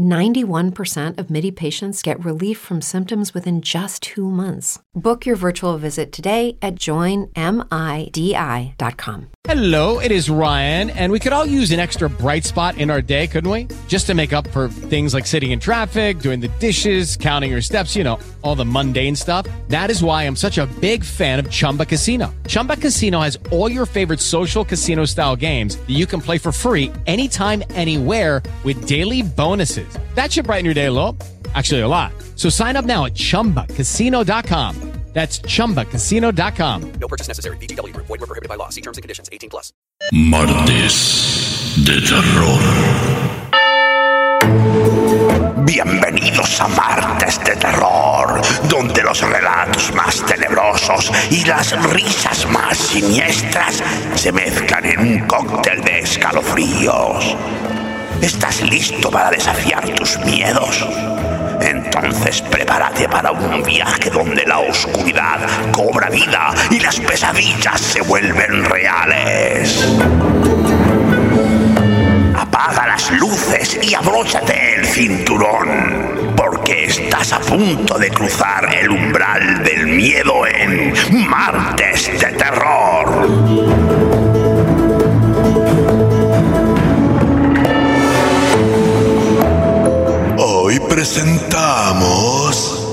91% 0.00 1.18
of 1.18 1.30
MIDI 1.30 1.50
patients 1.50 2.02
get 2.02 2.22
relief 2.24 2.58
from 2.58 2.82
symptoms 2.82 3.32
within 3.32 3.62
just 3.62 4.02
two 4.02 4.30
months. 4.30 4.78
Book 4.94 5.24
your 5.24 5.36
virtual 5.36 5.78
visit 5.78 6.12
today 6.12 6.58
at 6.60 6.74
joinmidi.com. 6.74 7.30
Hello, 9.44 10.00
it 10.00 10.12
is 10.12 10.28
Ryan, 10.28 10.90
and 10.90 11.10
we 11.10 11.18
could 11.18 11.32
all 11.32 11.46
use 11.46 11.70
an 11.70 11.80
extra 11.80 12.10
bright 12.10 12.44
spot 12.44 12.76
in 12.76 12.90
our 12.90 13.00
day, 13.00 13.26
couldn't 13.26 13.50
we? 13.50 13.68
Just 13.88 14.06
to 14.06 14.14
make 14.14 14.34
up 14.34 14.46
for 14.48 14.68
things 14.68 15.14
like 15.14 15.26
sitting 15.26 15.50
in 15.52 15.58
traffic, 15.58 16.20
doing 16.20 16.40
the 16.40 16.48
dishes, 16.60 17.16
counting 17.16 17.50
your 17.50 17.62
steps, 17.62 17.96
you 17.96 18.04
know, 18.04 18.18
all 18.42 18.54
the 18.54 18.64
mundane 18.64 19.16
stuff. 19.16 19.46
That 19.68 19.90
is 19.90 20.04
why 20.04 20.24
I'm 20.24 20.36
such 20.36 20.58
a 20.58 20.66
big 20.80 21.02
fan 21.02 21.38
of 21.38 21.50
Chumba 21.50 21.86
Casino. 21.86 22.34
Chumba 22.46 22.76
Casino 22.76 23.20
has 23.20 23.38
all 23.50 23.70
your 23.70 23.86
favorite 23.86 24.20
social 24.20 24.64
casino 24.64 25.06
style 25.06 25.36
games 25.36 25.76
that 25.76 25.90
you 25.90 26.06
can 26.06 26.20
play 26.20 26.36
for 26.36 26.52
free 26.52 26.92
anytime, 27.06 27.62
anywhere 27.70 28.42
with 28.62 28.86
daily 28.86 29.22
bonuses. 29.22 29.89
That 30.14 30.30
should 30.30 30.46
brighten 30.46 30.64
your 30.64 30.74
day 30.74 30.86
a 30.86 30.92
little. 30.92 31.16
Actually, 31.54 31.80
a 31.80 31.88
lot. 31.88 32.12
So 32.36 32.48
sign 32.48 32.76
up 32.76 32.84
now 32.84 33.06
at 33.06 33.14
chumbacasino.com. 33.14 34.90
That's 35.12 35.40
chumbacasino.com. 35.40 36.92
No 37.00 37.08
purchase 37.08 37.26
necessary. 37.26 37.56
VGW 37.56 37.92
Group. 37.94 38.06
Void 38.06 38.20
were 38.20 38.26
prohibited 38.26 38.48
by 38.48 38.54
law. 38.54 38.68
See 38.68 38.80
terms 38.80 38.96
and 38.96 39.02
conditions. 39.02 39.28
18 39.32 39.50
plus. 39.50 39.72
Martes 40.12 41.74
de 41.84 42.00
terror. 42.00 42.60
Bienvenidos 45.64 46.60
a 46.60 46.68
Martes 46.68 47.38
de 47.44 47.56
Terror, 47.56 48.40
donde 48.68 49.02
los 49.02 49.20
relatos 49.20 49.92
más 49.94 50.24
tenebrosos 50.26 51.10
y 51.30 51.44
las 51.44 51.72
risas 51.92 52.46
más 52.46 52.76
siniestras 52.76 53.82
se 54.14 54.32
mezclan 54.32 54.84
en 54.84 55.00
un 55.00 55.18
cóctel 55.26 55.82
de 55.82 56.00
escalofríos. 56.00 57.36
¿Estás 58.22 58.60
listo 58.62 59.10
para 59.10 59.30
desafiar 59.30 59.82
tus 59.90 60.18
miedos? 60.20 60.86
Entonces 61.60 62.42
prepárate 62.42 63.08
para 63.08 63.32
un 63.32 63.62
viaje 63.62 64.10
donde 64.10 64.44
la 64.44 64.58
oscuridad 64.58 65.40
cobra 65.72 66.10
vida 66.10 66.54
y 66.70 66.80
las 66.80 67.00
pesadillas 67.00 67.80
se 67.80 68.02
vuelven 68.02 68.64
reales. 68.66 69.88
Apaga 72.36 72.88
las 72.88 73.10
luces 73.12 73.78
y 73.82 73.94
abróchate 73.94 74.76
el 74.76 74.86
cinturón, 74.86 76.34
porque 76.36 76.84
estás 76.86 77.32
a 77.32 77.40
punto 77.40 77.98
de 77.98 78.10
cruzar 78.10 78.68
el 78.74 78.90
umbral 78.90 79.64
del 79.64 79.86
miedo 79.86 80.46
en 80.46 80.92
Martes 81.26 82.10
de 82.20 82.32
Terror. 82.32 84.09
Presentamos 90.90 92.88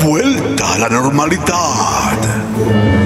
Vuelta 0.00 0.74
a 0.74 0.78
la 0.78 0.88
normalidad. 0.88 3.01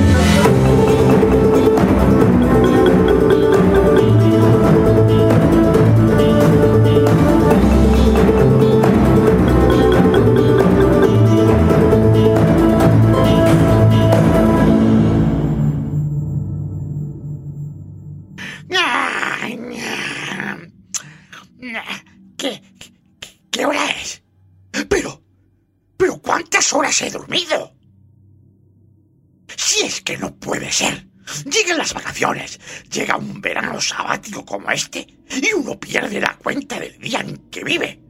Como 34.46 34.70
este 34.70 35.06
y 35.28 35.52
uno 35.52 35.78
pierde 35.78 36.20
la 36.20 36.36
cuenta 36.38 36.80
del 36.80 36.98
día 36.98 37.20
en 37.20 37.36
que 37.50 37.62
vive. 37.62 38.00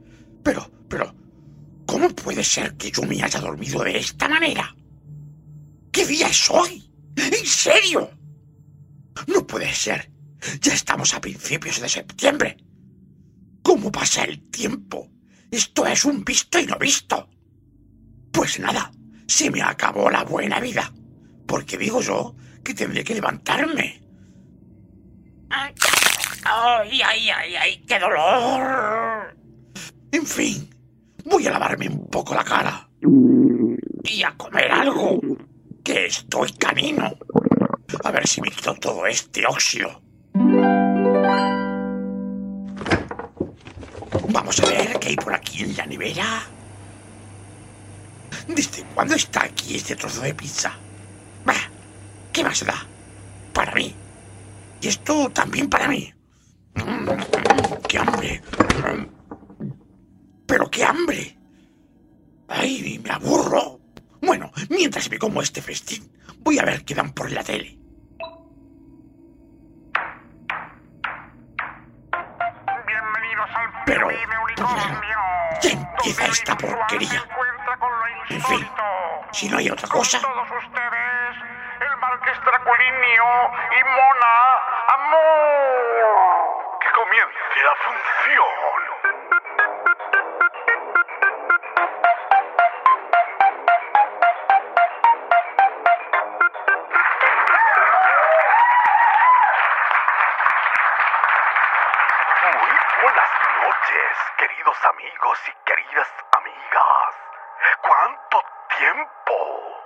Pero, 0.43 0.71
pero, 0.87 1.13
¿cómo 1.85 2.07
puede 2.09 2.43
ser 2.43 2.77
que 2.77 2.91
yo 2.91 3.03
me 3.03 3.21
haya 3.21 3.41
dormido 3.41 3.83
de 3.83 3.97
esta 3.97 4.29
manera? 4.29 4.73
¿Qué 5.91 6.05
día 6.05 6.27
es 6.27 6.49
hoy? 6.49 6.89
¿En 7.17 7.45
serio? 7.45 8.11
No 9.27 9.45
puede 9.45 9.73
ser. 9.73 10.11
Ya 10.61 10.73
estamos 10.73 11.13
a 11.13 11.19
principios 11.19 11.81
de 11.81 11.89
septiembre. 11.89 12.57
¿Cómo 13.63 13.91
pasa 13.91 14.23
el 14.23 14.49
tiempo? 14.49 15.09
Esto 15.51 15.85
es 15.87 16.05
un 16.05 16.23
visto 16.23 16.59
y 16.59 16.65
no 16.65 16.77
visto. 16.77 17.29
Pues 18.31 18.59
nada, 18.59 18.91
se 19.27 19.49
me 19.49 19.61
acabó 19.61 20.09
la 20.09 20.23
buena 20.23 20.59
vida. 20.59 20.93
Porque 21.47 21.77
digo 21.77 22.01
yo 22.01 22.35
que 22.63 22.73
tendré 22.73 23.03
que 23.03 23.15
levantarme. 23.15 24.01
Ay, 26.49 27.01
ay, 27.01 27.29
ay, 27.29 27.55
ay, 27.55 27.83
qué 27.85 27.99
dolor. 27.99 29.35
En 30.11 30.25
fin, 30.25 30.69
voy 31.25 31.45
a 31.47 31.51
lavarme 31.51 31.89
un 31.89 32.07
poco 32.07 32.33
la 32.33 32.43
cara. 32.43 32.89
Y 34.03 34.23
a 34.23 34.31
comer 34.37 34.71
algo, 34.71 35.19
que 35.83 36.05
estoy 36.05 36.51
canino. 36.53 37.11
A 38.03 38.11
ver 38.11 38.25
si 38.27 38.41
me 38.41 38.49
quito 38.49 38.73
todo 38.75 39.05
este 39.05 39.45
óxido. 39.45 40.01
Vamos 44.29 44.59
a 44.61 44.65
ver 44.67 44.99
qué 44.99 45.09
hay 45.09 45.15
por 45.17 45.33
aquí 45.33 45.63
en 45.63 45.75
la 45.75 45.85
nevera. 45.85 46.43
¿Desde 48.47 48.83
cuándo 48.93 49.15
está 49.15 49.43
aquí 49.43 49.75
este 49.75 49.95
trozo 49.95 50.21
de 50.21 50.33
pizza? 50.33 50.73
Bah, 51.43 51.53
¿Qué 52.31 52.43
más 52.43 52.65
da? 52.65 52.85
Para 53.53 53.73
mí. 53.73 53.93
Y 54.79 54.87
esto 54.87 55.29
también 55.31 55.69
para 55.69 55.87
mí. 55.87 56.13
Mm, 56.85 57.81
¡Qué 57.87 57.97
hambre! 57.97 58.41
Mm. 58.83 59.05
¡Pero 60.45 60.69
qué 60.69 60.83
hambre! 60.83 61.37
¡Ay, 62.47 62.99
me 63.03 63.11
aburro! 63.11 63.79
Bueno, 64.21 64.51
mientras 64.69 65.09
me 65.09 65.17
como 65.17 65.41
este 65.41 65.61
festín, 65.61 66.11
voy 66.39 66.59
a 66.59 66.65
ver 66.65 66.83
qué 66.85 66.95
dan 66.95 67.11
por 67.13 67.31
la 67.31 67.43
tele. 67.43 67.77
Bienvenidos 72.87 73.49
al 73.53 73.83
Pero, 73.85 74.09
ya 75.61 75.69
empieza 75.71 76.25
esta 76.27 76.57
porquería. 76.57 77.23
En 78.29 78.41
fin, 78.41 78.67
si 79.31 79.49
no 79.49 79.57
hay 79.57 79.69
otra 79.69 79.87
cosa. 79.87 80.19
Todos 80.21 80.47
ustedes, 80.65 81.35
el 81.79 81.97
Marqués 81.97 82.37
Draculinio 82.45 83.25
y 83.71 83.83
Mona 83.83 84.35
Amor. 84.95 86.66
Que 86.79 86.89
comience 86.91 87.63
la 87.63 87.75
función. 87.75 88.87
Muy 102.43 102.71
buenas 103.01 103.29
noches, 103.63 104.17
queridos 104.37 104.85
amigos 104.85 105.39
y 105.47 105.51
queridas 105.65 106.13
amigas. 106.33 107.15
¿Cuánto 107.81 108.43
tiempo? 108.77 109.83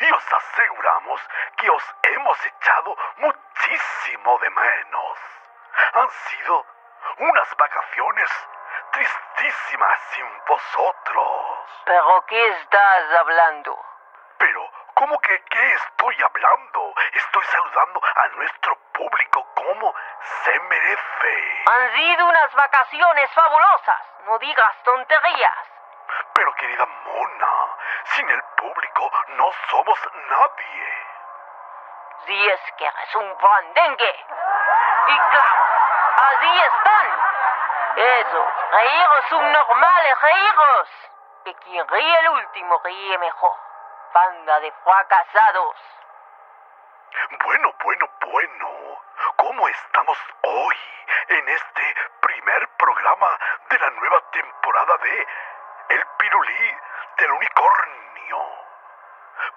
Y 0.00 0.12
os 0.12 0.32
aseguramos 0.32 1.20
que 1.56 1.70
os 1.70 1.84
hemos 2.02 2.46
echado 2.46 2.96
muchísimo 3.16 4.38
de 4.40 4.50
menos. 4.50 5.37
Han 5.94 6.10
sido 6.10 6.66
unas 7.18 7.56
vacaciones 7.56 8.30
tristísimas 8.92 10.00
sin 10.12 10.26
vosotros. 10.46 11.82
¿Pero 11.84 12.24
qué 12.26 12.48
estás 12.48 13.12
hablando? 13.18 13.78
Pero, 14.38 14.70
¿cómo 14.94 15.18
que 15.20 15.42
qué 15.44 15.72
estoy 15.74 16.16
hablando? 16.22 16.94
Estoy 17.12 17.44
saludando 17.44 18.00
a 18.16 18.28
nuestro 18.28 18.76
público 18.92 19.46
como 19.54 19.94
se 20.44 20.60
merece. 20.60 21.64
Han 21.66 21.92
sido 21.94 22.26
unas 22.26 22.54
vacaciones 22.54 23.30
fabulosas. 23.32 24.02
No 24.26 24.38
digas 24.38 24.82
tonterías. 24.84 25.58
Pero 26.34 26.54
querida 26.54 26.86
Mona, 26.86 27.76
sin 28.04 28.28
el 28.28 28.42
público 28.56 29.10
no 29.28 29.50
somos 29.70 29.98
nadie. 30.30 31.08
Así 32.28 32.48
es 32.48 32.60
que 32.76 32.84
eres 32.84 33.14
un 33.14 33.36
blandengue. 33.38 34.26
Y 35.06 35.18
claro, 35.30 35.77
así 36.18 36.60
están. 36.60 37.06
Eso, 37.96 38.52
reíros 38.72 39.24
subnormales, 39.28 40.20
reíros. 40.20 40.88
Que 41.44 41.54
quien 41.54 41.88
ríe 41.88 42.18
el 42.20 42.28
último 42.30 42.80
ríe 42.84 43.18
mejor. 43.18 43.56
Banda 44.12 44.60
de 44.60 44.72
fracasados. 44.84 45.76
Bueno, 47.44 47.74
bueno, 47.82 48.10
bueno. 48.20 48.68
¿Cómo 49.36 49.68
estamos 49.68 50.18
hoy 50.42 50.76
en 51.28 51.48
este 51.48 51.94
primer 52.20 52.68
programa 52.76 53.26
de 53.70 53.78
la 53.78 53.90
nueva 53.90 54.20
temporada 54.30 54.96
de 54.98 55.26
El 55.90 56.06
Pirulí 56.18 56.76
del 57.16 57.30
Unicornio? 57.32 58.38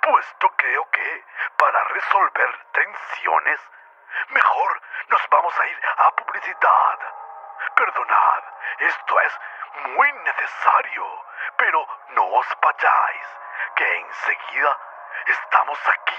Puesto 0.01 0.49
creo 0.55 0.89
que 0.91 1.25
para 1.57 1.83
resolver 1.85 2.65
tensiones, 2.71 3.59
mejor 4.29 4.81
nos 5.09 5.21
vamos 5.31 5.53
a 5.59 5.67
ir 5.67 5.77
a 5.97 6.11
publicidad. 6.15 6.99
Perdonad, 7.75 8.43
esto 8.79 9.19
es 9.21 9.33
muy 9.95 10.11
necesario, 10.11 11.05
pero 11.57 11.85
no 12.15 12.23
os 12.25 12.47
vayáis, 12.61 13.27
que 13.75 13.85
enseguida 13.99 14.77
estamos 15.27 15.79
aquí. 15.87 16.15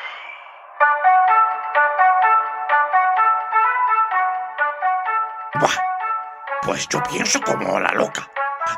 Buah, 5.55 5.79
pues 6.63 6.89
yo 6.89 7.03
pienso 7.03 7.41
como 7.43 7.79
la 7.79 7.93
loca. 7.93 8.23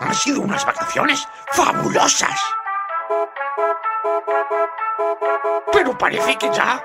Han 0.00 0.15
sido 0.15 0.41
unas 0.41 0.65
vacaciones 0.67 1.26
fabulosas. 1.53 2.41
Pero 5.73 5.97
parece 5.97 6.37
que 6.37 6.50
ya 6.50 6.85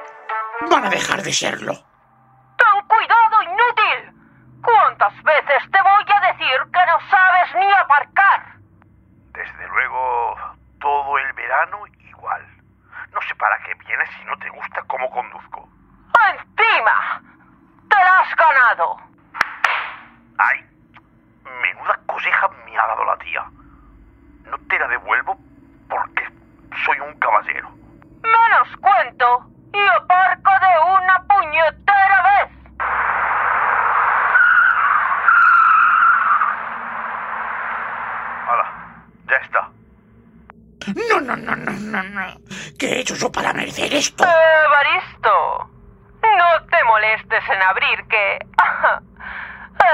van 0.70 0.86
a 0.86 0.90
dejar 0.90 1.22
de 1.22 1.34
serlo. 1.34 1.74
¡Ten 2.58 2.88
cuidado, 2.88 3.42
inútil! 3.44 4.14
¿Cuántas 4.62 5.24
veces 5.24 5.72
te 5.72 5.82
voy 5.82 6.06
a 6.14 6.20
decir 6.32 6.62
que 6.72 6.86
no 6.86 7.00
sabes 7.10 7.56
ni 7.56 7.72
aparcar? 7.74 8.44
Desde 9.32 9.68
luego, 9.68 10.36
todo 10.80 11.18
el 11.18 11.34
verano 11.34 11.88
igual. 12.00 12.46
No 13.12 13.22
sé 13.22 13.36
para 13.36 13.58
qué 13.64 13.74
vienes 13.76 14.10
si 14.18 14.26
no 14.26 14.38
te 14.38 14.50
gusta 14.50 14.84
cómo 14.88 15.10
conduzco. 15.10 15.70
¡Encima! 16.30 17.22
¡Te 17.90 17.96
la 17.96 18.20
has 18.20 18.36
ganado! 18.36 18.98
Ay, 20.38 20.66
menuda 21.62 22.00
coseja 22.06 22.48
me 22.66 22.78
ha 22.78 22.88
dado 22.88 23.06
la 23.06 23.18
tía. 23.18 23.46
No 24.46 24.58
te 24.68 24.80
la 24.80 24.88
devuelvo 24.88 25.38
porque 25.90 26.28
soy 26.86 27.00
un 27.00 27.18
caballero. 27.20 27.70
Menos 28.24 28.78
cuento 28.78 29.46
y 29.74 29.88
aparco 29.88 30.52
de 30.52 30.80
una 30.92 31.24
puñetera 31.28 32.24
vez. 32.24 32.52
Hala, 38.48 38.68
ya 39.28 39.36
está. 39.38 39.70
No, 41.10 41.20
no, 41.22 41.36
no, 41.36 41.56
no, 41.56 41.72
no, 41.72 42.04
no. 42.04 42.34
¿Qué 42.78 42.88
he 42.88 43.00
hecho 43.02 43.16
yo 43.16 43.32
para 43.32 43.52
merecer 43.54 43.94
esto? 43.94 44.24
Evaristo, 44.24 45.70
no 46.22 46.66
te 46.70 46.84
molestes 46.86 47.44
en 47.50 47.62
abrir 47.62 48.08
que... 48.08 48.40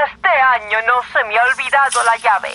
Este 0.08 0.30
año 0.30 0.80
no 0.88 1.04
se 1.04 1.24
me 1.26 1.38
ha 1.38 1.44
olvidado 1.44 2.04
la 2.04 2.18
llave. 2.18 2.50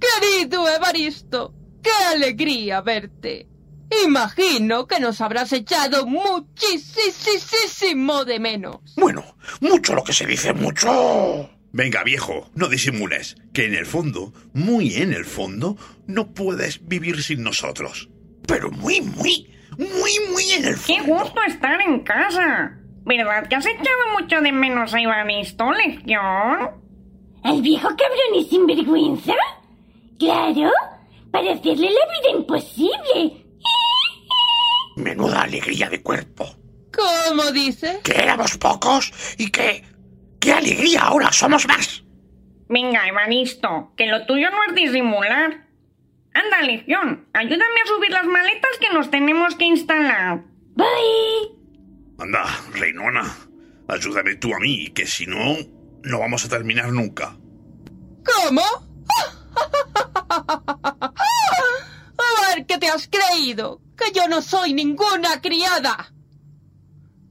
Querido 0.00 0.68
Evaristo, 0.68 1.52
qué 1.82 2.16
verte. 2.82 3.46
Imagino 4.04 4.86
que 4.86 5.00
nos 5.00 5.20
habrás 5.20 5.52
echado 5.52 6.06
muchísimo 6.06 8.24
de 8.24 8.38
menos. 8.38 8.78
Bueno, 8.96 9.24
mucho 9.60 9.94
lo 9.94 10.04
que 10.04 10.12
se 10.12 10.26
dice 10.26 10.52
mucho. 10.52 11.50
Venga, 11.72 12.02
viejo, 12.02 12.50
no 12.54 12.68
disimules, 12.68 13.36
que 13.52 13.66
en 13.66 13.74
el 13.74 13.86
fondo, 13.86 14.32
muy 14.52 14.94
en 14.96 15.12
el 15.12 15.24
fondo, 15.24 15.76
no 16.06 16.32
puedes 16.32 16.86
vivir 16.86 17.22
sin 17.22 17.42
nosotros. 17.42 18.08
Pero 18.46 18.70
muy, 18.70 19.00
muy, 19.00 19.50
muy, 19.78 20.10
muy 20.32 20.44
en 20.56 20.66
el 20.66 20.74
Qué 20.80 20.98
fondo. 21.00 21.24
gusto 21.24 21.40
estar 21.46 21.80
en 21.80 22.00
casa. 22.00 22.74
¿Verdad 23.04 23.48
que 23.48 23.56
has 23.56 23.66
echado 23.66 24.18
mucho 24.20 24.40
de 24.40 24.52
menos 24.52 24.92
a 24.92 25.00
Ivanisto, 25.00 25.72
Legión? 25.72 26.70
¿Al 27.42 27.62
viejo 27.62 27.88
cabrón 27.88 28.34
y 28.34 28.44
sinvergüenza? 28.44 29.34
Claro, 30.18 30.70
para 31.30 31.52
hacerle 31.52 31.90
la 31.90 32.06
vida 32.06 32.38
imposible. 32.38 33.46
Menuda 34.96 35.42
alegría 35.42 35.88
de 35.88 36.02
cuerpo. 36.02 36.46
¿Cómo 36.92 37.50
dice? 37.52 38.00
Que 38.02 38.12
éramos 38.12 38.56
pocos 38.58 39.12
y 39.38 39.50
que... 39.50 39.84
¡Qué 40.40 40.52
alegría! 40.52 41.02
Ahora 41.02 41.32
somos 41.32 41.66
más. 41.66 42.04
Venga, 42.68 43.06
Evaristo, 43.08 43.92
que 43.96 44.06
lo 44.06 44.26
tuyo 44.26 44.50
no 44.50 44.58
es 44.68 44.74
disimular. 44.74 45.66
Anda, 46.34 46.62
Legión, 46.62 47.26
ayúdame 47.32 47.80
a 47.84 47.88
subir 47.88 48.10
las 48.10 48.26
maletas 48.26 48.70
que 48.80 48.90
nos 48.90 49.10
tenemos 49.10 49.54
que 49.56 49.64
instalar. 49.64 50.44
Voy. 50.74 51.56
Anda, 52.18 52.44
Reinona, 52.74 53.24
ayúdame 53.88 54.36
tú 54.36 54.54
a 54.54 54.58
mí, 54.58 54.88
que 54.88 55.06
si 55.06 55.26
no, 55.26 55.56
no 56.02 56.20
vamos 56.20 56.44
a 56.44 56.48
terminar 56.48 56.92
nunca. 56.92 57.36
¿Cómo? 58.24 58.62
¿qué 62.66 62.78
te 62.78 62.88
has 62.88 63.08
creído? 63.08 63.80
Que 63.96 64.12
yo 64.12 64.28
no 64.28 64.42
soy 64.42 64.72
ninguna 64.72 65.40
criada. 65.40 66.12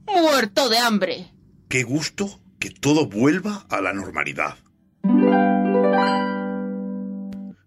Muerto 0.06 0.68
de 0.68 0.78
hambre. 0.78 1.32
Qué 1.68 1.82
gusto 1.82 2.40
que 2.58 2.70
todo 2.70 3.06
vuelva 3.06 3.66
a 3.68 3.80
la 3.80 3.92
normalidad. 3.92 4.56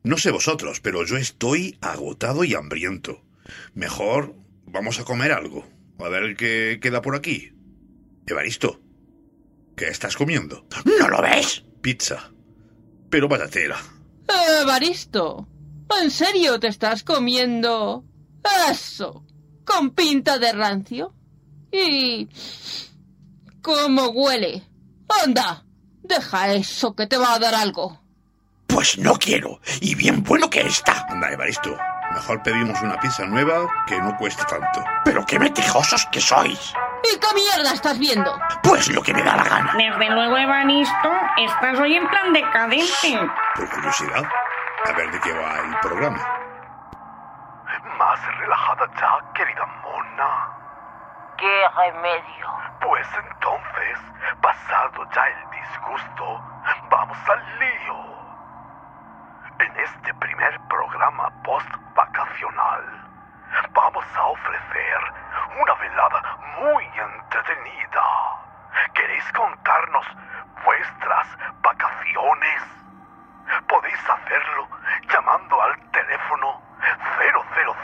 No 0.03 0.17
sé 0.17 0.31
vosotros, 0.31 0.79
pero 0.81 1.05
yo 1.05 1.17
estoy 1.17 1.77
agotado 1.81 2.43
y 2.43 2.55
hambriento. 2.55 3.21
Mejor 3.73 4.35
vamos 4.65 4.99
a 4.99 5.05
comer 5.05 5.31
algo. 5.31 5.67
A 5.99 6.09
ver 6.09 6.35
qué 6.35 6.79
queda 6.81 7.01
por 7.01 7.15
aquí. 7.15 7.53
Evaristo, 8.25 8.81
¿qué 9.75 9.87
estás 9.87 10.15
comiendo? 10.15 10.65
¿No 10.99 11.07
lo 11.07 11.21
ves? 11.21 11.63
Pizza. 11.81 12.31
Pero 13.09 13.27
vaya 13.27 13.47
tela. 13.47 13.77
Evaristo, 14.61 15.47
¿en 15.99 16.11
serio 16.11 16.59
te 16.59 16.67
estás 16.67 17.03
comiendo 17.03 18.03
eso? 18.69 19.23
¿Con 19.65 19.91
pinta 19.91 20.37
de 20.37 20.51
rancio? 20.51 21.13
¿Y 21.71 22.27
cómo 23.61 24.07
huele? 24.09 24.63
Anda, 25.23 25.63
deja 26.01 26.53
eso 26.53 26.95
que 26.95 27.07
te 27.07 27.17
va 27.17 27.33
a 27.33 27.39
dar 27.39 27.55
algo. 27.55 27.99
Pues 28.67 28.97
no 28.97 29.13
quiero. 29.15 29.59
Y 29.81 29.95
bien 29.95 30.23
bueno 30.23 30.49
que 30.49 30.61
está. 30.61 31.05
Anda, 31.09 31.31
Evaristo, 31.31 31.77
mejor 32.13 32.41
pedimos 32.41 32.81
una 32.81 32.99
pizza 32.99 33.25
nueva 33.25 33.69
que 33.87 33.99
no 33.99 34.15
cueste 34.17 34.43
tanto. 34.45 34.83
Pero 35.03 35.25
qué 35.25 35.39
metijosos 35.39 36.05
que 36.11 36.21
sois. 36.21 36.73
¿Y 37.03 37.17
qué 37.17 37.27
mierda 37.35 37.73
estás 37.73 37.97
viendo? 37.97 38.39
Pues 38.63 38.87
lo 38.89 39.01
que 39.01 39.13
me 39.13 39.23
da 39.23 39.35
la 39.35 39.43
gana. 39.43 39.73
Desde 39.75 40.13
luego, 40.13 40.37
Evaristo, 40.37 41.09
estás 41.37 41.79
hoy 41.79 41.95
en 41.95 42.07
plan 42.07 42.31
decadente. 42.31 43.19
Por 43.55 43.69
curiosidad, 43.69 44.23
a 44.85 44.91
ver 44.93 45.11
de 45.11 45.19
qué 45.19 45.33
va 45.33 45.59
el 45.59 45.79
programa. 45.79 46.17
Más 47.97 48.37
relajada 48.39 48.87
ya, 48.99 49.33
querida 49.33 49.65
mona. 49.65 50.49
¡Qué 51.37 51.67
remedio! 51.75 52.47
Pues 52.81 53.07
entonces, 53.13 53.99
pasado 54.41 55.07
ya 55.11 55.27
el 55.27 55.49
disgusto, 55.51 56.41
vamos 56.89 57.17
al 57.29 57.59
lío. 57.59 57.95
En 59.59 59.79
este 59.79 60.13
primer 60.15 60.59
programa 60.67 61.29
post-vacacional, 61.43 62.83
vamos 63.73 64.05
a 64.15 64.23
ofrecer 64.23 65.13
una 65.61 65.73
velada 65.75 66.37
muy 66.59 66.85
entretenida. 66.85 68.03
¿Queréis 68.93 69.31
contarnos 69.33 70.07
vuestras 70.65 71.27
vacaciones? 71.61 72.80
Podéis 73.67 74.09
hacerlo 74.09 74.67
llamando 75.09 75.61
al 75.61 75.77
teléfono 75.91 76.61
000 77.19 77.45
000 77.55 77.75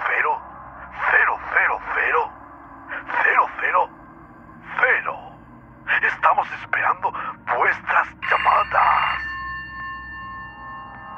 000. 4.79 5.37
Estamos 6.01 6.51
esperando 6.51 7.11
vuestras 7.57 8.07
llamadas. 8.29 9.19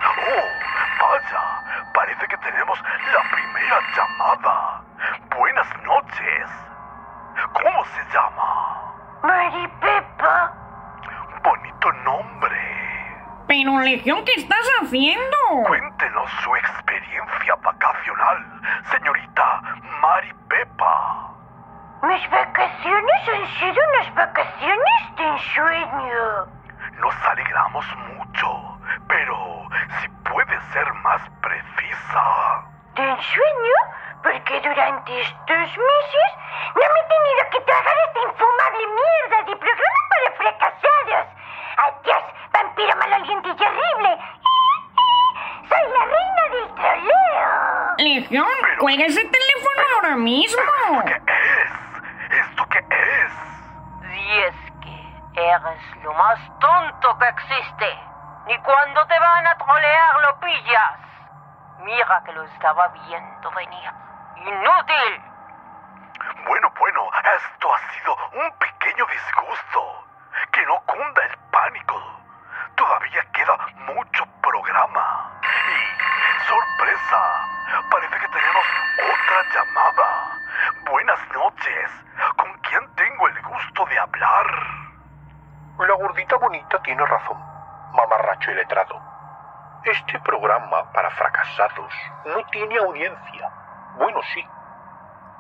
Oh, 0.02 0.48
vaya, 1.02 1.42
parece 1.94 2.28
que 2.28 2.38
tenemos 2.38 2.80
la 2.82 3.22
primera 3.32 3.80
llamada. 3.96 4.82
Buenas 5.36 5.68
noches. 5.84 6.50
¿Cómo 7.54 7.86
se 7.86 8.04
llama? 8.14 8.94
Maripepa. 9.24 10.54
Bonito 11.44 11.92
nombre. 12.04 12.79
Pero, 13.50 13.80
Legión, 13.80 14.24
¿qué 14.26 14.34
estás 14.38 14.70
haciendo? 14.80 15.38
Cuéntenos 15.66 16.30
su 16.44 16.56
experiencia 16.56 17.56
vacacional, 17.56 18.62
señorita 18.92 19.62
Mari 20.00 20.32
Pepa. 20.48 21.32
Mis 22.04 22.30
vacaciones 22.30 23.28
han 23.28 23.48
sido 23.58 23.82
unas 23.90 24.14
vacaciones 24.14 25.16
de 25.18 25.24
ensueño. 25.30 26.46
Nos 27.00 27.16
alegramos 27.26 27.86
mucho, 28.14 28.78
pero 29.08 29.68
si 30.00 30.08
puede 30.32 30.62
ser 30.72 30.94
más 31.02 31.22
precisa. 31.42 32.66
¿De 32.94 33.02
ensueño? 33.02 33.78
Porque 34.22 34.62
durante 34.62 35.22
estos 35.22 35.58
meses 35.58 36.30
no 36.76 36.86
me 36.86 37.00
he 37.00 37.08
tenido 37.10 37.50
que 37.50 37.62
tragar 37.62 37.96
esta 38.10 38.20
infumable 38.30 38.88
mierda 38.94 39.44
de 39.50 39.56
programa 39.58 40.02
para 40.10 40.32
fracasados. 40.38 41.40
Adiós, 41.80 42.24
vampiro 42.52 42.96
maloliente 42.98 43.48
y 43.48 43.52
horrible. 43.52 44.18
Soy 45.70 45.86
la 45.96 46.06
reina 46.06 46.44
del 46.52 46.76
troleo. 46.76 47.96
Legión, 47.98 48.48
cuelga 48.80 49.06
ese 49.06 49.24
teléfono 49.24 49.82
ahora 49.96 50.16
mismo. 50.18 50.62
¿Qué 51.06 51.14
es? 51.14 52.42
¿Esto 52.42 52.66
qué 52.70 52.80
es? 52.80 53.32
Si 54.02 54.40
es 54.42 54.56
que 54.82 55.42
eres 55.42 56.04
lo 56.04 56.14
más 56.14 56.40
tonto 56.60 57.18
que 57.18 57.28
existe. 57.30 58.00
Ni 58.48 58.58
cuando 58.60 59.06
te 59.06 59.20
van 59.20 59.48
a 59.48 59.58
trolear 59.58 60.20
lo 60.22 60.40
pillas. 60.40 61.00
Mira 61.80 62.24
que 62.26 62.34
lo 62.34 62.44
estaba 62.44 62.88
viendo 62.90 63.52
venir. 63.52 63.92
¡Inútil! 64.38 65.22
Bueno, 66.46 66.72
bueno, 66.78 67.10
esto 67.14 67.74
ha 67.74 67.80
sido 67.94 68.18
un 68.34 68.52
pequeño 68.58 69.06
disgusto. 69.06 70.06
Que 70.52 70.66
no 70.66 70.80
cunda 70.86 71.24
el 71.26 71.38
pánico. 71.52 72.02
Todavía 72.76 73.22
queda 73.34 73.58
mucho 73.94 74.26
programa. 74.42 75.32
Y, 75.44 76.48
sorpresa, 76.48 77.22
parece 77.92 78.18
que 78.20 78.28
tenemos 78.60 79.20
otra 79.26 79.54
llamada. 79.54 80.40
Buenas 80.90 81.20
noches. 81.34 81.92
¿Con 82.36 82.54
quién 82.60 82.96
tengo 82.96 83.28
el 83.28 83.42
gusto 83.42 83.86
de 83.86 84.00
hablar? 84.00 84.46
La 85.80 85.94
gordita 85.96 86.36
bonita 86.36 86.82
tiene 86.82 87.06
razón, 87.06 87.38
mamarracho 87.94 88.52
y 88.52 88.56
letrado. 88.56 89.02
Este 89.86 90.20
programa 90.20 90.92
para 90.92 91.10
fracasados 91.12 91.94
no 92.26 92.44
tiene 92.52 92.78
audiencia. 92.78 93.50
Bueno, 93.96 94.20
sí. 94.34 94.46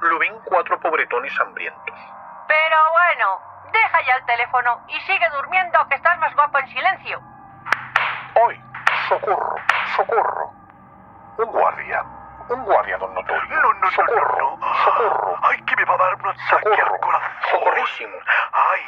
Lo 0.01 0.17
ven 0.19 0.39
cuatro 0.45 0.79
pobretones 0.79 1.37
hambrientos. 1.41 1.99
Pero 2.47 2.77
bueno, 2.91 3.39
deja 3.71 4.01
ya 4.01 4.15
el 4.15 4.25
teléfono 4.25 4.81
y 4.87 4.99
sigue 5.01 5.29
durmiendo 5.35 5.77
que 5.89 5.95
estás 5.95 6.17
más 6.19 6.33
guapo 6.35 6.57
en 6.59 6.67
silencio. 6.69 7.21
¡Ay! 8.47 8.63
¡Socorro! 9.09 9.55
¡Socorro! 9.97 10.51
Un 11.37 11.45
guardia. 11.51 12.05
Un 12.49 12.63
guardia, 12.65 12.97
don 12.97 13.13
Notorio. 13.13 13.61
No, 13.61 13.73
no, 13.73 13.91
¡Socorro! 13.91 14.37
no, 14.39 14.57
no. 14.57 14.73
¡Socorro! 14.83 15.35
¡Ay, 15.43 15.61
que 15.63 15.75
me 15.75 15.85
va 15.85 15.93
a 15.93 15.97
dar 15.97 16.15
un 16.15 16.27
ataque 16.27 16.41
¡Socorro! 16.49 16.93
al 16.93 16.99
corazón! 16.99 17.31
¡Socorrísimo! 17.51 18.15
¡Ay, 18.53 18.81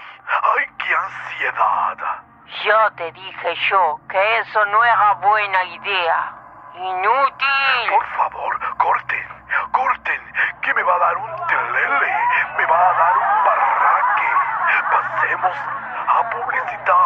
ay, 0.57 0.65
qué 0.77 0.95
ansiedad! 0.95 1.97
Ya 2.65 2.89
te 2.97 3.11
dije 3.11 3.55
yo 3.69 3.99
que 4.09 4.37
eso 4.39 4.65
no 4.65 4.83
era 4.83 5.13
buena 5.13 5.63
idea. 5.63 6.33
Inútil. 6.73 7.89
Por 7.91 8.05
favor, 8.17 8.59
corten, 8.77 9.27
corten, 9.71 10.21
que 10.61 10.73
me 10.73 10.83
va 10.83 10.95
a 10.95 10.99
dar 10.99 11.17
un 11.17 11.47
telele, 11.47 12.13
me 12.57 12.65
va 12.65 12.89
a 12.89 12.93
dar 12.93 13.17
un 13.17 13.43
barraque. 13.45 14.29
Pasemos 14.91 15.57
a 16.07 16.29
publicidad. 16.29 17.00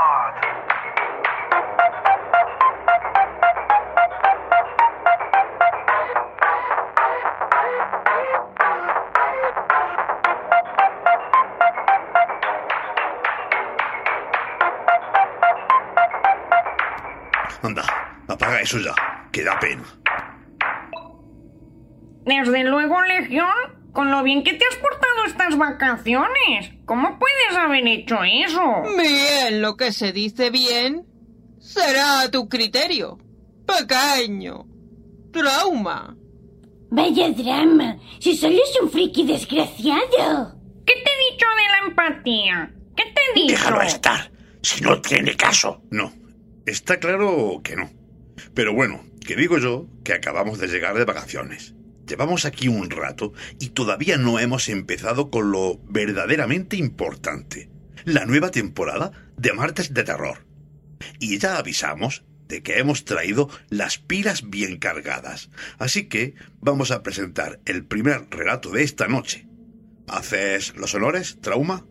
Apaga 18.45 18.61
eso 18.61 18.79
ya, 18.79 18.93
que 19.31 19.43
da 19.43 19.59
pena. 19.59 19.83
Desde 22.25 22.63
luego, 22.63 23.01
Legión, 23.03 23.91
con 23.91 24.11
lo 24.11 24.23
bien 24.23 24.43
que 24.43 24.53
te 24.53 24.65
has 24.65 24.75
portado 24.77 25.25
estas 25.27 25.57
vacaciones. 25.57 26.71
¿Cómo 26.85 27.19
puedes 27.19 27.57
haber 27.57 27.87
hecho 27.87 28.17
eso? 28.23 28.83
Bien, 28.97 29.61
lo 29.61 29.75
que 29.77 29.91
se 29.91 30.11
dice 30.11 30.49
bien 30.49 31.05
será 31.59 32.21
a 32.21 32.31
tu 32.31 32.47
criterio. 32.49 33.17
Pequeño. 33.65 34.65
Trauma. 35.31 36.15
Vaya 36.91 37.29
drama, 37.31 37.97
si 38.19 38.37
solo 38.37 38.55
es 38.55 38.79
un 38.81 38.89
friki 38.89 39.25
desgraciado. 39.25 40.55
¿Qué 40.85 40.93
te 40.93 41.11
he 41.11 41.31
dicho 41.31 41.45
de 41.57 41.71
la 41.71 41.87
empatía? 41.87 42.73
¿Qué 42.95 43.03
te 43.03 43.21
he 43.21 43.41
dicho? 43.41 43.53
Déjalo 43.53 43.81
estar, 43.81 44.31
si 44.61 44.81
no 44.81 45.01
tiene 45.01 45.35
caso. 45.35 45.81
No, 45.89 46.13
está 46.65 46.97
claro 46.97 47.59
que 47.63 47.75
no. 47.75 47.89
Pero 48.53 48.73
bueno, 48.73 49.03
que 49.25 49.35
digo 49.35 49.57
yo 49.57 49.87
que 50.03 50.13
acabamos 50.13 50.59
de 50.59 50.67
llegar 50.67 50.97
de 50.97 51.05
vacaciones. 51.05 51.75
Llevamos 52.07 52.45
aquí 52.45 52.67
un 52.67 52.89
rato 52.91 53.33
y 53.59 53.69
todavía 53.69 54.17
no 54.17 54.39
hemos 54.39 54.69
empezado 54.69 55.31
con 55.31 55.51
lo 55.51 55.79
verdaderamente 55.89 56.77
importante, 56.77 57.69
la 58.03 58.25
nueva 58.25 58.51
temporada 58.51 59.11
de 59.37 59.53
Martes 59.53 59.93
de 59.93 60.03
Terror. 60.03 60.45
Y 61.19 61.39
ya 61.39 61.57
avisamos 61.57 62.23
de 62.47 62.61
que 62.61 62.77
hemos 62.77 63.05
traído 63.05 63.49
las 63.69 63.97
pilas 63.97 64.49
bien 64.49 64.77
cargadas, 64.77 65.49
así 65.79 66.07
que 66.07 66.35
vamos 66.59 66.91
a 66.91 67.01
presentar 67.01 67.59
el 67.65 67.85
primer 67.85 68.27
relato 68.29 68.69
de 68.69 68.83
esta 68.83 69.07
noche. 69.07 69.47
¿Haces 70.07 70.75
los 70.75 70.93
honores, 70.93 71.39
Trauma? 71.41 71.85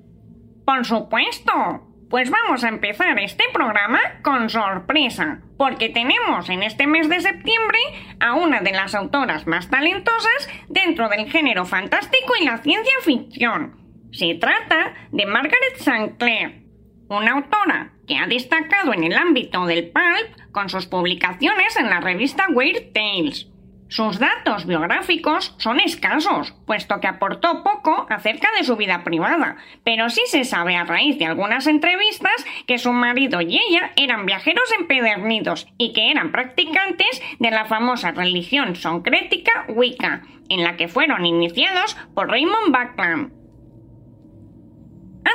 Por 0.65 0.85
supuesto. 0.85 1.94
Pues 2.15 2.31
vamos 2.31 2.63
a 2.63 2.69
empezar 2.69 3.19
este 3.19 3.43
programa 3.53 3.99
con 4.23 4.49
sorpresa, 4.49 5.41
porque 5.59 5.89
tenemos 5.89 6.49
en 6.49 6.63
este 6.63 6.87
mes 6.87 7.09
de 7.09 7.21
septiembre 7.21 7.79
a 8.21 8.35
una 8.35 8.61
de 8.61 8.71
las 8.71 8.95
autoras 8.95 9.49
más 9.49 9.69
talentosas 9.69 10.49
dentro 10.69 11.09
del 11.09 11.29
género 11.29 11.65
fantástico 11.65 12.35
y 12.41 12.45
la 12.45 12.59
ciencia 12.59 12.95
ficción. 13.03 13.81
Se 14.13 14.37
trata 14.37 14.95
de 15.11 15.27
Margaret 15.27 15.75
St. 15.75 16.15
Clair, 16.17 16.63
una 17.09 17.33
autora 17.33 17.95
que 18.07 18.17
ha 18.17 18.29
destacado 18.29 18.93
en 18.93 19.03
el 19.03 19.19
ámbito 19.19 19.67
del 19.67 19.91
pulp 19.91 20.53
con 20.53 20.69
sus 20.69 20.87
publicaciones 20.87 21.77
en 21.77 21.91
la 21.91 21.99
revista 21.99 22.47
Weird 22.49 22.93
Tales. 22.93 23.49
Sus 23.95 24.19
datos 24.19 24.67
biográficos 24.67 25.55
son 25.57 25.79
escasos, 25.79 26.53
puesto 26.67 26.99
que 26.99 27.07
aportó 27.07 27.63
poco 27.63 28.09
acerca 28.11 28.49
de 28.59 28.65
su 28.65 28.75
vida 28.75 29.05
privada, 29.05 29.57
pero 29.85 30.11
sí 30.11 30.23
se 30.27 30.43
sabe 30.43 30.75
a 30.75 30.83
raíz 30.83 31.17
de 31.17 31.27
algunas 31.27 31.69
entrevistas 31.69 32.45
que 32.67 32.79
su 32.79 32.93
marido 32.93 33.41
y 33.41 33.57
ella 33.57 33.93
eran 33.95 34.27
viajeros 34.27 34.69
empedernidos 34.77 35.69
y 35.79 35.93
que 35.93 36.11
eran 36.11 36.33
practicantes 36.33 37.23
de 37.39 37.53
la 37.53 37.67
famosa 37.67 38.11
religión 38.11 38.75
soncrética 38.75 39.65
Wicca, 39.69 40.23
en 40.49 40.65
la 40.65 40.77
que 40.77 40.89
fueron 40.89 41.25
iniciados 41.25 41.97
por 42.17 42.29
Raymond 42.29 42.77
Buckland. 42.77 43.33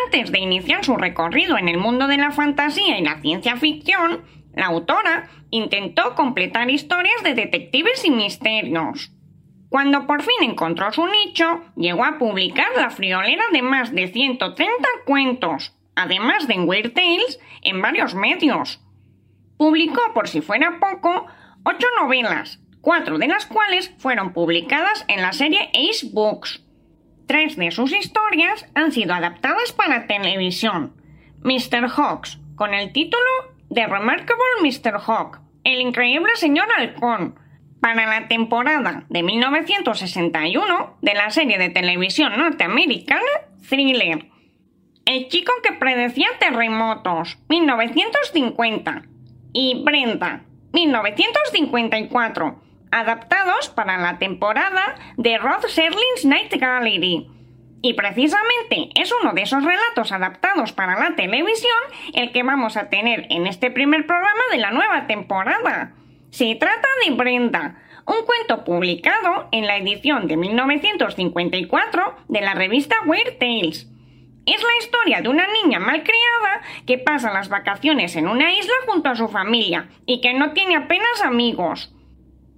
Antes 0.05 0.33
de 0.33 0.39
iniciar 0.39 0.83
su 0.83 0.97
recorrido 0.97 1.57
en 1.57 1.69
el 1.69 1.77
mundo 1.77 2.07
de 2.07 2.17
la 2.17 2.31
fantasía 2.31 2.99
y 2.99 3.05
la 3.05 3.21
ciencia 3.21 3.55
ficción, 3.55 4.25
la 4.53 4.67
autora 4.67 5.29
intentó 5.51 6.15
completar 6.15 6.69
historias 6.69 7.23
de 7.23 7.33
detectives 7.33 8.03
y 8.05 8.11
misterios. 8.11 9.11
Cuando 9.69 10.07
por 10.07 10.23
fin 10.23 10.49
encontró 10.49 10.91
su 10.91 11.05
nicho, 11.05 11.61
llegó 11.75 12.03
a 12.03 12.17
publicar 12.17 12.69
la 12.75 12.89
friolera 12.89 13.43
de 13.53 13.61
más 13.61 13.93
de 13.93 14.07
130 14.07 14.87
cuentos, 15.05 15.75
además 15.95 16.47
de 16.47 16.59
Weird 16.59 16.93
Tales, 16.93 17.39
en 17.61 17.81
varios 17.81 18.15
medios. 18.15 18.81
Publicó, 19.57 20.01
por 20.13 20.27
si 20.27 20.41
fuera 20.41 20.79
poco, 20.79 21.27
ocho 21.63 21.87
novelas, 21.99 22.59
cuatro 22.81 23.19
de 23.19 23.27
las 23.27 23.45
cuales 23.45 23.93
fueron 23.99 24.33
publicadas 24.33 25.05
en 25.07 25.21
la 25.21 25.33
serie 25.33 25.69
Ace 25.73 26.07
Books. 26.11 26.63
Tres 27.27 27.55
de 27.57 27.69
sus 27.69 27.93
historias 27.93 28.65
han 28.73 28.91
sido 28.91 29.13
adaptadas 29.13 29.71
para 29.71 30.07
televisión. 30.07 30.95
Mr. 31.43 31.87
Hawks, 31.89 32.39
con 32.55 32.73
el 32.73 32.91
título 32.91 33.58
The 33.71 33.85
Remarkable 33.85 34.63
Mr. 34.63 34.99
Hawk, 34.99 35.41
El 35.63 35.79
increíble 35.79 36.31
señor 36.35 36.67
halcón, 36.75 37.39
para 37.79 38.07
la 38.07 38.27
temporada 38.27 39.05
de 39.09 39.21
1961 39.21 40.97
de 41.01 41.13
la 41.13 41.29
serie 41.29 41.59
de 41.59 41.69
televisión 41.69 42.35
norteamericana 42.35 43.21
Thriller. 43.69 44.25
El 45.05 45.27
chico 45.27 45.53
que 45.63 45.73
predecía 45.73 46.29
terremotos, 46.39 47.37
1950. 47.47 49.03
Y 49.53 49.83
Brenda, 49.83 50.45
1954, 50.73 52.61
adaptados 52.91 53.69
para 53.69 53.97
la 53.97 54.17
temporada 54.17 54.95
de 55.17 55.37
Rod 55.37 55.65
Serling's 55.67 56.25
Night 56.25 56.53
Gallery. 56.59 57.29
Y 57.81 57.93
precisamente 57.93 58.89
es 58.95 59.13
uno 59.21 59.33
de 59.33 59.43
esos 59.43 59.63
relatos 59.63 60.11
adaptados 60.11 60.73
para 60.73 60.99
la 60.99 61.15
televisión 61.15 61.77
el 62.13 62.31
que 62.31 62.43
vamos 62.43 62.75
a 62.75 62.89
tener 62.89 63.27
en 63.29 63.47
este 63.47 63.71
primer 63.71 64.05
programa 64.05 64.41
de 64.51 64.57
la 64.57 64.71
nueva 64.71 65.07
temporada. 65.07 65.93
Se 66.29 66.55
trata 66.55 66.87
de 67.05 67.15
Brenda, 67.15 67.81
un 68.05 68.25
cuento 68.25 68.65
publicado 68.65 69.47
en 69.51 69.65
la 69.65 69.77
edición 69.77 70.27
de 70.27 70.35
1954 70.35 72.15
de 72.27 72.41
la 72.41 72.53
revista 72.53 72.97
Weird 73.05 73.37
Tales. 73.37 73.87
Es 74.45 74.63
la 74.63 74.77
historia 74.79 75.21
de 75.21 75.29
una 75.29 75.47
niña 75.47 75.79
malcriada 75.79 76.61
que 76.85 76.97
pasa 76.97 77.31
las 77.31 77.49
vacaciones 77.49 78.15
en 78.15 78.27
una 78.27 78.51
isla 78.51 78.73
junto 78.87 79.09
a 79.09 79.15
su 79.15 79.27
familia 79.27 79.89
y 80.05 80.21
que 80.21 80.33
no 80.33 80.53
tiene 80.53 80.75
apenas 80.75 81.21
amigos. 81.23 81.93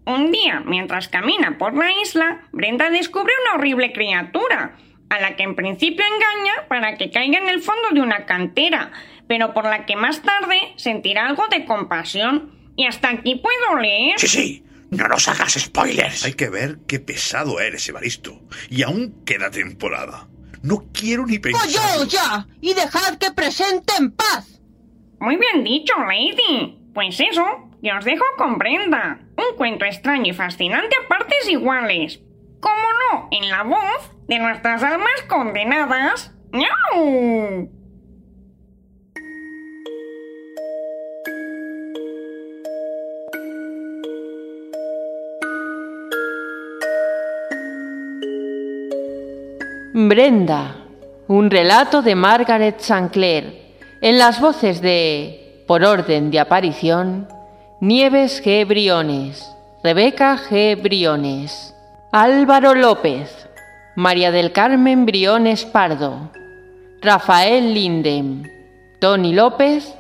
Un 0.06 0.32
día, 0.32 0.64
mientras 0.66 1.10
camina 1.10 1.58
por 1.58 1.76
la 1.76 1.92
isla, 2.02 2.42
Brenda 2.52 2.90
descubre 2.90 3.34
una 3.44 3.56
horrible 3.56 3.94
criatura, 3.94 4.78
a 5.12 5.20
la 5.20 5.36
que 5.36 5.44
en 5.44 5.56
principio 5.56 6.06
engaña 6.06 6.68
para 6.70 6.98
que 6.98 7.12
caiga 7.12 7.38
en 7.38 7.50
el 7.50 7.62
fondo 7.62 7.90
de 7.92 8.00
una 8.00 8.26
cantera, 8.26 8.94
pero 9.28 9.54
por 9.54 9.66
la 9.66 9.86
que 9.86 9.98
más 9.98 10.22
tarde 10.22 10.74
sentirá 10.78 11.28
algo 11.28 11.48
de 11.50 11.66
compasión. 11.66 12.56
Y 12.78 12.86
hasta 12.86 13.10
aquí 13.10 13.36
puedo 13.36 13.80
leer. 13.80 14.18
Sí, 14.18 14.28
sí. 14.28 14.64
No 14.90 15.08
nos 15.08 15.28
hagas 15.28 15.54
spoilers. 15.54 16.24
Hay 16.24 16.34
que 16.34 16.50
ver 16.50 16.80
qué 16.88 17.00
pesado 17.00 17.60
eres, 17.60 17.88
Evaristo. 17.88 18.42
Y 18.70 18.84
aún 18.84 19.24
queda 19.26 19.52
temporada. 19.52 20.30
No 20.64 20.86
quiero 20.94 21.26
ni 21.26 21.40
pensar. 21.40 21.68
¡Oye, 21.98 22.10
ya! 22.10 22.48
¡Y 22.62 22.74
dejad 22.74 23.18
que 23.18 23.32
presente 23.32 23.94
en 24.00 24.12
paz! 24.12 24.62
Muy 25.20 25.36
bien 25.36 25.64
dicho, 25.64 25.94
Lady. 25.98 26.78
Pues 26.94 27.20
eso, 27.20 27.46
y 27.82 27.90
os 27.90 28.04
dejo 28.06 28.24
con 28.38 28.58
Brenda. 28.58 29.20
Un 29.38 29.58
cuento 29.58 29.86
extraño 29.86 30.32
y 30.32 30.34
fascinante 30.34 30.96
a 30.96 31.08
partes 31.08 31.50
iguales. 31.50 32.22
¿Cómo 32.62 32.76
no? 33.12 33.28
En 33.32 33.50
la 33.50 33.64
voz 33.64 34.12
de 34.28 34.40
nuestras 34.40 34.82
almas 34.84 35.22
condenadas. 35.28 36.32
¡Miau! 36.52 37.70
Brenda, 49.94 50.78
un 51.28 51.52
relato 51.52 52.02
de 52.02 52.16
Margaret 52.16 52.80
Sancler, 52.80 53.76
en 54.00 54.18
las 54.18 54.40
voces 54.40 54.82
de, 54.82 55.64
por 55.68 55.84
orden 55.84 56.32
de 56.32 56.40
aparición, 56.40 57.28
Nieves 57.82 58.42
G. 58.42 58.66
Briones, 58.66 59.54
Rebeca 59.84 60.38
G. 60.38 60.82
Briones, 60.82 61.76
Álvaro 62.14 62.76
López, 62.76 63.48
María 63.96 64.32
del 64.32 64.52
Carmen 64.52 65.06
Briones 65.06 65.64
Pardo, 65.64 66.30
Rafael 67.02 67.74
Lindem, 67.74 68.44
Tony 69.00 69.34
López 69.34 69.96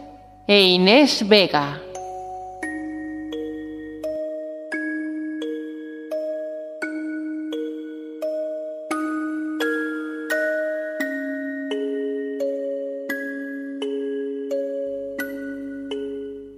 e 0.45 0.61
Inés 0.61 1.25
Vega. 1.25 1.79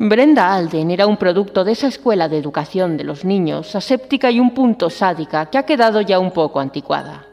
Brenda 0.10 0.54
Alden 0.54 0.92
era 0.92 1.08
un 1.08 1.16
producto 1.16 1.64
de 1.64 1.72
esa 1.72 1.88
escuela 1.88 2.28
de 2.28 2.38
educación 2.38 2.98
de 2.98 3.06
los 3.06 3.24
niños, 3.24 3.74
aséptica 3.74 4.32
y 4.32 4.40
un 4.42 4.54
punto 4.54 4.90
sádica 4.90 5.46
que 5.46 5.58
ha 5.58 5.66
quedado 5.66 6.02
ya 6.02 6.20
un 6.20 6.32
poco 6.32 6.60
anticuada. 6.60 7.26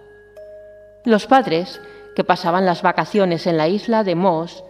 Los 1.05 1.27
padres, 1.27 1.81
que 2.15 2.23
pasaban 2.23 2.67
las 2.67 2.83
vacaciones 2.83 3.49
en 3.49 3.57
la 3.57 3.67
isla 3.67 4.05
de 4.05 4.15
Moss, 4.15 4.63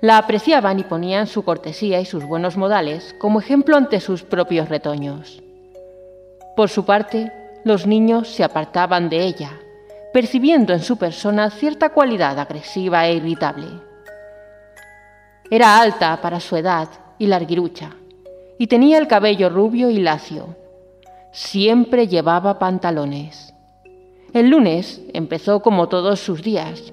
la 0.00 0.18
apreciaban 0.18 0.78
y 0.78 0.84
ponían 0.84 1.26
su 1.26 1.42
cortesía 1.42 2.00
y 2.00 2.04
sus 2.04 2.24
buenos 2.24 2.56
modales 2.56 3.16
como 3.18 3.40
ejemplo 3.40 3.76
ante 3.76 3.98
sus 3.98 4.22
propios 4.22 4.68
retoños. 4.68 5.42
Por 6.54 6.68
su 6.68 6.84
parte, 6.84 7.32
los 7.64 7.88
niños 7.88 8.28
se 8.28 8.44
apartaban 8.44 9.08
de 9.08 9.24
ella, 9.24 9.50
percibiendo 10.12 10.74
en 10.74 10.80
su 10.80 10.96
persona 10.96 11.50
cierta 11.50 11.88
cualidad 11.88 12.38
agresiva 12.38 13.04
e 13.08 13.14
irritable. 13.14 13.66
Era 15.50 15.80
alta 15.80 16.20
para 16.22 16.38
su 16.38 16.56
edad 16.56 16.88
y 17.18 17.26
larguirucha, 17.26 17.96
y 18.58 18.66
tenía 18.66 18.98
el 18.98 19.08
cabello 19.08 19.48
rubio 19.48 19.90
y 19.90 19.98
lacio. 19.98 20.56
Siempre 21.32 22.08
llevaba 22.08 22.58
pantalones. 22.58 23.54
El 24.32 24.50
lunes 24.50 25.02
empezó 25.12 25.60
como 25.60 25.88
todos 25.88 26.20
sus 26.20 26.42
días. 26.42 26.92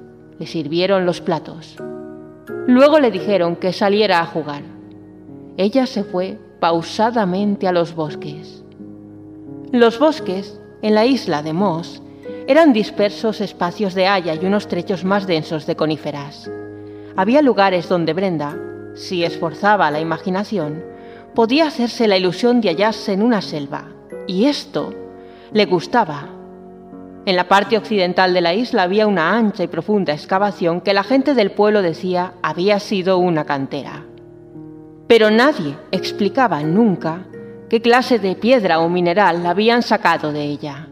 Le 0.41 0.47
sirvieron 0.47 1.05
los 1.05 1.21
platos. 1.21 1.75
Luego 2.65 2.99
le 2.99 3.11
dijeron 3.11 3.55
que 3.55 3.73
saliera 3.73 4.21
a 4.21 4.25
jugar. 4.25 4.63
Ella 5.55 5.85
se 5.85 6.03
fue 6.03 6.39
pausadamente 6.59 7.67
a 7.67 7.71
los 7.71 7.93
bosques. 7.93 8.63
Los 9.71 9.99
bosques, 9.99 10.59
en 10.81 10.95
la 10.95 11.05
isla 11.05 11.43
de 11.43 11.53
Moss, 11.53 12.01
eran 12.47 12.73
dispersos 12.73 13.39
espacios 13.39 13.93
de 13.93 14.07
haya 14.07 14.33
y 14.33 14.43
unos 14.43 14.67
trechos 14.67 15.03
más 15.03 15.27
densos 15.27 15.67
de 15.67 15.75
coníferas. 15.75 16.49
Había 17.15 17.43
lugares 17.43 17.87
donde 17.87 18.13
Brenda, 18.13 18.57
si 18.95 19.23
esforzaba 19.23 19.91
la 19.91 19.99
imaginación, 19.99 20.83
podía 21.35 21.67
hacerse 21.67 22.07
la 22.07 22.17
ilusión 22.17 22.61
de 22.61 22.69
hallarse 22.69 23.13
en 23.13 23.21
una 23.21 23.43
selva, 23.43 23.89
y 24.25 24.45
esto 24.45 24.91
le 25.53 25.67
gustaba. 25.67 26.40
En 27.23 27.35
la 27.35 27.47
parte 27.47 27.77
occidental 27.77 28.33
de 28.33 28.41
la 28.41 28.55
isla 28.55 28.81
había 28.81 29.05
una 29.05 29.37
ancha 29.37 29.63
y 29.63 29.67
profunda 29.67 30.11
excavación 30.11 30.81
que 30.81 30.93
la 30.93 31.03
gente 31.03 31.35
del 31.35 31.51
pueblo 31.51 31.83
decía 31.83 32.33
había 32.41 32.79
sido 32.79 33.19
una 33.19 33.45
cantera. 33.45 34.05
Pero 35.07 35.29
nadie 35.29 35.77
explicaba 35.91 36.63
nunca 36.63 37.25
qué 37.69 37.79
clase 37.79 38.17
de 38.17 38.35
piedra 38.35 38.79
o 38.79 38.89
mineral 38.89 39.45
habían 39.45 39.83
sacado 39.83 40.31
de 40.31 40.43
ella. 40.45 40.87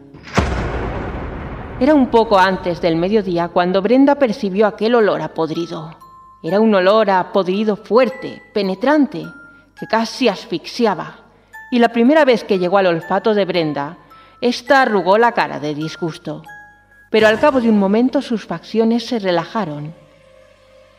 Era 1.80 1.94
un 1.94 2.08
poco 2.08 2.38
antes 2.38 2.80
del 2.80 2.94
mediodía 2.94 3.48
cuando 3.48 3.82
Brenda 3.82 4.14
percibió 4.14 4.68
aquel 4.68 4.94
olor 4.94 5.22
a 5.22 5.34
podrido. 5.34 5.96
Era 6.44 6.60
un 6.60 6.72
olor 6.74 7.10
a 7.10 7.32
podrido 7.32 7.74
fuerte, 7.74 8.40
penetrante, 8.54 9.24
que 9.78 9.86
casi 9.86 10.28
asfixiaba. 10.28 11.24
Y 11.72 11.80
la 11.80 11.88
primera 11.88 12.24
vez 12.24 12.44
que 12.44 12.58
llegó 12.58 12.78
al 12.78 12.86
olfato 12.86 13.34
de 13.34 13.46
Brenda, 13.46 13.96
ésta 14.40 14.82
arrugó 14.82 15.18
la 15.18 15.32
cara 15.32 15.60
de 15.60 15.74
disgusto. 15.74 16.42
Pero 17.10 17.26
al 17.26 17.40
cabo 17.40 17.60
de 17.60 17.68
un 17.68 17.78
momento 17.78 18.22
sus 18.22 18.46
facciones 18.46 19.06
se 19.06 19.18
relajaron 19.18 19.92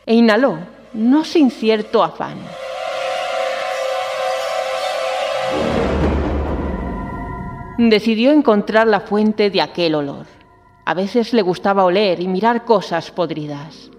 e 0.04 0.14
inhaló, 0.14 0.58
no 0.92 1.24
sin 1.24 1.50
cierto 1.50 2.02
afán. 2.02 2.38
Decidió 7.78 8.32
encontrar 8.32 8.86
la 8.86 9.00
fuente 9.00 9.50
de 9.50 9.60
aquel 9.62 9.94
olor. 9.94 10.26
A 10.84 10.94
veces 10.94 11.32
le 11.32 11.42
gustaba 11.42 11.84
oler 11.84 12.20
y 12.20 12.28
mirar 12.28 12.64
cosas 12.64 13.10
podridas. 13.10 13.90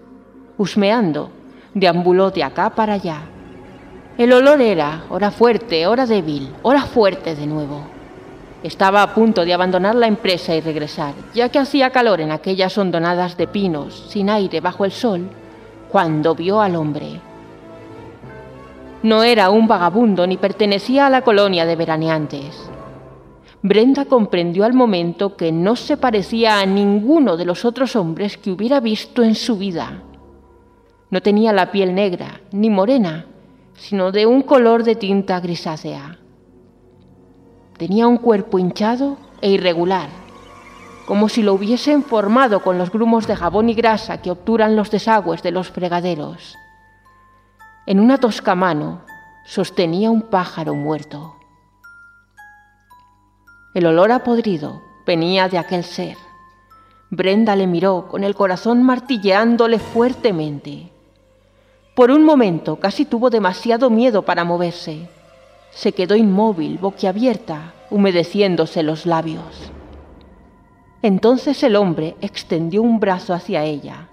Husmeando, 0.56 1.30
deambuló 1.74 2.30
de 2.30 2.44
acá 2.44 2.70
para 2.70 2.94
allá. 2.94 3.22
El 4.16 4.32
olor 4.32 4.60
era, 4.60 5.04
ora 5.10 5.30
fuerte, 5.30 5.86
ora 5.86 6.06
débil, 6.06 6.54
ora 6.62 6.82
fuerte 6.82 7.34
de 7.34 7.46
nuevo. 7.46 7.93
Estaba 8.64 9.02
a 9.02 9.12
punto 9.12 9.44
de 9.44 9.52
abandonar 9.52 9.94
la 9.94 10.06
empresa 10.06 10.54
y 10.54 10.62
regresar, 10.62 11.12
ya 11.34 11.50
que 11.50 11.58
hacía 11.58 11.90
calor 11.90 12.22
en 12.22 12.30
aquellas 12.30 12.78
hondonadas 12.78 13.36
de 13.36 13.46
pinos, 13.46 14.06
sin 14.08 14.30
aire 14.30 14.62
bajo 14.62 14.86
el 14.86 14.90
sol, 14.90 15.28
cuando 15.90 16.34
vio 16.34 16.62
al 16.62 16.74
hombre. 16.74 17.20
No 19.02 19.22
era 19.22 19.50
un 19.50 19.68
vagabundo 19.68 20.26
ni 20.26 20.38
pertenecía 20.38 21.06
a 21.06 21.10
la 21.10 21.20
colonia 21.20 21.66
de 21.66 21.76
veraneantes. 21.76 22.70
Brenda 23.60 24.06
comprendió 24.06 24.64
al 24.64 24.72
momento 24.72 25.36
que 25.36 25.52
no 25.52 25.76
se 25.76 25.98
parecía 25.98 26.60
a 26.60 26.64
ninguno 26.64 27.36
de 27.36 27.44
los 27.44 27.66
otros 27.66 27.94
hombres 27.96 28.38
que 28.38 28.50
hubiera 28.50 28.80
visto 28.80 29.22
en 29.22 29.34
su 29.34 29.58
vida. 29.58 30.04
No 31.10 31.20
tenía 31.20 31.52
la 31.52 31.70
piel 31.70 31.94
negra 31.94 32.40
ni 32.50 32.70
morena, 32.70 33.26
sino 33.74 34.10
de 34.10 34.24
un 34.24 34.40
color 34.40 34.84
de 34.84 34.94
tinta 34.94 35.38
grisácea. 35.38 36.18
Tenía 37.76 38.06
un 38.06 38.18
cuerpo 38.18 38.58
hinchado 38.58 39.16
e 39.40 39.50
irregular, 39.50 40.08
como 41.06 41.28
si 41.28 41.42
lo 41.42 41.54
hubiesen 41.54 42.02
formado 42.02 42.62
con 42.62 42.78
los 42.78 42.90
grumos 42.90 43.26
de 43.26 43.34
jabón 43.34 43.68
y 43.68 43.74
grasa 43.74 44.22
que 44.22 44.30
obturan 44.30 44.76
los 44.76 44.90
desagües 44.90 45.42
de 45.42 45.50
los 45.50 45.70
fregaderos. 45.70 46.56
En 47.86 48.00
una 48.00 48.18
tosca 48.18 48.54
mano 48.54 49.02
sostenía 49.44 50.10
un 50.10 50.22
pájaro 50.22 50.74
muerto. 50.74 51.36
El 53.74 53.86
olor 53.86 54.12
a 54.12 54.22
podrido 54.22 54.82
venía 55.04 55.48
de 55.48 55.58
aquel 55.58 55.82
ser. 55.82 56.16
Brenda 57.10 57.56
le 57.56 57.66
miró 57.66 58.06
con 58.08 58.22
el 58.22 58.34
corazón 58.34 58.82
martilleándole 58.84 59.80
fuertemente. 59.80 60.92
Por 61.96 62.10
un 62.10 62.24
momento 62.24 62.76
casi 62.76 63.04
tuvo 63.04 63.30
demasiado 63.30 63.90
miedo 63.90 64.22
para 64.22 64.44
moverse. 64.44 65.10
Se 65.74 65.92
quedó 65.92 66.14
inmóvil, 66.14 66.78
boquiabierta, 66.78 67.74
humedeciéndose 67.90 68.82
los 68.82 69.06
labios. 69.06 69.72
Entonces 71.02 71.62
el 71.62 71.76
hombre 71.76 72.16
extendió 72.20 72.80
un 72.80 73.00
brazo 73.00 73.34
hacia 73.34 73.64
ella. 73.64 74.08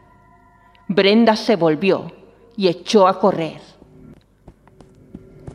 Brenda 0.87 1.35
se 1.35 1.55
volvió 1.55 2.11
y 2.57 2.67
echó 2.67 3.07
a 3.07 3.19
correr. 3.19 3.61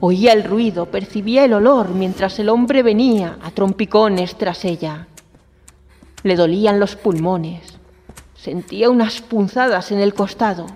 Oía 0.00 0.32
el 0.32 0.44
ruido, 0.44 0.86
percibía 0.86 1.44
el 1.44 1.52
olor 1.52 1.90
mientras 1.90 2.38
el 2.38 2.48
hombre 2.48 2.82
venía 2.82 3.38
a 3.42 3.50
trompicones 3.50 4.36
tras 4.36 4.64
ella. 4.64 5.08
Le 6.22 6.36
dolían 6.36 6.78
los 6.78 6.96
pulmones, 6.96 7.78
sentía 8.34 8.90
unas 8.90 9.20
punzadas 9.20 9.90
en 9.92 10.00
el 10.00 10.14
costado, 10.14 10.66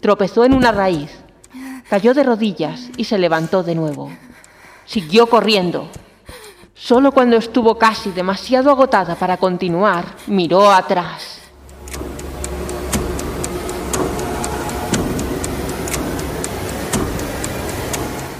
tropezó 0.00 0.44
en 0.44 0.54
una 0.54 0.72
raíz, 0.72 1.10
cayó 1.88 2.14
de 2.14 2.24
rodillas 2.24 2.90
y 2.96 3.04
se 3.04 3.18
levantó 3.18 3.62
de 3.62 3.74
nuevo. 3.74 4.10
Siguió 4.84 5.26
corriendo. 5.28 5.88
Solo 6.74 7.12
cuando 7.12 7.36
estuvo 7.36 7.78
casi 7.78 8.10
demasiado 8.10 8.70
agotada 8.70 9.14
para 9.14 9.36
continuar, 9.36 10.04
miró 10.26 10.70
atrás. 10.72 11.42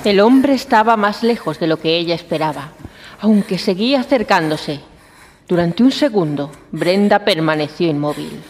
El 0.05 0.19
hombre 0.19 0.55
estaba 0.55 0.97
más 0.97 1.23
lejos 1.23 1.61
de 1.61 1.69
lo 1.69 1.79
que 1.79 1.97
ella 1.97 2.17
esperaba, 2.17 2.73
aunque 3.21 3.57
seguía 3.57 4.01
acercándose. 4.01 4.81
Durante 5.47 5.85
un 5.85 5.93
segundo, 5.93 6.51
Brenda 6.73 7.21
permaneció 7.21 7.89
inmóvil, 7.89 8.43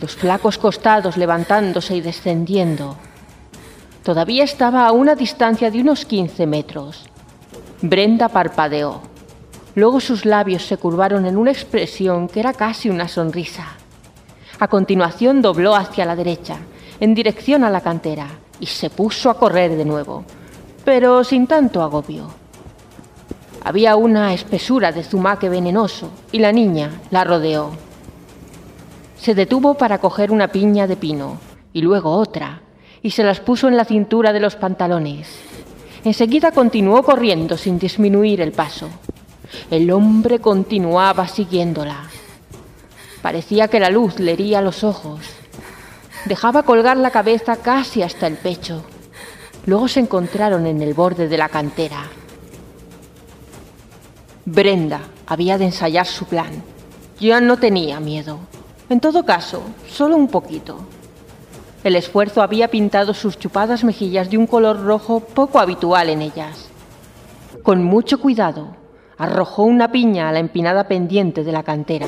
los 0.00 0.14
flacos 0.14 0.58
costados 0.58 1.16
levantándose 1.16 1.96
y 1.96 2.00
descendiendo. 2.00 2.96
Todavía 4.04 4.44
estaba 4.44 4.86
a 4.86 4.92
una 4.92 5.16
distancia 5.16 5.72
de 5.72 5.80
unos 5.80 6.04
15 6.04 6.46
metros. 6.46 7.10
Brenda 7.82 8.28
parpadeó. 8.28 9.02
Luego 9.74 10.00
sus 10.00 10.24
labios 10.24 10.66
se 10.66 10.76
curvaron 10.76 11.26
en 11.26 11.36
una 11.36 11.50
expresión 11.50 12.28
que 12.28 12.40
era 12.40 12.52
casi 12.52 12.88
una 12.88 13.08
sonrisa. 13.08 13.66
A 14.58 14.68
continuación 14.68 15.42
dobló 15.42 15.74
hacia 15.74 16.04
la 16.04 16.16
derecha, 16.16 16.58
en 17.00 17.14
dirección 17.14 17.64
a 17.64 17.70
la 17.70 17.80
cantera, 17.80 18.28
y 18.60 18.66
se 18.66 18.90
puso 18.90 19.28
a 19.28 19.38
correr 19.38 19.76
de 19.76 19.84
nuevo 19.84 20.24
pero 20.84 21.22
sin 21.24 21.46
tanto 21.46 21.82
agobio. 21.82 22.28
Había 23.64 23.96
una 23.96 24.34
espesura 24.34 24.90
de 24.90 25.04
zumaque 25.04 25.48
venenoso 25.48 26.10
y 26.32 26.40
la 26.40 26.52
niña 26.52 27.00
la 27.10 27.24
rodeó. 27.24 27.70
Se 29.16 29.34
detuvo 29.34 29.74
para 29.74 29.98
coger 29.98 30.32
una 30.32 30.48
piña 30.48 30.86
de 30.86 30.96
pino 30.96 31.38
y 31.72 31.82
luego 31.82 32.10
otra, 32.10 32.62
y 33.02 33.10
se 33.10 33.22
las 33.22 33.40
puso 33.40 33.68
en 33.68 33.76
la 33.76 33.84
cintura 33.84 34.32
de 34.32 34.40
los 34.40 34.56
pantalones. 34.56 35.51
Enseguida 36.04 36.50
continuó 36.50 37.02
corriendo 37.04 37.56
sin 37.56 37.78
disminuir 37.78 38.40
el 38.40 38.52
paso. 38.52 38.88
El 39.70 39.90
hombre 39.92 40.40
continuaba 40.40 41.28
siguiéndola. 41.28 42.08
Parecía 43.22 43.68
que 43.68 43.78
la 43.78 43.88
luz 43.88 44.18
le 44.18 44.32
hería 44.32 44.60
los 44.60 44.82
ojos. 44.82 45.20
Dejaba 46.24 46.64
colgar 46.64 46.96
la 46.96 47.10
cabeza 47.10 47.56
casi 47.56 48.02
hasta 48.02 48.26
el 48.26 48.36
pecho. 48.36 48.82
Luego 49.66 49.86
se 49.86 50.00
encontraron 50.00 50.66
en 50.66 50.82
el 50.82 50.92
borde 50.92 51.28
de 51.28 51.38
la 51.38 51.48
cantera. 51.48 52.08
Brenda 54.44 55.02
había 55.26 55.56
de 55.56 55.66
ensayar 55.66 56.06
su 56.06 56.24
plan. 56.24 56.50
Ya 57.20 57.40
no 57.40 57.58
tenía 57.58 58.00
miedo. 58.00 58.40
En 58.88 58.98
todo 58.98 59.24
caso, 59.24 59.62
solo 59.88 60.16
un 60.16 60.26
poquito. 60.26 60.78
El 61.84 61.96
esfuerzo 61.96 62.42
había 62.42 62.68
pintado 62.68 63.12
sus 63.12 63.38
chupadas 63.38 63.82
mejillas 63.82 64.30
de 64.30 64.38
un 64.38 64.46
color 64.46 64.84
rojo 64.84 65.20
poco 65.20 65.58
habitual 65.58 66.10
en 66.10 66.22
ellas. 66.22 66.68
Con 67.64 67.82
mucho 67.82 68.20
cuidado, 68.20 68.76
arrojó 69.18 69.64
una 69.64 69.90
piña 69.90 70.28
a 70.28 70.32
la 70.32 70.38
empinada 70.38 70.86
pendiente 70.86 71.42
de 71.42 71.52
la 71.52 71.64
cantera, 71.64 72.06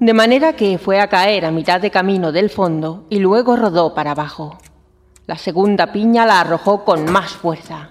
de 0.00 0.12
manera 0.12 0.54
que 0.54 0.78
fue 0.78 1.00
a 1.00 1.08
caer 1.08 1.44
a 1.44 1.52
mitad 1.52 1.80
de 1.80 1.90
camino 1.90 2.32
del 2.32 2.50
fondo 2.50 3.04
y 3.08 3.20
luego 3.20 3.56
rodó 3.56 3.94
para 3.94 4.10
abajo. 4.10 4.58
La 5.26 5.38
segunda 5.38 5.92
piña 5.92 6.26
la 6.26 6.40
arrojó 6.40 6.84
con 6.84 7.10
más 7.10 7.30
fuerza. 7.30 7.90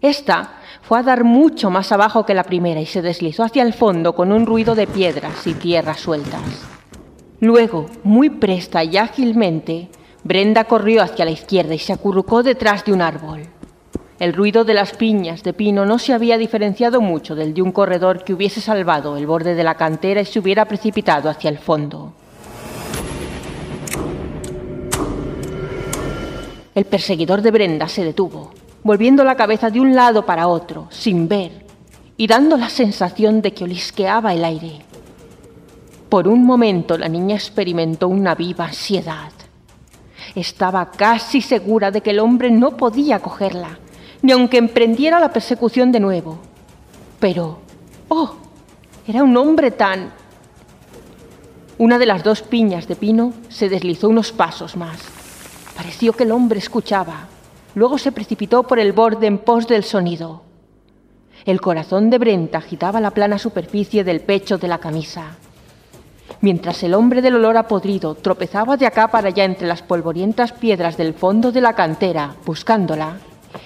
Esta 0.00 0.58
fue 0.82 0.98
a 0.98 1.02
dar 1.02 1.24
mucho 1.24 1.70
más 1.70 1.92
abajo 1.92 2.26
que 2.26 2.34
la 2.34 2.44
primera 2.44 2.80
y 2.80 2.86
se 2.86 3.02
deslizó 3.02 3.44
hacia 3.44 3.62
el 3.62 3.72
fondo 3.72 4.14
con 4.14 4.32
un 4.32 4.46
ruido 4.46 4.74
de 4.74 4.86
piedras 4.86 5.46
y 5.46 5.54
tierras 5.54 6.00
sueltas. 6.00 6.42
Luego, 7.40 7.86
muy 8.02 8.30
presta 8.30 8.84
y 8.84 8.96
ágilmente, 8.96 9.90
Brenda 10.24 10.64
corrió 10.64 11.02
hacia 11.02 11.26
la 11.26 11.30
izquierda 11.30 11.74
y 11.74 11.78
se 11.78 11.92
acurrucó 11.92 12.42
detrás 12.42 12.82
de 12.86 12.94
un 12.94 13.02
árbol. 13.02 13.42
El 14.18 14.32
ruido 14.32 14.64
de 14.64 14.72
las 14.72 14.92
piñas 14.96 15.42
de 15.42 15.52
pino 15.52 15.84
no 15.84 15.98
se 15.98 16.14
había 16.14 16.38
diferenciado 16.38 17.02
mucho 17.02 17.34
del 17.34 17.52
de 17.52 17.60
un 17.60 17.72
corredor 17.72 18.24
que 18.24 18.32
hubiese 18.32 18.62
salvado 18.62 19.18
el 19.18 19.26
borde 19.26 19.54
de 19.54 19.62
la 19.62 19.74
cantera 19.74 20.22
y 20.22 20.24
se 20.24 20.38
hubiera 20.38 20.64
precipitado 20.64 21.28
hacia 21.28 21.50
el 21.50 21.58
fondo. 21.58 22.14
El 26.74 26.86
perseguidor 26.86 27.42
de 27.42 27.50
Brenda 27.50 27.86
se 27.86 28.02
detuvo, 28.02 28.52
volviendo 28.82 29.24
la 29.24 29.36
cabeza 29.36 29.68
de 29.68 29.80
un 29.80 29.94
lado 29.94 30.24
para 30.24 30.48
otro, 30.48 30.86
sin 30.90 31.28
ver, 31.28 31.66
y 32.16 32.26
dando 32.26 32.56
la 32.56 32.70
sensación 32.70 33.42
de 33.42 33.52
que 33.52 33.64
olisqueaba 33.64 34.32
el 34.32 34.44
aire. 34.44 34.80
Por 36.08 36.28
un 36.28 36.46
momento 36.46 36.96
la 36.96 37.08
niña 37.08 37.34
experimentó 37.34 38.08
una 38.08 38.34
viva 38.34 38.64
ansiedad. 38.64 39.30
Estaba 40.34 40.90
casi 40.90 41.40
segura 41.40 41.90
de 41.90 42.00
que 42.00 42.10
el 42.10 42.18
hombre 42.18 42.50
no 42.50 42.76
podía 42.76 43.20
cogerla, 43.20 43.78
ni 44.22 44.32
aunque 44.32 44.58
emprendiera 44.58 45.20
la 45.20 45.32
persecución 45.32 45.92
de 45.92 46.00
nuevo. 46.00 46.38
Pero, 47.20 47.58
oh, 48.08 48.34
era 49.06 49.22
un 49.22 49.36
hombre 49.36 49.70
tan... 49.70 50.12
Una 51.78 51.98
de 51.98 52.06
las 52.06 52.22
dos 52.22 52.42
piñas 52.42 52.86
de 52.86 52.96
pino 52.96 53.32
se 53.48 53.68
deslizó 53.68 54.08
unos 54.08 54.30
pasos 54.30 54.76
más 54.76 55.24
Pareció 55.74 56.12
que 56.12 56.24
el 56.24 56.32
hombre 56.32 56.58
escuchaba. 56.58 57.26
Luego 57.74 57.98
se 57.98 58.12
precipitó 58.12 58.62
por 58.62 58.78
el 58.78 58.92
borde 58.92 59.26
en 59.26 59.38
pos 59.38 59.66
del 59.66 59.82
sonido. 59.82 60.42
El 61.44 61.60
corazón 61.60 62.10
de 62.10 62.18
Brenta 62.18 62.58
agitaba 62.58 63.00
la 63.00 63.10
plana 63.10 63.38
superficie 63.38 64.04
del 64.04 64.20
pecho 64.20 64.56
de 64.56 64.68
la 64.68 64.78
camisa. 64.78 65.36
Mientras 66.40 66.82
el 66.82 66.94
hombre 66.94 67.22
del 67.22 67.36
olor 67.36 67.56
a 67.56 67.68
podrido 67.68 68.14
tropezaba 68.14 68.76
de 68.76 68.86
acá 68.86 69.08
para 69.08 69.28
allá 69.28 69.44
entre 69.44 69.66
las 69.66 69.82
polvorientas 69.82 70.52
piedras 70.52 70.96
del 70.96 71.14
fondo 71.14 71.52
de 71.52 71.60
la 71.60 71.74
cantera, 71.74 72.34
buscándola, 72.44 73.16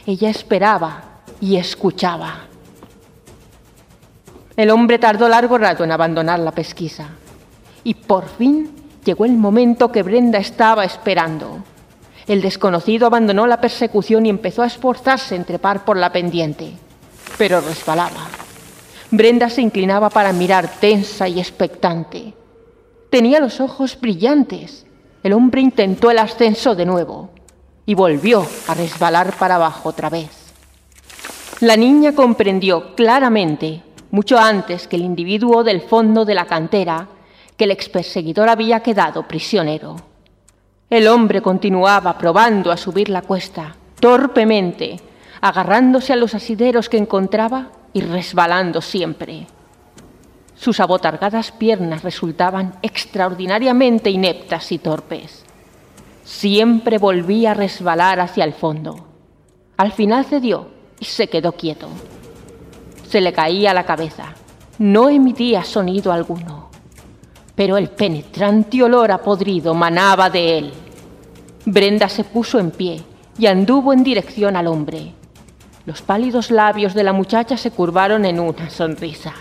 ella 0.07 0.31
esperaba 0.31 1.03
y 1.41 1.57
escuchaba. 1.57 2.49
El 4.57 4.71
hombre 4.71 4.99
tardó 4.99 5.29
largo 5.29 5.57
rato 5.57 5.85
en 5.85 5.93
abandonar 5.93 6.41
la 6.41 6.51
pesquisa. 6.51 7.11
Y 7.85 7.95
por 7.95 8.29
fin 8.29 8.71
llegó 9.05 9.25
el 9.25 9.33
momento 9.33 9.93
que 9.93 10.03
Brenda 10.03 10.39
estaba 10.39 10.85
esperando. 10.85 11.59
El 12.27 12.43
desconocido 12.43 13.07
abandonó 13.07 13.47
la 13.47 13.61
persecución 13.61 14.27
y 14.27 14.31
empezó 14.31 14.63
a 14.63 14.67
esforzarse 14.67 15.35
en 15.37 15.45
trepar 15.45 15.85
por 15.85 15.97
la 15.97 16.13
pendiente, 16.13 16.73
pero 17.39 17.61
resbalaba. 17.61 18.27
Brenda 19.11 19.49
se 19.49 19.63
inclinaba 19.63 20.11
para 20.11 20.33
mirar 20.33 20.69
tensa 20.81 21.27
y 21.29 21.41
expectante. 21.41 22.35
Tenía 23.11 23.41
los 23.41 23.61
ojos 23.61 23.99
brillantes. 23.99 24.87
El 25.23 25.33
hombre 25.33 25.61
intentó 25.61 26.11
el 26.11 26.19
ascenso 26.19 26.75
de 26.75 26.85
nuevo 26.85 27.31
y 27.87 27.95
volvió 27.95 28.47
a 28.67 28.75
resbalar 28.75 29.35
para 29.39 29.55
abajo 29.55 29.89
otra 29.89 30.11
vez. 30.11 30.29
La 31.61 31.77
niña 31.77 32.15
comprendió 32.15 32.95
claramente 32.95 33.83
mucho 34.11 34.39
antes 34.39 34.87
que 34.87 34.97
el 34.97 35.03
individuo 35.03 35.65
del 35.65 35.81
fondo 35.81 36.25
de 36.25 36.35
la 36.35 36.47
cantera, 36.47 37.09
que 37.57 37.65
el 37.65 37.71
experseguidor 37.71 38.49
había 38.49 38.81
quedado 38.81 39.27
prisionero. 39.27 39.97
El 40.91 41.09
hombre 41.09 41.43
continuaba 41.43 42.17
probando 42.17 42.71
a 42.71 42.77
subir 42.77 43.09
la 43.09 43.23
cuesta, 43.23 43.75
torpemente, 44.01 45.01
agarrándose 45.41 46.13
a 46.13 46.17
los 46.17 46.35
asideros 46.35 46.89
que 46.89 46.99
encontraba 46.99 47.71
y 47.93 48.01
resbalando 48.03 48.81
siempre. 48.81 49.47
Sus 50.59 50.81
abotargadas 50.81 51.53
piernas 51.53 52.03
resultaban 52.03 52.75
extraordinariamente 52.83 54.11
ineptas 54.11 54.73
y 54.73 54.79
torpes. 54.79 55.45
Siempre 56.25 56.99
volvía 56.99 57.53
a 57.53 57.55
resbalar 57.55 58.19
hacia 58.19 58.43
el 58.43 58.53
fondo. 58.55 59.07
Al 59.77 59.93
final 59.93 60.25
cedió 60.25 60.69
y 60.99 61.05
se 61.05 61.29
quedó 61.29 61.53
quieto. 61.53 61.89
Se 63.09 63.21
le 63.21 63.33
caía 63.33 63.73
la 63.73 63.87
cabeza. 63.87 64.35
No 64.79 65.09
emitía 65.09 65.63
sonido 65.63 66.11
alguno. 66.11 66.71
Pero 67.55 67.77
el 67.77 67.91
penetrante 67.91 68.83
olor 68.83 69.13
a 69.13 69.19
podrido 69.19 69.75
manaba 69.75 70.29
de 70.29 70.59
él. 70.59 70.73
Brenda 71.67 72.09
se 72.09 72.25
puso 72.25 72.59
en 72.59 72.73
pie 72.73 73.05
y 73.39 73.47
anduvo 73.47 73.93
en 73.93 74.03
dirección 74.03 74.57
al 74.57 74.67
hombre. 74.67 75.13
Los 75.87 76.03
pálidos 76.03 76.51
labios 76.51 76.95
de 76.95 77.05
la 77.05 77.13
muchacha 77.13 77.57
se 77.57 77.71
curvaron 77.71 78.25
en 78.25 78.41
una 78.41 78.69
sonrisa. 78.71 79.33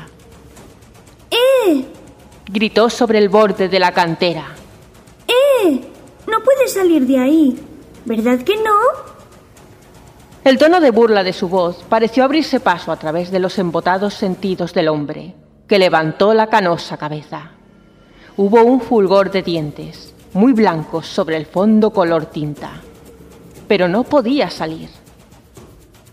¡Eh! 1.67 1.85
Gritó 2.49 2.89
sobre 2.89 3.19
el 3.19 3.29
borde 3.29 3.67
de 3.67 3.79
la 3.79 3.91
cantera. 3.91 4.45
¡Eh! 5.27 5.81
No 6.27 6.41
puedes 6.43 6.73
salir 6.73 7.05
de 7.05 7.19
ahí. 7.19 7.59
¿Verdad 8.05 8.39
que 8.39 8.55
no? 8.55 8.77
El 10.43 10.57
tono 10.57 10.79
de 10.79 10.91
burla 10.91 11.23
de 11.23 11.33
su 11.33 11.49
voz 11.49 11.83
pareció 11.89 12.23
abrirse 12.23 12.61
paso 12.61 12.91
a 12.91 12.95
través 12.95 13.31
de 13.31 13.39
los 13.39 13.59
embotados 13.59 14.13
sentidos 14.13 14.73
del 14.73 14.87
hombre, 14.87 15.35
que 15.67 15.77
levantó 15.77 16.33
la 16.33 16.47
canosa 16.47 16.95
cabeza. 16.95 17.51
Hubo 18.37 18.63
un 18.63 18.79
fulgor 18.79 19.29
de 19.29 19.41
dientes, 19.41 20.13
muy 20.31 20.53
blancos 20.53 21.07
sobre 21.07 21.35
el 21.35 21.47
fondo 21.47 21.91
color 21.91 22.27
tinta. 22.27 22.81
Pero 23.67 23.89
no 23.89 24.03
podía 24.03 24.49
salir. 24.49 24.89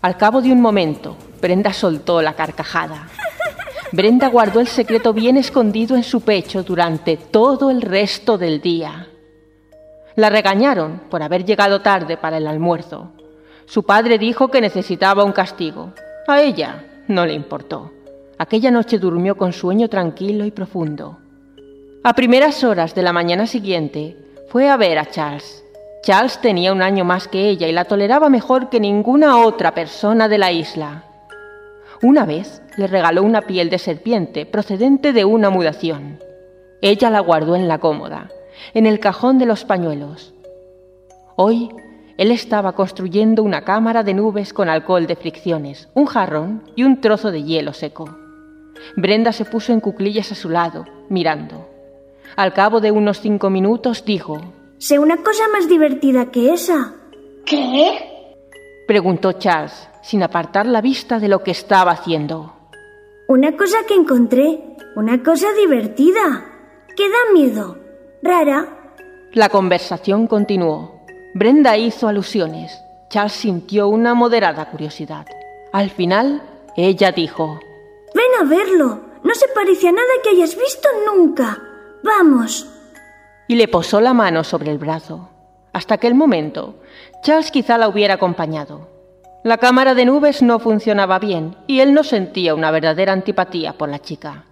Al 0.01 0.17
cabo 0.17 0.41
de 0.41 0.51
un 0.51 0.61
momento, 0.61 1.15
Brenda 1.41 1.71
soltó 1.71 2.21
la 2.21 2.33
carcajada. 2.33 3.07
Brenda 3.91 4.27
guardó 4.29 4.59
el 4.59 4.67
secreto 4.67 5.13
bien 5.13 5.37
escondido 5.37 5.95
en 5.95 6.03
su 6.03 6.21
pecho 6.21 6.63
durante 6.63 7.17
todo 7.17 7.69
el 7.69 7.81
resto 7.81 8.37
del 8.37 8.59
día. 8.59 9.07
La 10.15 10.29
regañaron 10.29 11.01
por 11.09 11.21
haber 11.21 11.45
llegado 11.45 11.81
tarde 11.81 12.17
para 12.17 12.37
el 12.37 12.47
almuerzo. 12.47 13.11
Su 13.65 13.83
padre 13.83 14.17
dijo 14.17 14.49
que 14.49 14.61
necesitaba 14.61 15.23
un 15.23 15.31
castigo. 15.31 15.93
A 16.27 16.41
ella 16.41 16.85
no 17.07 17.25
le 17.25 17.33
importó. 17.33 17.91
Aquella 18.37 18.71
noche 18.71 18.97
durmió 18.97 19.37
con 19.37 19.53
sueño 19.53 19.87
tranquilo 19.89 20.45
y 20.45 20.51
profundo. 20.51 21.19
A 22.03 22.13
primeras 22.13 22.63
horas 22.63 22.95
de 22.95 23.01
la 23.01 23.13
mañana 23.13 23.47
siguiente 23.47 24.17
fue 24.49 24.69
a 24.69 24.77
ver 24.77 24.97
a 24.97 25.05
Charles. 25.05 25.63
Charles 26.01 26.39
tenía 26.39 26.71
un 26.71 26.81
año 26.81 27.03
más 27.03 27.27
que 27.27 27.49
ella 27.49 27.67
y 27.67 27.71
la 27.71 27.85
toleraba 27.85 28.29
mejor 28.29 28.69
que 28.69 28.79
ninguna 28.79 29.37
otra 29.37 29.73
persona 29.73 30.27
de 30.27 30.37
la 30.37 30.51
isla. 30.51 31.03
Una 32.01 32.25
vez 32.25 32.61
le 32.77 32.87
regaló 32.87 33.23
una 33.23 33.41
piel 33.41 33.69
de 33.69 33.79
serpiente 33.79 34.45
procedente 34.45 35.13
de 35.13 35.25
una 35.25 35.49
mudación. 35.49 36.19
Ella 36.81 37.09
la 37.09 37.19
guardó 37.19 37.55
en 37.55 37.67
la 37.67 37.79
cómoda, 37.79 38.29
en 38.73 38.85
el 38.85 38.99
cajón 38.99 39.37
de 39.37 39.45
los 39.45 39.63
pañuelos. 39.65 40.33
Hoy 41.35 41.69
él 42.17 42.31
estaba 42.31 42.73
construyendo 42.73 43.43
una 43.43 43.63
cámara 43.63 44.03
de 44.03 44.13
nubes 44.13 44.53
con 44.53 44.69
alcohol 44.69 45.07
de 45.07 45.15
fricciones, 45.15 45.89
un 45.93 46.05
jarrón 46.05 46.63
y 46.75 46.83
un 46.83 47.01
trozo 47.01 47.31
de 47.31 47.43
hielo 47.43 47.73
seco. 47.73 48.17
Brenda 48.95 49.31
se 49.31 49.45
puso 49.45 49.73
en 49.73 49.79
cuclillas 49.79 50.31
a 50.31 50.35
su 50.35 50.49
lado, 50.49 50.85
mirando. 51.09 51.69
Al 52.35 52.53
cabo 52.53 52.81
de 52.81 52.91
unos 52.91 53.19
cinco 53.19 53.49
minutos 53.49 54.03
dijo, 54.05 54.41
Sé 54.77 54.99
una 54.99 55.17
cosa 55.17 55.43
más 55.51 55.69
divertida 55.69 56.31
que 56.31 56.53
esa. 56.53 56.93
¿Qué? 57.45 58.14
Preguntó 58.87 59.33
Charles, 59.33 59.89
sin 60.01 60.23
apartar 60.23 60.65
la 60.65 60.81
vista 60.81 61.19
de 61.19 61.27
lo 61.27 61.43
que 61.43 61.51
estaba 61.51 61.91
haciendo. 61.91 62.53
Una 63.27 63.55
cosa 63.57 63.77
que 63.87 63.95
encontré. 63.95 64.77
Una 64.95 65.21
cosa 65.23 65.47
divertida. 65.53 66.45
Que 66.95 67.09
da 67.09 67.33
miedo. 67.33 67.77
Rara. 68.21 68.93
La 69.33 69.49
conversación 69.49 70.27
continuó. 70.27 71.01
Brenda 71.33 71.77
hizo 71.77 72.07
alusiones. 72.07 72.81
Charles 73.09 73.33
sintió 73.33 73.87
una 73.87 74.13
moderada 74.13 74.69
curiosidad. 74.69 75.25
Al 75.73 75.89
final, 75.89 76.41
ella 76.77 77.11
dijo, 77.11 77.59
Ven 78.13 78.41
a 78.41 78.43
verlo. 78.45 79.01
No 79.23 79.33
se 79.33 79.47
parece 79.49 79.89
a 79.89 79.91
nada 79.91 80.13
que 80.23 80.29
hayas 80.29 80.55
visto 80.55 80.87
nunca. 81.05 81.59
Vamos 82.03 82.71
y 83.47 83.55
le 83.55 83.67
posó 83.67 84.01
la 84.01 84.13
mano 84.13 84.43
sobre 84.43 84.71
el 84.71 84.77
brazo. 84.77 85.29
Hasta 85.73 85.95
aquel 85.95 86.15
momento, 86.15 86.79
Charles 87.25 87.49
quizá 87.49 87.79
la 87.79 87.89
hubiera 87.89 88.13
acompañado. 88.13 88.87
La 89.43 89.57
cámara 89.57 89.95
de 89.95 90.05
nubes 90.05 90.43
no 90.43 90.59
funcionaba 90.59 91.17
bien 91.17 91.55
y 91.65 91.79
él 91.79 91.91
no 91.91 92.03
sentía 92.03 92.53
una 92.53 92.69
verdadera 92.69 93.13
antipatía 93.13 93.73
por 93.73 93.89
la 93.89 93.97
chica. 93.97 94.43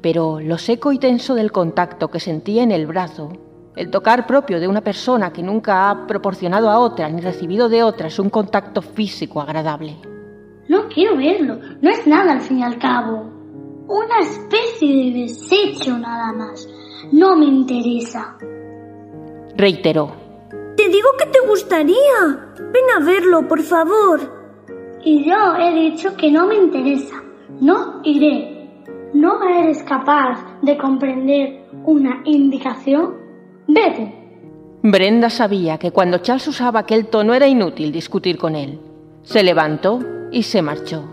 Pero 0.00 0.38
lo 0.38 0.58
seco 0.58 0.92
y 0.92 1.00
tenso 1.00 1.34
del 1.34 1.50
contacto 1.50 2.06
que 2.06 2.20
sentía 2.20 2.62
en 2.62 2.70
el 2.70 2.86
brazo, 2.86 3.32
el 3.74 3.90
tocar 3.90 4.28
propio 4.28 4.60
de 4.60 4.68
una 4.68 4.80
persona 4.80 5.32
que 5.32 5.42
nunca 5.42 5.90
ha 5.90 6.06
proporcionado 6.06 6.70
a 6.70 6.78
otra 6.78 7.08
ni 7.08 7.20
recibido 7.20 7.68
de 7.68 7.82
otras 7.82 8.20
un 8.20 8.30
contacto 8.30 8.80
físico 8.80 9.40
agradable. 9.40 9.96
No 10.68 10.86
quiero 10.86 11.16
verlo, 11.16 11.58
no 11.82 11.90
es 11.90 12.06
nada 12.06 12.30
al 12.30 12.42
fin 12.42 12.60
y 12.60 12.62
al 12.62 12.78
cabo. 12.78 13.24
Una 13.88 14.20
especie 14.20 15.10
de 15.10 15.22
desecho 15.22 15.98
nada 15.98 16.32
más. 16.32 16.68
No 17.10 17.34
me 17.34 17.46
interesa. 17.46 18.38
Reiteró. 19.56 20.27
Te 20.78 20.88
digo 20.88 21.08
que 21.18 21.26
te 21.26 21.40
gustaría. 21.40 22.54
Ven 22.56 22.84
a 22.96 23.04
verlo, 23.04 23.48
por 23.48 23.60
favor. 23.62 24.20
Y 25.02 25.28
yo 25.28 25.56
he 25.56 25.74
dicho 25.74 26.16
que 26.16 26.30
no 26.30 26.46
me 26.46 26.54
interesa. 26.54 27.20
No 27.60 28.00
iré. 28.04 28.84
¿No 29.12 29.42
eres 29.42 29.82
capaz 29.82 30.38
de 30.62 30.78
comprender 30.78 31.64
una 31.84 32.22
indicación? 32.24 33.16
Vete. 33.66 34.14
Brenda 34.84 35.30
sabía 35.30 35.78
que 35.78 35.90
cuando 35.90 36.18
Charles 36.18 36.46
usaba 36.46 36.78
aquel 36.78 37.08
tono 37.08 37.34
era 37.34 37.48
inútil 37.48 37.90
discutir 37.90 38.38
con 38.38 38.54
él. 38.54 38.78
Se 39.24 39.42
levantó 39.42 39.98
y 40.30 40.44
se 40.44 40.62
marchó. 40.62 41.12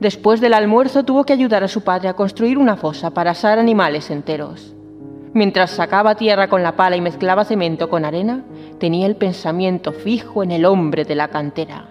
Después 0.00 0.40
del 0.40 0.54
almuerzo 0.54 1.04
tuvo 1.04 1.24
que 1.24 1.34
ayudar 1.34 1.62
a 1.64 1.68
su 1.68 1.82
padre 1.82 2.08
a 2.08 2.16
construir 2.16 2.56
una 2.56 2.78
fosa 2.78 3.10
para 3.10 3.32
asar 3.32 3.58
animales 3.58 4.10
enteros. 4.10 4.74
Mientras 5.32 5.70
sacaba 5.70 6.16
tierra 6.16 6.48
con 6.48 6.64
la 6.64 6.74
pala 6.74 6.96
y 6.96 7.00
mezclaba 7.00 7.44
cemento 7.44 7.88
con 7.88 8.04
arena, 8.04 8.44
tenía 8.78 9.06
el 9.06 9.14
pensamiento 9.14 9.92
fijo 9.92 10.42
en 10.42 10.50
el 10.50 10.64
hombre 10.64 11.04
de 11.04 11.14
la 11.14 11.28
cantera. 11.28 11.86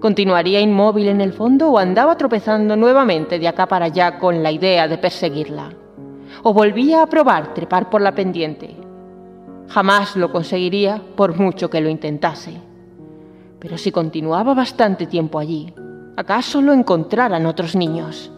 ¿Continuaría 0.00 0.60
inmóvil 0.60 1.08
en 1.08 1.20
el 1.20 1.34
fondo 1.34 1.70
o 1.70 1.78
andaba 1.78 2.16
tropezando 2.16 2.74
nuevamente 2.74 3.38
de 3.38 3.48
acá 3.48 3.66
para 3.66 3.84
allá 3.84 4.18
con 4.18 4.42
la 4.42 4.50
idea 4.50 4.88
de 4.88 4.96
perseguirla? 4.96 5.74
¿O 6.42 6.54
volvía 6.54 7.02
a 7.02 7.06
probar 7.06 7.52
trepar 7.52 7.90
por 7.90 8.00
la 8.00 8.14
pendiente? 8.14 8.76
Jamás 9.68 10.16
lo 10.16 10.32
conseguiría 10.32 11.02
por 11.14 11.38
mucho 11.38 11.68
que 11.68 11.82
lo 11.82 11.90
intentase. 11.90 12.54
Pero 13.60 13.76
si 13.76 13.92
continuaba 13.92 14.54
bastante 14.54 15.06
tiempo 15.06 15.38
allí, 15.38 15.72
¿acaso 16.16 16.62
lo 16.62 16.72
encontraran 16.72 17.46
otros 17.46 17.76
niños? 17.76 18.32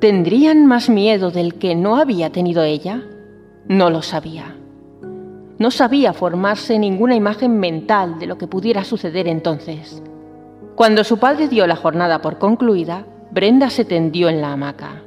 ¿Tendrían 0.00 0.64
más 0.64 0.88
miedo 0.88 1.30
del 1.30 1.56
que 1.56 1.74
no 1.74 1.96
había 1.96 2.30
tenido 2.30 2.62
ella? 2.62 3.02
No 3.68 3.90
lo 3.90 4.00
sabía. 4.00 4.56
No 5.58 5.70
sabía 5.70 6.14
formarse 6.14 6.78
ninguna 6.78 7.14
imagen 7.14 7.60
mental 7.60 8.18
de 8.18 8.24
lo 8.24 8.38
que 8.38 8.46
pudiera 8.46 8.82
suceder 8.82 9.28
entonces. 9.28 10.02
Cuando 10.74 11.04
su 11.04 11.18
padre 11.18 11.48
dio 11.48 11.66
la 11.66 11.76
jornada 11.76 12.22
por 12.22 12.38
concluida, 12.38 13.04
Brenda 13.30 13.68
se 13.68 13.84
tendió 13.84 14.30
en 14.30 14.40
la 14.40 14.54
hamaca. 14.54 15.02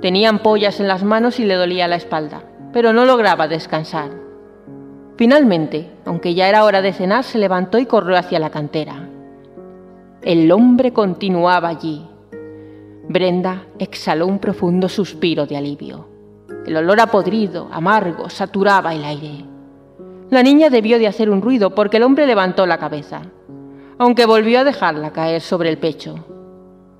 Tenía 0.00 0.28
ampollas 0.28 0.78
en 0.78 0.86
las 0.86 1.02
manos 1.02 1.40
y 1.40 1.44
le 1.44 1.56
dolía 1.56 1.88
la 1.88 1.96
espalda, 1.96 2.44
pero 2.72 2.92
no 2.92 3.06
lograba 3.06 3.48
descansar. 3.48 4.12
Finalmente, 5.16 5.90
aunque 6.04 6.34
ya 6.34 6.48
era 6.48 6.62
hora 6.62 6.82
de 6.82 6.92
cenar, 6.92 7.24
se 7.24 7.38
levantó 7.38 7.80
y 7.80 7.86
corrió 7.86 8.16
hacia 8.16 8.38
la 8.38 8.50
cantera. 8.50 9.08
El 10.22 10.52
hombre 10.52 10.92
continuaba 10.92 11.68
allí, 11.68 12.06
Brenda 13.10 13.64
exhaló 13.80 14.28
un 14.28 14.38
profundo 14.38 14.88
suspiro 14.88 15.44
de 15.44 15.56
alivio. 15.56 16.06
El 16.64 16.76
olor 16.76 17.00
a 17.00 17.08
podrido, 17.08 17.68
amargo, 17.72 18.30
saturaba 18.30 18.94
el 18.94 19.02
aire. 19.02 19.44
La 20.30 20.44
niña 20.44 20.70
debió 20.70 20.96
de 20.96 21.08
hacer 21.08 21.28
un 21.28 21.42
ruido 21.42 21.74
porque 21.74 21.96
el 21.96 22.04
hombre 22.04 22.24
levantó 22.24 22.66
la 22.66 22.78
cabeza, 22.78 23.22
aunque 23.98 24.26
volvió 24.26 24.60
a 24.60 24.64
dejarla 24.64 25.10
caer 25.10 25.40
sobre 25.40 25.70
el 25.70 25.78
pecho. 25.78 26.24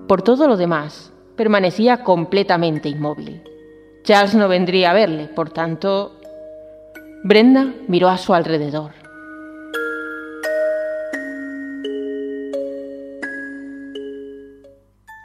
Por 0.09 0.23
todo 0.23 0.49
lo 0.49 0.57
demás, 0.57 1.12
permanecía 1.37 2.03
completamente 2.03 2.88
inmóvil. 2.88 3.44
Charles 4.03 4.35
no 4.35 4.49
vendría 4.49 4.90
a 4.90 4.94
verle, 4.94 5.29
por 5.29 5.51
tanto... 5.51 6.16
Brenda 7.23 7.73
miró 7.87 8.09
a 8.09 8.18
su 8.18 8.35
alrededor. 8.35 9.00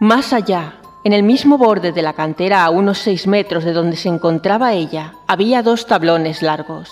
Más 0.05 0.33
allá, 0.33 0.75
En 1.03 1.13
el 1.13 1.23
mismo 1.23 1.57
borde 1.57 1.91
de 1.91 2.03
la 2.03 2.13
cantera, 2.13 2.63
a 2.63 2.69
unos 2.69 2.99
seis 2.99 3.25
metros 3.25 3.63
de 3.63 3.73
donde 3.73 3.95
se 3.95 4.07
encontraba 4.07 4.73
ella, 4.73 5.15
había 5.25 5.63
dos 5.63 5.87
tablones 5.87 6.43
largos. 6.43 6.91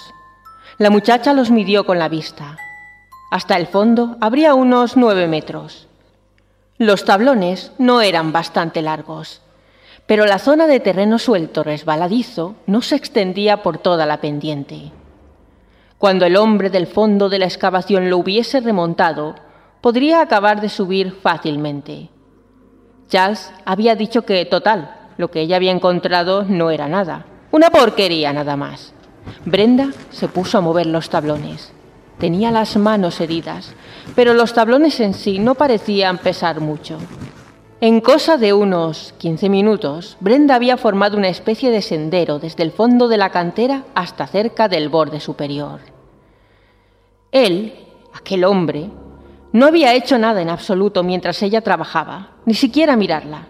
La 0.79 0.89
muchacha 0.89 1.33
los 1.33 1.51
midió 1.51 1.85
con 1.85 1.99
la 1.99 2.09
vista. 2.09 2.57
Hasta 3.29 3.55
el 3.57 3.67
fondo 3.67 4.17
habría 4.19 4.55
unos 4.55 4.97
nueve 4.97 5.27
metros. 5.27 5.87
Los 6.79 7.05
tablones 7.05 7.71
no 7.77 8.01
eran 8.01 8.31
bastante 8.31 8.81
largos, 8.81 9.41
pero 10.07 10.25
la 10.25 10.39
zona 10.39 10.65
de 10.65 10.79
terreno 10.79 11.19
suelto 11.19 11.61
resbaladizo 11.61 12.55
no 12.65 12.81
se 12.81 12.95
extendía 12.95 13.61
por 13.61 13.77
toda 13.77 14.07
la 14.07 14.21
pendiente. 14.21 14.91
Cuando 15.99 16.25
el 16.25 16.35
hombre 16.35 16.71
del 16.71 16.87
fondo 16.87 17.29
de 17.29 17.37
la 17.37 17.45
excavación 17.45 18.09
lo 18.09 18.17
hubiese 18.17 18.59
remontado, 18.59 19.35
podría 19.81 20.19
acabar 20.19 20.61
de 20.61 20.69
subir 20.69 21.11
fácilmente. 21.11 22.09
Charles 23.13 23.51
había 23.63 23.95
dicho 23.95 24.23
que, 24.23 24.43
total, 24.45 24.89
lo 25.17 25.29
que 25.29 25.41
ella 25.41 25.57
había 25.57 25.71
encontrado 25.71 26.45
no 26.45 26.71
era 26.71 26.87
nada, 26.87 27.27
una 27.51 27.69
porquería 27.69 28.33
nada 28.33 28.57
más. 28.57 28.91
Brenda 29.45 29.89
se 30.09 30.27
puso 30.27 30.57
a 30.57 30.61
mover 30.61 30.87
los 30.87 31.11
tablones. 31.11 31.71
Tenía 32.17 32.49
las 32.49 32.75
manos 32.75 33.21
heridas, 33.21 33.75
pero 34.15 34.33
los 34.33 34.55
tablones 34.55 34.99
en 34.99 35.13
sí 35.13 35.37
no 35.37 35.53
parecían 35.53 36.17
pesar 36.17 36.59
mucho. 36.59 36.97
En 37.81 38.01
cosa 38.01 38.37
de 38.37 38.51
unos 38.51 39.13
15 39.19 39.47
minutos, 39.47 40.17
Brenda 40.19 40.55
había 40.55 40.75
formado 40.75 41.15
una 41.15 41.27
especie 41.27 41.69
de 41.69 41.83
sendero 41.83 42.39
desde 42.39 42.63
el 42.63 42.71
fondo 42.71 43.07
de 43.07 43.17
la 43.17 43.29
cantera 43.29 43.83
hasta 43.93 44.25
cerca 44.25 44.67
del 44.67 44.89
borde 44.89 45.19
superior. 45.19 45.81
Él, 47.31 47.75
aquel 48.11 48.43
hombre, 48.43 48.89
no 49.53 49.67
había 49.67 49.93
hecho 49.93 50.17
nada 50.17 50.41
en 50.41 50.49
absoluto 50.49 51.03
mientras 51.03 51.41
ella 51.43 51.61
trabajaba, 51.61 52.31
ni 52.45 52.55
siquiera 52.55 52.95
mirarla. 52.95 53.47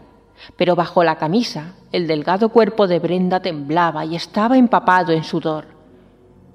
Pero 0.58 0.76
bajo 0.76 1.04
la 1.04 1.16
camisa, 1.16 1.76
el 1.94 2.08
delgado 2.08 2.50
cuerpo 2.50 2.88
de 2.88 3.00
Brenda 3.00 3.40
temblaba 3.40 4.04
y 4.04 4.16
estaba 4.16 4.58
empapado 4.58 5.14
en 5.14 5.24
sudor. 5.24 5.66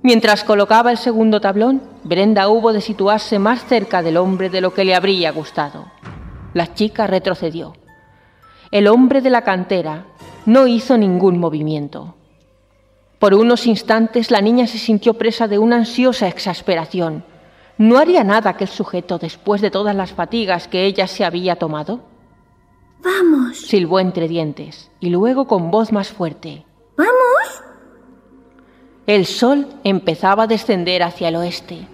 Mientras 0.03 0.45
colocaba 0.45 0.91
el 0.91 0.99
segundo 0.99 1.41
tablón, 1.41 1.83
Brenda 2.05 2.49
hubo 2.49 2.75
de 2.75 2.83
situarse 2.83 3.39
más 3.39 3.65
cerca 3.65 4.03
del 4.03 4.19
hombre 4.19 4.51
de 4.51 4.61
lo 4.61 4.75
que 4.75 4.85
le 4.85 4.95
habría 4.95 5.33
gustado. 5.33 5.87
La 6.53 6.75
chica 6.75 7.07
retrocedió. 7.07 7.73
El 8.71 8.87
hombre 8.87 9.23
de 9.23 9.31
la 9.31 9.43
cantera 9.43 10.05
no 10.45 10.67
hizo 10.67 10.99
ningún 10.99 11.39
movimiento. 11.39 12.17
Por 13.19 13.33
unos 13.33 13.67
instantes 13.67 14.31
la 14.31 14.43
niña 14.43 14.67
se 14.67 14.79
sintió 14.79 15.15
presa 15.15 15.49
de 15.49 15.59
una 15.59 15.77
ansiosa 15.77 16.29
exasperación. 16.29 17.25
¿No 17.79 17.97
haría 17.97 18.25
nada 18.25 18.51
aquel 18.51 18.67
sujeto 18.67 19.19
después 19.19 19.61
de 19.61 19.71
todas 19.71 19.95
las 19.95 20.13
fatigas 20.13 20.67
que 20.67 20.85
ella 20.85 21.07
se 21.07 21.25
había 21.25 21.57
tomado? 21.57 22.01
Vamos. 23.03 23.57
silbó 23.57 24.01
entre 24.01 24.27
dientes, 24.27 24.91
y 24.99 25.11
luego 25.11 25.47
con 25.47 25.71
voz 25.71 25.93
más 25.93 26.09
fuerte. 26.09 26.67
Vamos. 26.97 27.63
El 29.07 29.25
sol 29.27 29.69
empezaba 29.85 30.43
a 30.43 30.47
descender 30.49 31.05
hacia 31.05 31.29
el 31.29 31.37
oeste. 31.37 31.87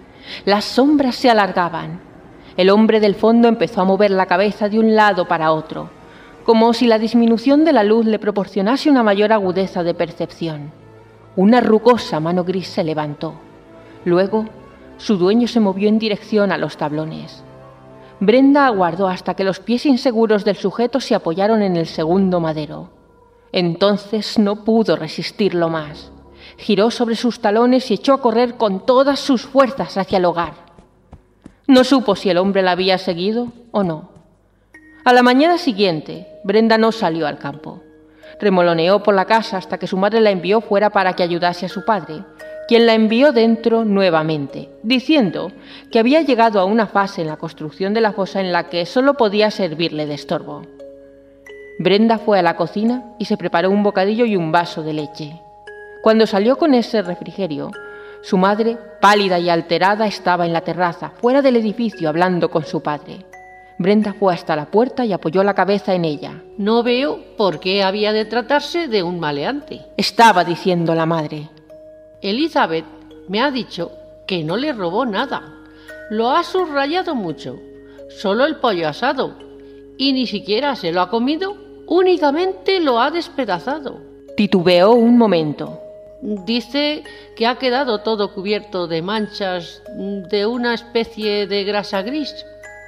Las 0.45 0.65
sombras 0.65 1.15
se 1.15 1.29
alargaban. 1.29 2.01
El 2.57 2.71
hombre 2.71 2.99
del 2.99 3.13
fondo 3.13 3.47
empezó 3.47 3.81
a 3.81 3.85
mover 3.85 4.09
la 4.09 4.25
cabeza 4.25 4.69
de 4.69 4.79
un 4.79 4.95
lado 4.95 5.27
para 5.27 5.51
otro, 5.51 5.91
como 6.45 6.73
si 6.73 6.87
la 6.87 6.97
disminución 6.97 7.63
de 7.63 7.73
la 7.73 7.83
luz 7.83 8.05
le 8.07 8.17
proporcionase 8.17 8.89
una 8.89 9.03
mayor 9.03 9.31
agudeza 9.31 9.83
de 9.83 9.93
percepción. 9.93 10.71
Una 11.35 11.61
rugosa 11.61 12.19
mano 12.19 12.43
gris 12.43 12.69
se 12.69 12.83
levantó. 12.83 13.35
Luego, 14.03 14.45
su 14.97 15.17
dueño 15.17 15.47
se 15.47 15.59
movió 15.59 15.89
en 15.89 15.99
dirección 15.99 16.51
a 16.51 16.57
los 16.57 16.77
tablones. 16.77 17.43
Brenda 18.19 18.65
aguardó 18.65 19.07
hasta 19.07 19.33
que 19.33 19.43
los 19.43 19.59
pies 19.59 19.85
inseguros 19.85 20.45
del 20.45 20.55
sujeto 20.55 20.99
se 20.99 21.15
apoyaron 21.15 21.61
en 21.61 21.75
el 21.75 21.85
segundo 21.85 22.39
madero. 22.39 22.89
Entonces 23.51 24.39
no 24.39 24.63
pudo 24.63 24.95
resistirlo 24.95 25.69
más. 25.69 26.11
Giró 26.57 26.91
sobre 26.91 27.15
sus 27.15 27.41
talones 27.41 27.91
y 27.91 27.95
echó 27.95 28.13
a 28.13 28.21
correr 28.21 28.55
con 28.55 28.85
todas 28.85 29.19
sus 29.19 29.41
fuerzas 29.41 29.97
hacia 29.97 30.17
el 30.17 30.25
hogar. 30.25 30.53
No 31.67 31.83
supo 31.83 32.15
si 32.15 32.29
el 32.29 32.37
hombre 32.37 32.61
la 32.61 32.71
había 32.71 32.97
seguido 32.97 33.51
o 33.71 33.83
no. 33.83 34.09
A 35.03 35.13
la 35.13 35.23
mañana 35.23 35.57
siguiente, 35.57 36.27
Brenda 36.43 36.77
no 36.77 36.91
salió 36.91 37.27
al 37.27 37.37
campo. 37.37 37.81
Remoloneó 38.39 39.03
por 39.03 39.13
la 39.13 39.25
casa 39.25 39.57
hasta 39.57 39.77
que 39.77 39.87
su 39.87 39.97
madre 39.97 40.21
la 40.21 40.31
envió 40.31 40.61
fuera 40.61 40.89
para 40.89 41.13
que 41.13 41.23
ayudase 41.23 41.65
a 41.65 41.69
su 41.69 41.85
padre, 41.85 42.23
quien 42.67 42.85
la 42.85 42.93
envió 42.93 43.31
dentro 43.31 43.85
nuevamente, 43.85 44.69
diciendo 44.83 45.51
que 45.91 45.99
había 45.99 46.21
llegado 46.21 46.59
a 46.59 46.65
una 46.65 46.87
fase 46.87 47.21
en 47.21 47.27
la 47.27 47.37
construcción 47.37 47.93
de 47.93 48.01
la 48.01 48.13
fosa 48.13 48.41
en 48.41 48.51
la 48.51 48.69
que 48.69 48.85
solo 48.85 49.15
podía 49.15 49.51
servirle 49.51 50.05
de 50.05 50.15
estorbo. 50.15 50.63
Brenda 51.77 52.17
fue 52.17 52.39
a 52.39 52.41
la 52.41 52.55
cocina 52.55 53.03
y 53.19 53.25
se 53.25 53.37
preparó 53.37 53.69
un 53.69 53.83
bocadillo 53.83 54.25
y 54.25 54.35
un 54.35 54.51
vaso 54.51 54.81
de 54.81 54.93
leche. 54.93 55.41
Cuando 56.01 56.25
salió 56.25 56.57
con 56.57 56.73
ese 56.73 57.01
refrigerio, 57.01 57.71
su 58.21 58.37
madre, 58.37 58.77
pálida 59.01 59.37
y 59.37 59.49
alterada, 59.49 60.07
estaba 60.07 60.45
en 60.45 60.53
la 60.53 60.61
terraza, 60.61 61.11
fuera 61.21 61.41
del 61.41 61.57
edificio, 61.57 62.09
hablando 62.09 62.49
con 62.49 62.65
su 62.65 62.81
padre. 62.81 63.25
Brenda 63.77 64.13
fue 64.13 64.33
hasta 64.33 64.55
la 64.55 64.65
puerta 64.65 65.05
y 65.05 65.11
apoyó 65.11 65.43
la 65.43 65.53
cabeza 65.53 65.93
en 65.93 66.05
ella. 66.05 66.41
No 66.57 66.81
veo 66.81 67.19
por 67.37 67.59
qué 67.59 67.83
había 67.83 68.13
de 68.13 68.25
tratarse 68.25 68.87
de 68.87 69.03
un 69.03 69.19
maleante. 69.19 69.81
Estaba 69.97 70.45
diciendo 70.45 70.95
la 70.95 71.05
madre. 71.05 71.49
Elizabeth 72.21 72.85
me 73.27 73.41
ha 73.41 73.51
dicho 73.51 73.91
que 74.27 74.43
no 74.43 74.57
le 74.57 74.73
robó 74.73 75.05
nada. 75.05 75.53
Lo 76.09 76.31
ha 76.31 76.43
subrayado 76.43 77.15
mucho. 77.15 77.59
Solo 78.09 78.45
el 78.45 78.57
pollo 78.57 78.87
asado. 78.87 79.37
Y 79.97 80.13
ni 80.13 80.27
siquiera 80.27 80.75
se 80.75 80.91
lo 80.91 81.01
ha 81.01 81.09
comido, 81.09 81.57
únicamente 81.87 82.79
lo 82.79 82.99
ha 82.99 83.11
despedazado. 83.11 84.01
Titubeó 84.35 84.91
un 84.91 85.17
momento. 85.17 85.81
Dice 86.21 87.03
que 87.35 87.45
ha 87.47 87.57
quedado 87.57 88.01
todo 88.01 88.33
cubierto 88.33 88.87
de 88.87 89.01
manchas 89.01 89.81
de 89.95 90.45
una 90.45 90.73
especie 90.73 91.47
de 91.47 91.63
grasa 91.63 92.01
gris. 92.01 92.45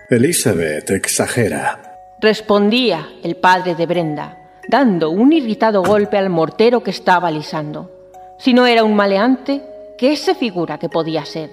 Elizabeth 0.10 0.90
exagera. 0.92 1.82
Respondía 2.20 3.10
el 3.24 3.36
padre 3.36 3.76
de 3.76 3.86
Brenda, 3.86 4.38
dando 4.68 5.12
un 5.12 5.34
irritado 5.34 5.84
golpe 5.84 6.18
al 6.18 6.30
mortero 6.30 6.82
que 6.82 6.92
estaba 6.92 7.28
alisando. 7.28 7.97
Si 8.39 8.54
no 8.54 8.67
era 8.67 8.84
un 8.84 8.95
maleante, 8.95 9.63
¿qué 9.97 10.15
se 10.15 10.36
figura 10.36 10.78
que 10.78 10.89
podía 10.89 11.26
ser? 11.26 11.50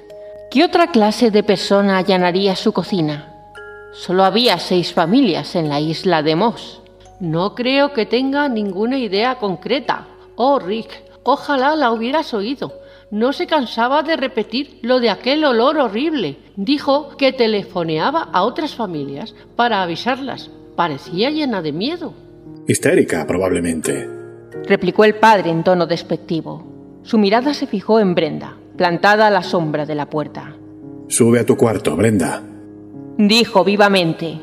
¿Qué 0.51 0.63
otra 0.63 0.89
clase 0.89 1.31
de 1.31 1.43
persona 1.43 1.97
allanaría 1.97 2.55
su 2.57 2.73
cocina? 2.73 3.33
Solo 3.93 4.25
había 4.25 4.59
seis 4.59 4.93
familias 4.93 5.57
en 5.57 5.69
la 5.69 5.81
isla 5.81 6.23
de 6.23 6.37
Moss. 6.37 6.83
No 7.21 7.55
creo 7.55 7.93
que 7.95 8.05
tenga 8.05 8.49
ninguna 8.49 8.99
idea 8.99 9.37
concreta. 9.37 10.07
Oh, 10.37 10.59
Rick, 10.59 10.91
ojalá 11.23 11.75
la 11.75 11.91
hubieras 11.91 12.35
oído. 12.35 12.75
No 13.11 13.33
se 13.33 13.47
cansaba 13.47 14.03
de 14.03 14.17
repetir 14.17 14.79
lo 14.83 15.01
de 15.01 15.09
aquel 15.09 15.45
olor 15.45 15.79
horrible. 15.79 16.37
Dijo 16.57 17.17
que 17.17 17.33
telefoneaba 17.33 18.29
a 18.33 18.43
otras 18.43 18.75
familias 18.75 19.35
para 19.57 19.83
avisarlas. 19.83 20.51
Parecía 20.77 21.31
llena 21.31 21.63
de 21.63 21.73
miedo. 21.73 22.13
Histérica, 22.69 23.25
probablemente. 23.27 24.09
Replicó 24.65 25.05
el 25.05 25.15
padre 25.15 25.51
en 25.51 25.65
tono 25.65 25.87
despectivo. 25.87 26.74
Su 27.05 27.19
mirada 27.19 27.53
se 27.53 27.67
fijó 27.67 28.01
en 28.01 28.15
Brenda, 28.15 28.57
plantada 28.79 29.27
a 29.27 29.31
la 29.31 29.43
sombra 29.43 29.85
de 29.85 29.95
la 29.95 30.09
puerta. 30.09 30.57
Sube 31.09 31.39
a 31.39 31.47
tu 31.47 31.55
cuarto, 31.55 31.95
Brenda. 31.97 32.43
Dijo 33.19 33.63
vivamente. 33.63 34.41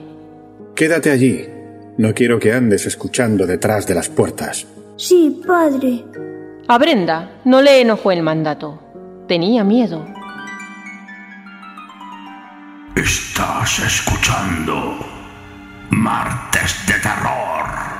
Quédate 0.75 1.09
allí. 1.09 1.45
No 1.97 2.13
quiero 2.13 2.39
que 2.39 2.53
andes 2.53 2.85
escuchando 2.85 3.45
detrás 3.47 3.87
de 3.87 3.95
las 3.95 4.09
puertas. 4.09 4.67
Sí, 4.95 5.41
padre. 5.45 6.05
A 6.67 6.77
Brenda 6.77 7.41
no 7.45 7.61
le 7.61 7.81
enojó 7.81 8.11
el 8.11 8.21
mandato. 8.21 8.79
Tenía 9.27 9.63
miedo. 9.63 10.05
Estás 12.95 13.79
escuchando 13.79 14.99
Martes 15.89 16.75
de 16.85 16.93
Terror. 16.93 17.90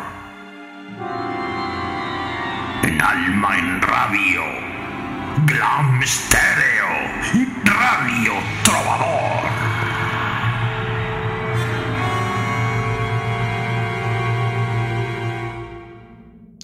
Alma 3.02 3.58
en 3.58 3.82
Radio. 3.82 4.42
Glam 5.46 6.02
Stereo. 6.06 6.92
Radio 7.63 8.34
Trovador. 8.63 9.42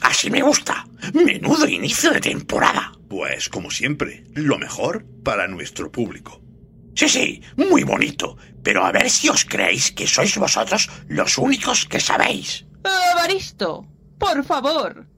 Así 0.01 0.29
me 0.29 0.41
gusta. 0.43 0.85
Menudo 1.13 1.67
inicio 1.67 2.11
de 2.11 2.21
temporada. 2.21 2.91
Pues 3.09 3.49
como 3.49 3.71
siempre, 3.71 4.23
lo 4.35 4.59
mejor 4.59 5.05
para 5.23 5.47
nuestro 5.47 5.91
público. 5.91 6.41
Sí, 6.95 7.09
sí, 7.09 7.41
muy 7.55 7.83
bonito. 7.83 8.37
Pero 8.63 8.85
a 8.85 8.91
ver 8.91 9.09
si 9.09 9.27
os 9.29 9.43
creéis 9.43 9.91
que 9.91 10.05
sois 10.07 10.37
vosotros 10.37 10.89
los 11.07 11.37
únicos 11.37 11.85
que 11.85 11.99
sabéis. 11.99 12.65
Evaristo, 13.13 13.87
por 14.19 14.43
favor. 14.43 15.16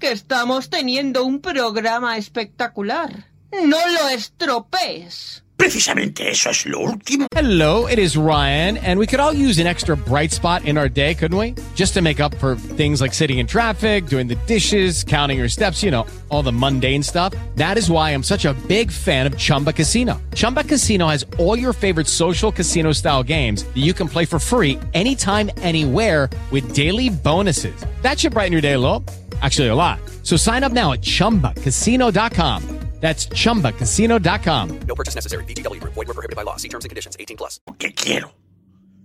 Que 0.00 0.12
estamos 0.12 0.70
teniendo 0.70 1.24
un 1.24 1.40
programa 1.42 2.16
espectacular. 2.16 3.26
No 3.52 3.76
lo 3.86 4.08
estropees. 4.08 5.44
Precisamente 5.58 6.30
eso 6.30 6.48
es 6.48 6.64
lo 6.64 6.80
último. 6.80 7.26
Hello, 7.32 7.86
it 7.86 7.98
is 7.98 8.16
Ryan, 8.16 8.78
and 8.78 8.98
we 8.98 9.06
could 9.06 9.20
all 9.20 9.34
use 9.34 9.58
an 9.58 9.66
extra 9.66 9.94
bright 9.94 10.32
spot 10.32 10.64
in 10.64 10.78
our 10.78 10.88
day, 10.88 11.14
couldn't 11.14 11.36
we? 11.36 11.54
Just 11.74 11.92
to 11.92 12.00
make 12.00 12.18
up 12.18 12.34
for 12.36 12.56
things 12.56 13.02
like 13.02 13.12
sitting 13.12 13.40
in 13.40 13.46
traffic, 13.46 14.06
doing 14.06 14.26
the 14.26 14.36
dishes, 14.46 15.04
counting 15.04 15.36
your 15.36 15.50
steps, 15.50 15.82
you 15.82 15.90
know, 15.90 16.06
all 16.30 16.42
the 16.42 16.50
mundane 16.50 17.02
stuff. 17.02 17.34
That 17.56 17.76
is 17.76 17.90
why 17.90 18.14
I'm 18.14 18.22
such 18.22 18.46
a 18.46 18.54
big 18.68 18.90
fan 18.90 19.26
of 19.26 19.36
Chumba 19.36 19.74
Casino. 19.74 20.18
Chumba 20.34 20.64
Casino 20.64 21.08
has 21.08 21.26
all 21.38 21.58
your 21.58 21.74
favorite 21.74 22.06
social 22.06 22.50
casino 22.50 22.92
style 22.92 23.22
games 23.22 23.64
that 23.64 23.82
you 23.84 23.92
can 23.92 24.08
play 24.08 24.24
for 24.24 24.38
free 24.38 24.78
anytime, 24.94 25.50
anywhere 25.58 26.30
with 26.50 26.74
daily 26.74 27.10
bonuses. 27.10 27.84
That 28.00 28.18
should 28.18 28.32
brighten 28.32 28.52
your 28.52 28.62
day 28.62 28.72
a 28.72 28.78
little. 28.78 29.04
Actually, 29.40 29.68
a 29.68 29.74
lot. 29.74 29.98
So 30.22 30.36
sign 30.36 30.62
up 30.64 30.72
now 30.72 30.92
at 30.92 31.00
chumbacasino.com. 31.00 32.80
That's 33.00 33.28
chumbacasino.com. 33.28 34.80
No 34.86 34.94
purchase 34.94 35.14
necessary. 35.14 35.44
Group. 35.44 35.94
Void 35.94 36.08
were 36.08 36.14
prohibited 36.14 36.36
by 36.36 36.42
law. 36.42 36.56
See 36.56 36.68
terms 36.68 36.84
and 36.84 36.90
conditions. 36.90 37.16
18 37.18 37.36
plus. 37.36 37.60
que 37.78 37.94
quiero. 37.94 38.34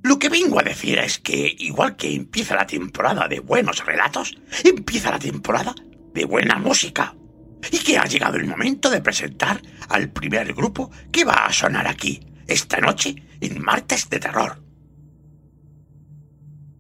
Lo 0.04 0.20
que 0.20 0.30
vengo 0.30 0.60
a 0.60 0.64
decir 0.64 1.00
es 1.00 1.18
que, 1.18 1.56
igual 1.60 1.96
que 1.96 2.14
empieza 2.14 2.56
la 2.56 2.68
temporada 2.68 3.28
de 3.28 3.40
buenos 3.40 3.84
relatos, 3.86 4.38
empieza 4.64 5.12
la 5.12 5.20
temporada 5.20 5.74
de 6.14 6.26
buena 6.26 6.60
música. 6.60 7.16
Y 7.72 7.80
que 7.80 7.98
ha 7.98 8.06
llegado 8.06 8.38
el 8.38 8.46
momento 8.46 8.92
de 8.92 9.02
presentar 9.02 9.60
al 9.90 10.12
primer 10.12 10.54
grupo 10.54 10.92
que 11.12 11.24
va 11.24 11.46
a 11.46 11.54
sonar 11.54 11.88
aquí, 11.88 12.20
esta 12.46 12.80
noche, 12.80 13.16
en 13.42 13.60
Martes 13.64 14.10
de 14.10 14.20
Terror. 14.20 14.62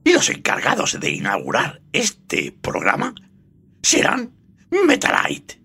Y 0.04 0.14
los 0.14 0.30
encargados 0.30 1.00
de 1.00 1.10
inaugurar 1.10 1.82
este 1.94 2.52
programa 2.52 3.16
serán 3.86 4.34
Metalite. 4.72 5.62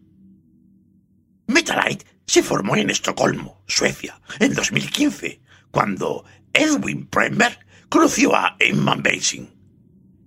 Metalite 1.46 2.04
se 2.26 2.42
formó 2.42 2.76
en 2.76 2.90
Estocolmo, 2.90 3.64
Suecia, 3.66 4.20
en 4.38 4.52
2015, 4.52 5.40
cuando 5.70 6.26
Edwin 6.52 7.06
Premberg 7.06 7.58
conoció 7.88 8.36
a 8.36 8.56
Emma 8.58 8.94
Basing. 8.96 9.48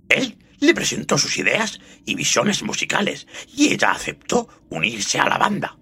Él 0.10 0.40
le 0.60 0.74
presentó 0.74 1.20
sus 1.20 1.38
ideas 1.38 1.80
y 2.04 2.16
visiones 2.16 2.64
musicales 2.64 3.28
y 3.56 3.72
ella 3.72 3.92
aceptó 3.92 4.50
unirse 4.70 5.20
a 5.20 5.30
la 5.30 5.38
banda. 5.38 5.78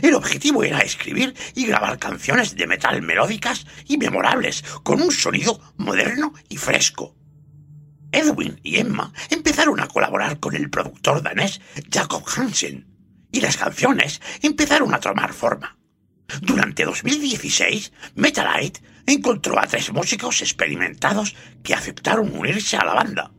El 0.00 0.14
objetivo 0.14 0.64
era 0.64 0.78
escribir 0.78 1.34
y 1.54 1.66
grabar 1.66 1.98
canciones 1.98 2.56
de 2.56 2.66
metal 2.66 3.02
melódicas 3.02 3.66
y 3.86 3.98
memorables 3.98 4.62
con 4.82 5.02
un 5.02 5.12
sonido 5.12 5.60
moderno 5.76 6.32
y 6.48 6.56
fresco. 6.56 7.14
Edwin 8.12 8.60
y 8.62 8.78
Emma 8.78 9.12
empezaron 9.30 9.80
a 9.80 9.88
colaborar 9.88 10.38
con 10.38 10.54
el 10.54 10.70
productor 10.70 11.22
danés 11.22 11.60
Jacob 11.90 12.24
Hansen 12.36 12.86
y 13.32 13.40
las 13.40 13.56
canciones 13.56 14.20
empezaron 14.42 14.94
a 14.94 15.00
tomar 15.00 15.32
forma. 15.32 15.76
Durante 16.40 16.84
2016, 16.84 17.92
Metalite 18.14 18.80
encontró 19.06 19.58
a 19.58 19.66
tres 19.66 19.92
músicos 19.92 20.40
experimentados 20.40 21.34
que 21.62 21.74
aceptaron 21.74 22.34
unirse 22.36 22.76
a 22.76 22.84
la 22.84 22.94
banda. 22.94 23.32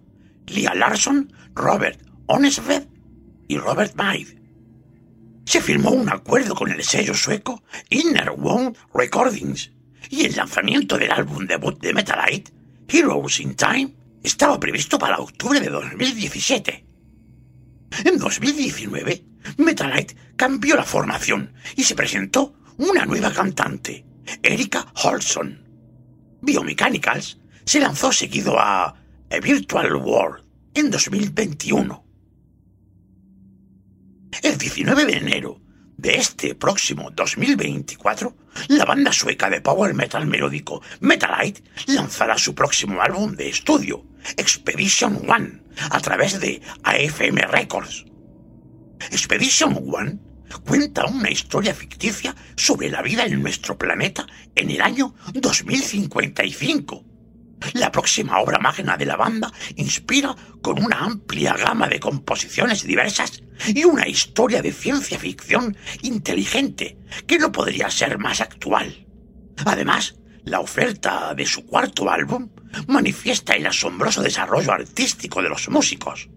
Lia 0.47 0.74
Larson, 0.74 1.32
Robert 1.55 2.01
Onesved 2.28 2.88
y 3.47 3.57
Robert 3.57 3.95
Maid. 3.95 4.28
Se 5.45 5.61
firmó 5.61 5.91
un 5.91 6.09
acuerdo 6.09 6.55
con 6.55 6.71
el 6.71 6.84
sello 6.84 7.13
sueco 7.13 7.63
Inner 7.89 8.32
Wound 8.32 8.78
Recordings 8.93 9.71
y 10.09 10.26
el 10.26 10.36
lanzamiento 10.36 10.97
del 10.97 11.11
álbum 11.11 11.45
debut 11.45 11.80
de 11.80 11.93
Metalite, 11.93 12.51
Heroes 12.88 13.39
in 13.39 13.55
Time, 13.55 13.93
estaba 14.24 14.59
previsto 14.59 14.97
para 14.97 15.19
octubre 15.19 15.59
de 15.59 15.69
2017. 15.69 16.86
En 18.05 18.17
2019, 18.17 19.26
Metalite 19.57 20.15
cambió 20.36 20.76
la 20.76 20.84
formación 20.84 21.53
y 21.76 21.84
se 21.84 21.95
presentó 21.95 22.55
una 22.78 23.05
nueva 23.05 23.32
cantante, 23.32 24.05
Erika 24.41 24.91
Holson. 25.03 25.61
Biomechanicals 26.41 27.39
se 27.65 27.80
lanzó 27.80 28.11
seguido 28.11 28.59
a 28.59 28.88
A 28.88 29.39
Virtual 29.41 29.95
World 29.95 30.43
en 30.74 30.89
2021. 30.89 32.03
El 34.41 34.57
19 34.57 35.05
de 35.05 35.13
enero 35.13 35.62
de 35.97 36.15
este 36.15 36.55
próximo 36.55 37.11
2024, 37.11 38.35
la 38.69 38.85
banda 38.85 39.11
sueca 39.11 39.49
de 39.49 39.61
power 39.61 39.93
metal 39.93 40.27
melódico 40.27 40.81
Metalite 40.99 41.63
lanzará 41.87 42.37
su 42.37 42.53
próximo 42.53 43.01
álbum 43.01 43.35
de 43.35 43.49
estudio, 43.49 44.05
Expedition 44.37 45.21
One, 45.29 45.63
a 45.89 45.99
través 45.99 46.39
de 46.39 46.61
AFM 46.83 47.41
Records. 47.47 48.05
Expedition 49.11 49.77
One 49.91 50.19
cuenta 50.65 51.05
una 51.05 51.31
historia 51.31 51.73
ficticia 51.73 52.35
sobre 52.55 52.89
la 52.89 53.01
vida 53.01 53.25
en 53.25 53.41
nuestro 53.41 53.77
planeta 53.77 54.27
en 54.55 54.69
el 54.69 54.81
año 54.81 55.15
2055. 55.33 57.12
La 57.72 57.91
próxima 57.91 58.39
obra 58.39 58.59
magna 58.59 58.97
de 58.97 59.05
la 59.05 59.16
banda 59.16 59.51
inspira 59.76 60.36
con 60.61 60.84
una 60.84 60.99
amplia 60.99 61.53
gama 61.53 61.88
de 61.88 61.99
composiciones 61.99 62.84
diversas 62.84 63.41
y 63.68 63.86
una 63.86 64.07
historia 64.07 64.61
de 64.61 64.74
ciencia 64.74 65.18
ficción 65.18 65.78
inteligente 66.01 66.97
que 67.26 67.39
no 67.39 67.51
podría 67.51 67.89
ser 67.89 68.18
más 68.18 68.41
actual. 68.41 69.07
Además, 69.66 70.16
la 70.43 70.59
oferta 70.59 71.34
de 71.34 71.45
su 71.45 71.66
cuarto 71.66 72.09
álbum 72.09 72.49
manifiesta 72.88 73.53
el 73.53 73.66
asombroso 73.66 74.22
desarrollo 74.22 74.74
artístico 74.74 75.41
de 75.41 75.49
los 75.49 75.70
músicos. 75.70 76.30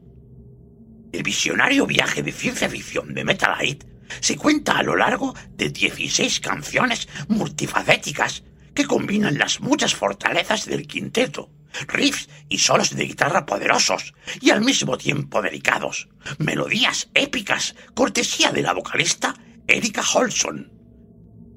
El 1.12 1.22
visionario 1.22 1.87
viaje 1.87 2.22
de 2.22 2.31
ciencia 2.31 2.68
ficción 2.68 3.14
de 3.14 3.24
Metalite 3.24 3.87
se 4.20 4.37
cuenta 4.37 4.79
a 4.79 4.83
lo 4.83 4.97
largo 4.97 5.35
de 5.57 5.70
16 5.70 6.41
canciones 6.41 7.09
multifacéticas 7.29 8.45
que 8.77 8.85
combinan 8.85 9.39
las 9.39 9.61
muchas 9.61 9.95
fortalezas 9.95 10.66
del 10.66 10.87
quinteto, 10.87 11.51
riffs 11.89 12.29
y 12.49 12.59
solos 12.59 12.95
de 12.95 13.07
guitarra 13.07 13.47
poderosos 13.47 14.14
y 14.41 14.51
al 14.51 14.61
mismo 14.61 14.97
tiempo 14.99 15.43
delicados, 15.43 16.09
melodías 16.39 17.09
épicas, 17.14 17.74
cortesía 17.95 18.53
de 18.53 18.62
la 18.62 18.74
vocalista 18.74 19.35
Erika 19.66 20.03
Holson. 20.03 20.70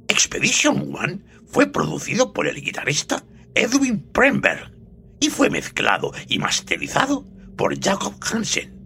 Expedition 0.08 0.96
One 0.96 1.20
fue 1.46 1.68
producido 1.68 2.34
por 2.34 2.48
el 2.48 2.60
guitarrista 2.62 3.24
Edwin 3.54 4.02
Premberg 4.12 4.72
y 5.20 5.30
fue 5.30 5.50
mezclado 5.50 6.14
y 6.28 6.40
masterizado 6.40 7.26
por 7.58 7.78
Jacob 7.80 8.16
Hansen. 8.22 8.80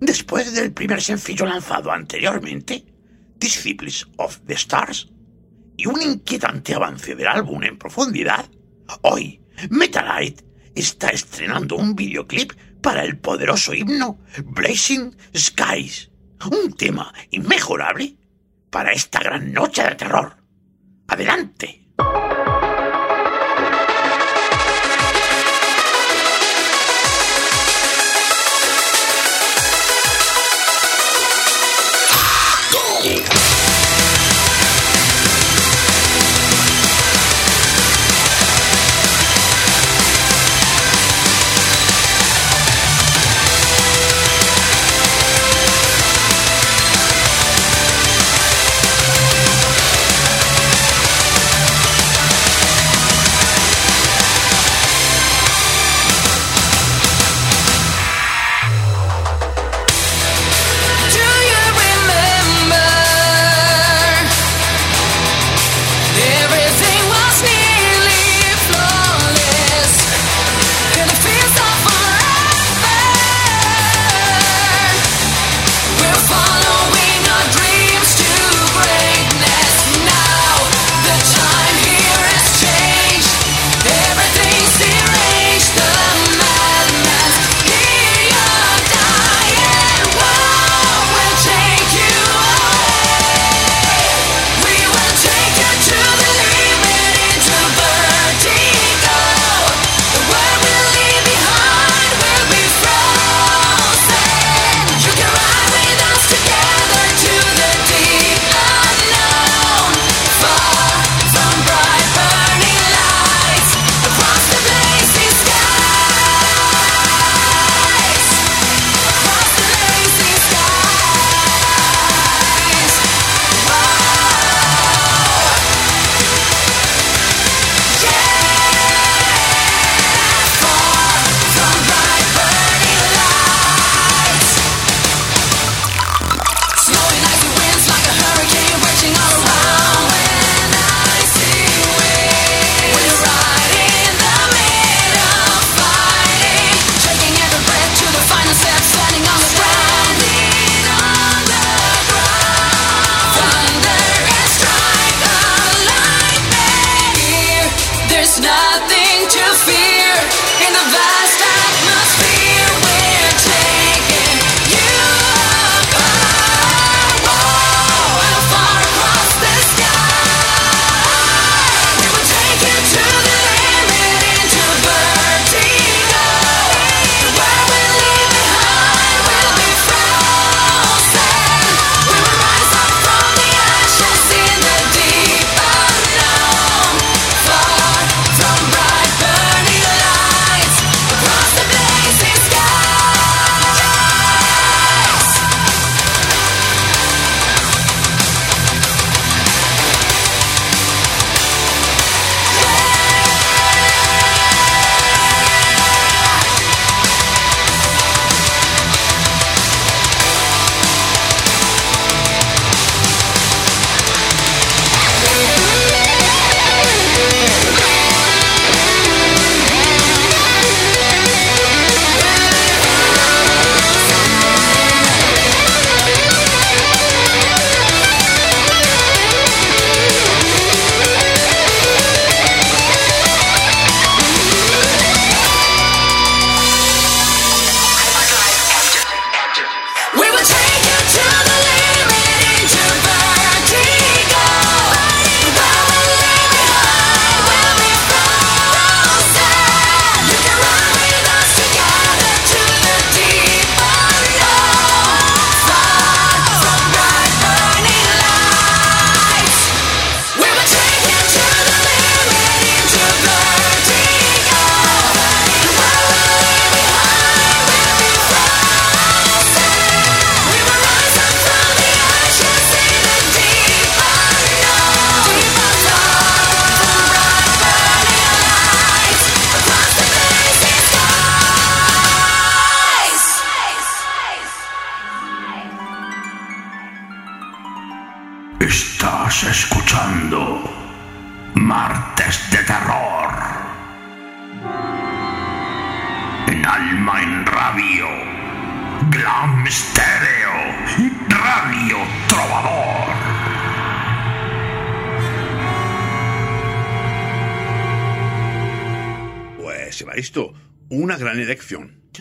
Después 0.00 0.52
del 0.52 0.72
primer 0.72 1.00
sencillo 1.00 1.46
lanzado 1.46 1.92
anteriormente, 1.92 2.84
Disciples 3.38 4.06
of 4.16 4.40
the 4.46 4.54
Stars, 4.54 5.08
y 5.76 5.86
un 5.86 6.00
inquietante 6.02 6.74
avance 6.74 7.14
del 7.14 7.28
álbum 7.28 7.62
en 7.62 7.78
profundidad, 7.78 8.48
hoy 9.02 9.40
Metalite 9.70 10.44
está 10.74 11.08
estrenando 11.08 11.76
un 11.76 11.94
videoclip 11.94 12.52
para 12.82 13.04
el 13.04 13.18
poderoso 13.18 13.74
himno 13.74 14.18
Blazing 14.44 15.16
Skies, 15.34 16.10
un 16.50 16.72
tema 16.74 17.12
inmejorable 17.30 18.16
para 18.70 18.92
esta 18.92 19.20
gran 19.20 19.52
noche 19.52 19.82
de 19.82 19.94
terror. 19.94 20.36
¡Adelante! 21.08 21.85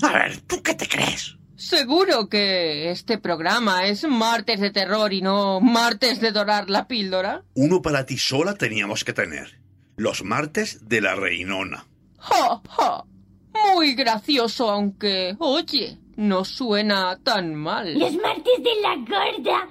A 0.03 0.13
ver, 0.13 0.41
¿tú 0.41 0.61
qué 0.61 0.73
te 0.73 0.87
crees? 0.87 1.35
Seguro 1.55 2.27
que 2.27 2.91
este 2.91 3.17
programa 3.17 3.85
es 3.85 4.03
martes 4.07 4.59
de 4.59 4.71
terror 4.71 5.13
y 5.13 5.21
no 5.21 5.61
martes 5.61 6.19
de 6.19 6.31
dorar 6.31 6.69
la 6.69 6.87
píldora. 6.87 7.43
Uno 7.53 7.81
para 7.81 8.05
ti 8.05 8.17
sola 8.17 8.55
teníamos 8.55 9.03
que 9.03 9.13
tener. 9.13 9.61
Los 9.95 10.23
martes 10.23 10.87
de 10.87 10.99
la 10.99 11.15
Reinona. 11.15 11.87
¡Ja, 12.17 12.61
ja! 12.69 13.05
Muy 13.73 13.95
gracioso, 13.95 14.69
aunque, 14.69 15.35
oye, 15.39 15.97
no 16.17 16.43
suena 16.43 17.17
tan 17.23 17.55
mal. 17.55 17.97
Los 17.97 18.13
martes 18.15 18.61
de 18.61 18.81
la 18.81 18.95
gorda. 18.95 19.69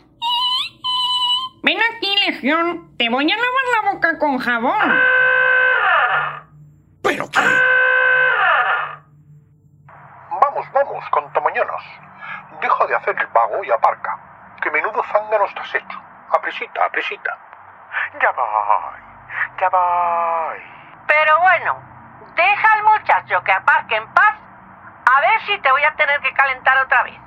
Ven 1.62 1.78
aquí, 1.94 2.08
Legión. 2.26 2.94
Te 2.96 3.08
voy 3.10 3.24
a 3.24 3.36
lavar 3.36 3.84
la 3.84 3.92
boca 3.92 4.18
con 4.18 4.38
jabón. 4.38 4.98
¿Pero 7.02 7.30
qué? 7.30 7.40
Vamos, 10.74 11.08
contomañonas. 11.10 11.84
Deja 12.60 12.86
de 12.86 12.96
hacer 12.96 13.16
el 13.16 13.26
vago 13.28 13.62
y 13.62 13.70
aparca. 13.70 14.18
Que 14.60 14.72
menudo 14.72 15.04
zángano 15.04 15.44
estás 15.44 15.72
hecho. 15.72 16.02
Apresita, 16.32 16.84
apresita. 16.84 17.38
Ya 18.20 18.32
voy, 18.32 19.00
ya 19.60 19.68
voy. 19.68 20.62
Pero 21.06 21.40
bueno, 21.42 21.80
deja 22.34 22.72
al 22.72 22.82
muchacho 22.82 23.40
que 23.44 23.52
aparque 23.52 23.94
en 23.94 24.06
paz. 24.14 24.34
A 25.14 25.20
ver 25.20 25.40
si 25.42 25.56
te 25.60 25.70
voy 25.70 25.84
a 25.84 25.94
tener 25.94 26.20
que 26.20 26.32
calentar 26.34 26.76
otra 26.84 27.04
vez. 27.04 27.20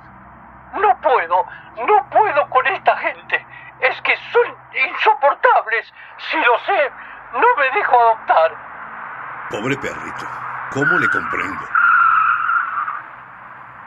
No 0.74 0.94
puedo, 1.00 1.46
no 1.86 2.10
puedo 2.10 2.50
con 2.50 2.66
esta 2.66 2.98
gente. 2.98 3.46
Es 3.80 3.98
que 4.02 4.14
son 4.30 4.56
insoportables. 4.90 5.94
Si 6.18 6.36
lo 6.36 6.58
sé, 6.66 6.92
no 7.32 7.46
me 7.56 7.70
dejo 7.70 7.98
adoptar. 7.98 8.52
Pobre 9.48 9.76
perrito. 9.78 10.26
¿Cómo 10.74 10.98
le 10.98 11.08
comprendo? 11.08 11.78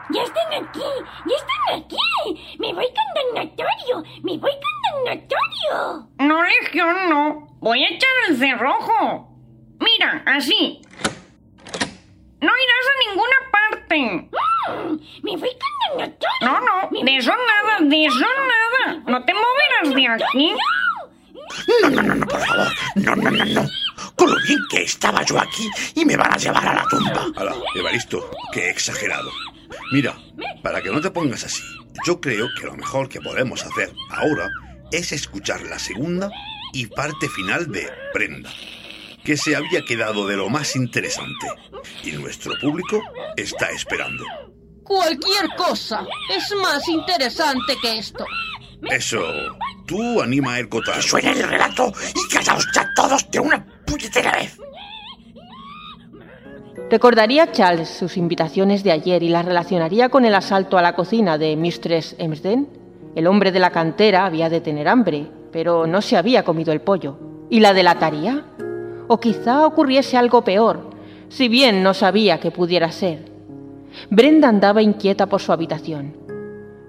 ¡Ya 0.10 0.24
están 0.24 0.54
aquí! 0.54 0.80
¡Ya 1.26 1.36
están 1.36 1.80
aquí! 1.80 2.58
¡Me 2.60 2.74
voy 2.74 2.88
con 2.88 3.08
Don 3.16 3.36
Notorio! 3.36 4.04
¡Me 4.24 4.38
voy 4.38 4.52
con 4.52 4.76
Don 4.84 5.06
Notorio! 5.06 6.10
No, 6.20 6.44
Legión, 6.44 7.10
no. 7.10 7.48
Voy 7.60 7.84
a 7.84 7.88
echar 7.88 8.10
el 8.28 8.38
cerrojo. 8.38 9.30
Mira, 9.80 10.24
así. 10.26 10.82
No 12.42 12.50
irás 12.50 12.88
a 12.88 13.10
ninguna 13.10 13.36
parte. 13.52 14.30
Mm, 14.68 15.00
¡Me 15.24 15.38
voy 15.38 15.50
con 15.52 15.98
Don 15.98 15.98
Notorio! 16.00 16.42
No, 16.42 16.60
no, 16.60 17.04
de 17.04 17.18
eso 17.18 17.32
nada, 17.32 17.78
de 17.82 18.06
eso 18.06 18.26
nada. 18.26 19.04
No 19.08 19.24
te 19.24 19.34
moverás 19.34 19.96
de 19.96 20.08
aquí. 20.08 20.56
No, 21.82 21.90
no, 21.90 22.02
no, 22.02 22.16
no, 22.16 22.28
por 22.28 22.40
favor. 22.40 22.68
No, 22.96 23.16
no, 23.16 23.32
no, 23.32 23.46
no. 23.46 23.70
Con 24.16 24.30
lo 24.30 24.36
bien 24.48 24.60
que 24.70 24.84
estaba 24.84 25.24
yo 25.24 25.40
aquí 25.40 25.70
y 25.96 26.06
me 26.06 26.16
van 26.18 26.34
a 26.34 26.38
llevar 26.38 26.68
a 26.68 26.74
la 26.76 26.84
tumba. 26.90 27.28
Hala, 27.36 27.56
Evaristo, 27.76 28.30
qué 28.52 28.70
exagerado. 28.70 29.30
Mira, 29.92 30.16
para 30.64 30.82
que 30.82 30.90
no 30.90 31.02
te 31.02 31.12
pongas 31.12 31.44
así, 31.44 31.64
yo 32.06 32.22
creo 32.22 32.48
que 32.58 32.66
lo 32.66 32.76
mejor 32.76 33.10
que 33.10 33.20
podemos 33.20 33.66
hacer 33.66 33.92
ahora 34.10 34.50
es 34.92 35.12
escuchar 35.12 35.62
la 35.64 35.80
segunda 35.80 36.32
y 36.74 36.88
parte 36.88 37.28
final 37.28 37.72
de 37.72 37.90
Brenda, 38.14 38.52
que 39.24 39.36
se 39.36 39.56
había 39.56 39.84
quedado 39.84 40.28
de 40.28 40.38
lo 40.38 40.50
más 40.50 40.76
interesante. 40.76 41.48
Y 42.04 42.12
nuestro 42.14 42.54
público 42.60 43.02
está 43.36 43.70
esperando. 43.70 44.24
Cualquier 44.84 45.50
cosa 45.58 46.06
es 46.30 46.54
más 46.62 46.88
interesante 46.88 47.76
que 47.82 48.00
esto. 48.00 48.26
Eso, 48.90 49.22
tú 49.86 50.22
anima 50.22 50.58
el 50.58 50.70
cotar. 50.70 50.96
Que 50.96 51.02
suene 51.02 51.32
el 51.32 51.44
relato 51.44 51.94
y 52.16 52.34
callaos 52.34 52.66
ya 52.74 52.90
todos 52.96 53.30
de 53.30 53.40
una 53.40 53.66
puñetera 53.86 54.32
vez. 54.32 54.58
Recordaría 56.92 57.54
Charles 57.54 57.88
sus 57.88 58.18
invitaciones 58.18 58.84
de 58.84 58.92
ayer 58.92 59.24
y 59.24 59.30
las 59.30 59.46
relacionaría 59.46 60.10
con 60.10 60.26
el 60.26 60.36
asalto 60.36 60.78
a 60.78 60.82
la 60.82 60.94
cocina 60.94 61.38
de 61.38 61.56
Mistress 61.56 62.18
Emsden. 62.20 62.68
El 63.16 63.28
hombre 63.28 63.54
de 63.54 63.62
la 63.62 63.70
cantera 63.70 64.26
había 64.26 64.50
de 64.50 64.60
tener 64.60 64.90
hambre, 64.90 65.26
pero 65.54 65.88
no 65.88 66.02
se 66.02 66.18
había 66.18 66.44
comido 66.44 66.74
el 66.74 66.82
pollo. 66.82 67.16
¿Y 67.50 67.62
la 67.62 67.74
delataría? 67.74 68.44
O 69.08 69.22
quizá 69.22 69.66
ocurriese 69.66 70.18
algo 70.18 70.44
peor, 70.44 70.90
si 71.30 71.48
bien 71.48 71.82
no 71.82 71.94
sabía 71.94 72.42
que 72.42 72.52
pudiera 72.52 72.92
ser. 72.92 73.24
Brenda 74.10 74.50
andaba 74.50 74.82
inquieta 74.82 75.28
por 75.28 75.40
su 75.40 75.54
habitación. 75.54 76.18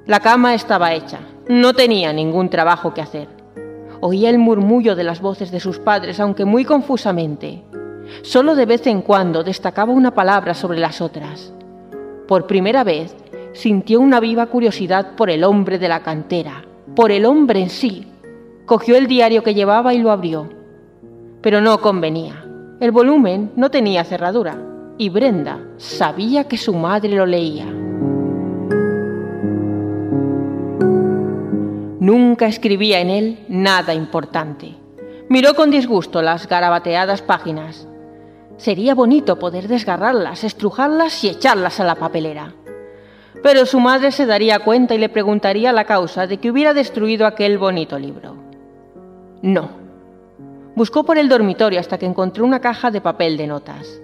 La 0.07 0.19
cama 0.19 0.55
estaba 0.55 0.95
hecha, 0.95 1.21
no 1.49 1.75
tenía 1.75 2.13
ningún 2.13 2.51
trabajo 2.51 2.93
que 2.93 3.03
hacer. 3.03 3.29
Oía 4.01 4.31
el 4.31 4.39
murmullo 4.39 4.97
de 4.97 5.05
las 5.05 5.21
voces 5.21 5.53
de 5.53 5.61
sus 5.61 5.79
padres, 5.79 6.19
aunque 6.19 6.45
muy 6.45 6.65
confusamente. 6.65 7.63
Solo 8.23 8.55
de 8.55 8.67
vez 8.67 8.87
en 8.87 9.03
cuando 9.03 9.43
destacaba 9.43 9.93
una 9.93 10.15
palabra 10.15 10.55
sobre 10.55 10.79
las 10.79 11.01
otras. 11.01 11.53
Por 12.27 12.47
primera 12.47 12.85
vez 12.85 13.15
sintió 13.53 14.01
una 14.01 14.21
viva 14.21 14.47
curiosidad 14.47 15.15
por 15.17 15.31
el 15.31 15.45
hombre 15.45 15.79
de 15.79 15.89
la 15.89 16.01
cantera, 16.01 16.65
por 16.95 17.11
el 17.11 17.25
hombre 17.25 17.61
en 17.61 17.71
sí. 17.71 18.07
Cogió 18.67 18.97
el 18.97 19.07
diario 19.07 19.43
que 19.43 19.55
llevaba 19.55 19.95
y 19.95 19.99
lo 19.99 20.11
abrió. 20.11 20.49
Pero 21.41 21.61
no 21.61 21.79
convenía. 21.81 22.45
El 22.81 22.91
volumen 22.91 23.53
no 23.57 23.71
tenía 23.71 24.05
cerradura 24.05 24.57
y 24.99 25.09
Brenda 25.09 25.61
sabía 25.77 26.45
que 26.45 26.57
su 26.57 26.75
madre 26.75 27.11
lo 27.11 27.27
leía. 27.27 27.67
Nunca 32.01 32.47
escribía 32.47 33.01
en 33.01 33.11
él 33.11 33.39
nada 33.49 33.95
importante. 33.95 34.75
Miró 35.29 35.55
con 35.55 35.71
disgusto 35.71 36.21
las 36.21 36.49
garabateadas 36.49 37.23
páginas. 37.23 37.89
Sería 38.57 38.95
bonito 38.95 39.39
poder 39.39 39.69
desgarrarlas, 39.69 40.45
estrujarlas 40.45 41.25
y 41.25 41.29
echarlas 41.29 41.81
a 41.81 41.85
la 41.85 41.97
papelera. 41.97 42.55
Pero 43.43 43.67
su 43.67 43.81
madre 43.81 44.13
se 44.13 44.27
daría 44.27 44.61
cuenta 44.61 44.95
y 44.95 44.99
le 44.99 45.09
preguntaría 45.09 45.73
la 45.73 45.85
causa 45.85 46.27
de 46.27 46.39
que 46.39 46.51
hubiera 46.51 46.75
destruido 46.75 47.27
aquel 47.27 47.59
bonito 47.59 47.99
libro. 47.99 48.37
No. 49.43 49.71
Buscó 50.77 51.05
por 51.05 51.19
el 51.19 51.29
dormitorio 51.29 51.81
hasta 51.81 51.99
que 51.99 52.07
encontró 52.07 52.45
una 52.45 52.61
caja 52.61 52.91
de 52.91 53.01
papel 53.01 53.37
de 53.37 53.49
notas. 53.49 54.01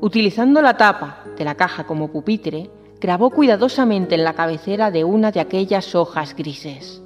Utilizando 0.00 0.60
la 0.60 0.76
tapa 0.76 1.24
de 1.36 1.44
la 1.44 1.54
caja 1.54 1.84
como 1.84 2.08
pupitre, 2.12 2.70
grabó 3.00 3.30
cuidadosamente 3.30 4.14
en 4.14 4.24
la 4.24 4.34
cabecera 4.34 4.90
de 4.90 5.04
una 5.04 5.30
de 5.30 5.40
aquellas 5.40 5.94
hojas 5.94 6.36
grises. 6.36 7.02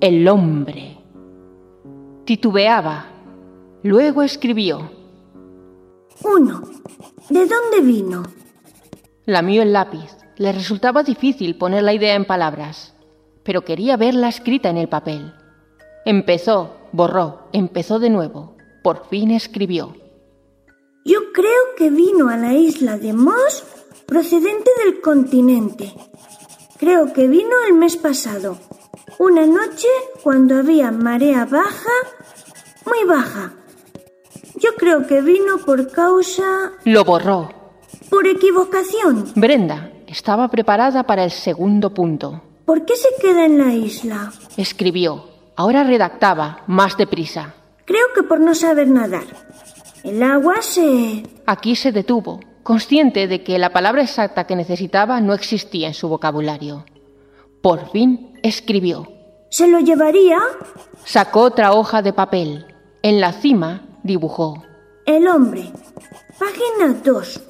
El 0.00 0.28
hombre. 0.28 0.98
Titubeaba. 2.24 3.06
Luego 3.82 4.22
escribió. 4.22 4.99
Uno. 6.24 6.62
¿De 7.28 7.46
dónde 7.46 7.80
vino? 7.82 8.22
Lamió 9.26 9.62
el 9.62 9.72
lápiz. 9.72 10.16
Le 10.36 10.52
resultaba 10.52 11.02
difícil 11.02 11.58
poner 11.58 11.82
la 11.82 11.92
idea 11.92 12.14
en 12.14 12.24
palabras, 12.24 12.94
pero 13.44 13.62
quería 13.62 13.96
verla 13.96 14.28
escrita 14.28 14.70
en 14.70 14.78
el 14.78 14.88
papel. 14.88 15.34
Empezó, 16.04 16.76
borró, 16.92 17.48
empezó 17.52 17.98
de 17.98 18.08
nuevo. 18.08 18.56
Por 18.82 19.06
fin 19.08 19.30
escribió. 19.30 19.94
Yo 21.04 21.32
creo 21.32 21.74
que 21.76 21.90
vino 21.90 22.28
a 22.28 22.36
la 22.36 22.54
isla 22.54 22.96
de 22.96 23.12
Moss 23.12 23.64
procedente 24.06 24.70
del 24.84 25.00
continente. 25.00 25.94
Creo 26.78 27.12
que 27.12 27.28
vino 27.28 27.54
el 27.68 27.74
mes 27.74 27.96
pasado. 27.96 28.58
Una 29.18 29.46
noche 29.46 29.88
cuando 30.22 30.56
había 30.56 30.90
marea 30.90 31.44
baja, 31.44 31.92
muy 32.86 33.04
baja. 33.06 33.52
Yo 34.60 34.74
creo 34.76 35.06
que 35.06 35.22
vino 35.22 35.58
por 35.64 35.90
causa... 35.90 36.72
Lo 36.84 37.04
borró. 37.04 37.50
por 38.10 38.26
equivocación. 38.26 39.32
Brenda 39.34 39.90
estaba 40.06 40.48
preparada 40.48 41.04
para 41.04 41.24
el 41.24 41.30
segundo 41.30 41.94
punto. 41.94 42.42
¿Por 42.66 42.84
qué 42.84 42.94
se 42.96 43.08
queda 43.20 43.46
en 43.46 43.58
la 43.58 43.72
isla? 43.74 44.32
Escribió. 44.56 45.24
Ahora 45.56 45.84
redactaba, 45.84 46.62
más 46.66 46.96
deprisa. 46.96 47.54
Creo 47.84 48.06
que 48.14 48.22
por 48.22 48.40
no 48.40 48.54
saber 48.54 48.88
nadar. 48.88 49.24
El 50.04 50.22
agua 50.22 50.62
se... 50.62 51.22
Aquí 51.46 51.74
se 51.76 51.92
detuvo, 51.92 52.40
consciente 52.62 53.26
de 53.28 53.42
que 53.42 53.58
la 53.58 53.70
palabra 53.70 54.02
exacta 54.02 54.44
que 54.44 54.56
necesitaba 54.56 55.20
no 55.20 55.34
existía 55.34 55.88
en 55.88 55.94
su 55.94 56.08
vocabulario. 56.08 56.84
Por 57.62 57.90
fin 57.90 58.38
escribió. 58.42 59.08
¿Se 59.50 59.68
lo 59.68 59.80
llevaría? 59.80 60.38
Sacó 61.04 61.40
otra 61.42 61.72
hoja 61.72 62.02
de 62.02 62.12
papel. 62.12 62.66
En 63.02 63.20
la 63.20 63.32
cima 63.32 63.82
dibujó. 64.02 64.62
El 65.06 65.28
hombre. 65.28 65.70
Página 66.38 67.00
2. 67.02 67.40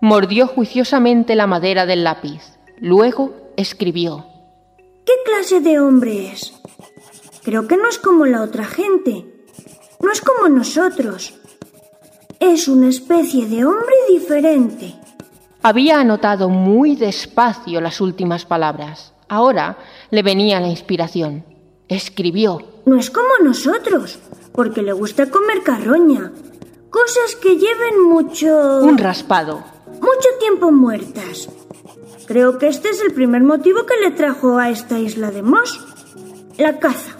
Mordió 0.00 0.46
juiciosamente 0.46 1.34
la 1.34 1.46
madera 1.46 1.86
del 1.86 2.04
lápiz. 2.04 2.42
Luego 2.78 3.52
escribió. 3.56 4.26
¿Qué 5.04 5.12
clase 5.24 5.60
de 5.60 5.80
hombre 5.80 6.28
es? 6.28 6.52
Creo 7.42 7.66
que 7.66 7.76
no 7.76 7.88
es 7.88 7.98
como 7.98 8.26
la 8.26 8.42
otra 8.42 8.64
gente. 8.64 9.24
No 10.00 10.12
es 10.12 10.20
como 10.20 10.48
nosotros. 10.48 11.34
Es 12.40 12.68
una 12.68 12.88
especie 12.88 13.46
de 13.46 13.64
hombre 13.64 13.94
diferente. 14.08 14.94
Había 15.62 16.00
anotado 16.00 16.48
muy 16.48 16.96
despacio 16.96 17.80
las 17.80 18.00
últimas 18.00 18.44
palabras. 18.44 19.12
Ahora 19.28 19.78
le 20.10 20.22
venía 20.22 20.60
la 20.60 20.68
inspiración. 20.68 21.44
Escribió. 21.88 22.60
No 22.84 22.96
es 22.98 23.10
como 23.10 23.28
nosotros, 23.42 24.18
porque 24.56 24.82
le 24.82 24.92
gusta 24.92 25.30
comer 25.30 25.62
carroña. 25.62 26.32
Cosas 26.90 27.36
que 27.36 27.56
lleven 27.56 28.02
mucho... 28.08 28.80
Un 28.80 28.96
raspado. 28.96 29.62
Mucho 29.86 30.28
tiempo 30.40 30.72
muertas. 30.72 31.48
Creo 32.26 32.58
que 32.58 32.68
este 32.68 32.88
es 32.88 33.02
el 33.02 33.12
primer 33.12 33.42
motivo 33.42 33.84
que 33.86 33.96
le 34.02 34.10
trajo 34.10 34.58
a 34.58 34.70
esta 34.70 34.98
isla 34.98 35.30
de 35.30 35.42
Moss. 35.42 35.78
La 36.56 36.78
caza. 36.78 37.18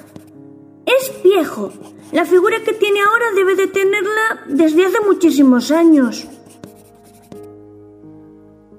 Es 0.87 1.23
viejo. 1.23 1.73
La 2.11 2.25
figura 2.25 2.57
que 2.65 2.73
tiene 2.73 3.01
ahora 3.01 3.27
debe 3.35 3.55
de 3.55 3.67
tenerla 3.67 4.45
desde 4.49 4.87
hace 4.87 5.01
muchísimos 5.01 5.71
años. 5.71 6.27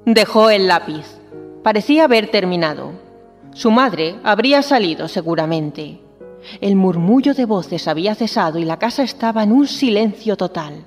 Dejó 0.05 0.49
el 0.49 0.67
lápiz. 0.67 1.05
Parecía 1.63 2.05
haber 2.05 2.31
terminado. 2.31 2.93
Su 3.53 3.71
madre 3.71 4.19
habría 4.23 4.61
salido 4.63 5.07
seguramente. 5.07 6.06
El 6.61 6.75
murmullo 6.75 7.33
de 7.33 7.45
voces 7.45 7.87
había 7.87 8.15
cesado 8.15 8.59
y 8.59 8.65
la 8.65 8.77
casa 8.77 9.03
estaba 9.03 9.43
en 9.43 9.51
un 9.51 9.67
silencio 9.67 10.37
total. 10.37 10.85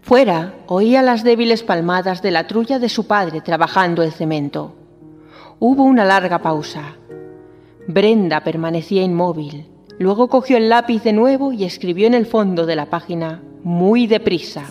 Fuera 0.00 0.54
oía 0.66 1.02
las 1.02 1.24
débiles 1.24 1.62
palmadas 1.62 2.20
de 2.20 2.30
la 2.30 2.46
trulla 2.46 2.78
de 2.78 2.88
su 2.88 3.06
padre 3.06 3.40
trabajando 3.40 4.02
el 4.02 4.12
cemento. 4.12 4.74
Hubo 5.58 5.84
una 5.84 6.04
larga 6.04 6.42
pausa. 6.42 6.96
Brenda 7.86 8.44
permanecía 8.44 9.02
inmóvil. 9.02 9.66
Luego 9.98 10.28
cogió 10.28 10.56
el 10.56 10.68
lápiz 10.68 11.02
de 11.04 11.12
nuevo 11.12 11.52
y 11.52 11.64
escribió 11.64 12.06
en 12.06 12.14
el 12.14 12.26
fondo 12.26 12.66
de 12.66 12.76
la 12.76 12.90
página 12.90 13.42
muy 13.62 14.06
deprisa. 14.06 14.64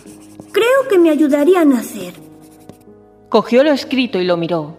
Creo 0.51 0.87
que 0.89 0.99
me 0.99 1.09
ayudaría 1.09 1.61
a 1.61 1.65
nacer. 1.65 2.13
Cogió 3.29 3.63
lo 3.63 3.71
escrito 3.71 4.19
y 4.19 4.25
lo 4.25 4.37
miró. 4.37 4.77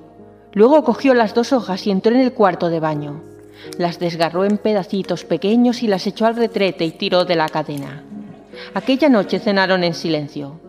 Luego 0.52 0.84
cogió 0.84 1.14
las 1.14 1.34
dos 1.34 1.52
hojas 1.52 1.84
y 1.86 1.90
entró 1.90 2.14
en 2.14 2.20
el 2.20 2.32
cuarto 2.32 2.68
de 2.68 2.78
baño. 2.78 3.33
Las 3.78 3.98
desgarró 3.98 4.44
en 4.44 4.58
pedacitos 4.58 5.24
pequeños 5.24 5.82
y 5.82 5.88
las 5.88 6.06
echó 6.06 6.26
al 6.26 6.36
retrete 6.36 6.84
y 6.84 6.92
tiró 6.92 7.24
de 7.24 7.36
la 7.36 7.48
cadena. 7.48 8.04
Aquella 8.74 9.08
noche 9.08 9.38
cenaron 9.38 9.84
en 9.84 9.94
silencio. 9.94 10.60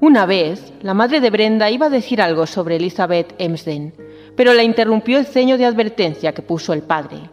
Una 0.00 0.26
vez, 0.26 0.72
la 0.82 0.94
madre 0.94 1.20
de 1.20 1.30
Brenda 1.30 1.70
iba 1.70 1.86
a 1.86 1.90
decir 1.90 2.20
algo 2.20 2.46
sobre 2.46 2.76
Elizabeth 2.76 3.34
Emsden, 3.38 3.94
pero 4.36 4.52
la 4.52 4.62
interrumpió 4.62 5.18
el 5.18 5.26
ceño 5.26 5.56
de 5.56 5.64
advertencia 5.64 6.32
que 6.32 6.42
puso 6.42 6.72
el 6.72 6.82
padre. 6.82 7.30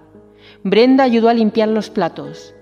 Brenda 0.64 1.04
ayudó 1.04 1.30
a 1.30 1.34
limpiar 1.34 1.70
los 1.70 1.90
platos. 1.90 2.54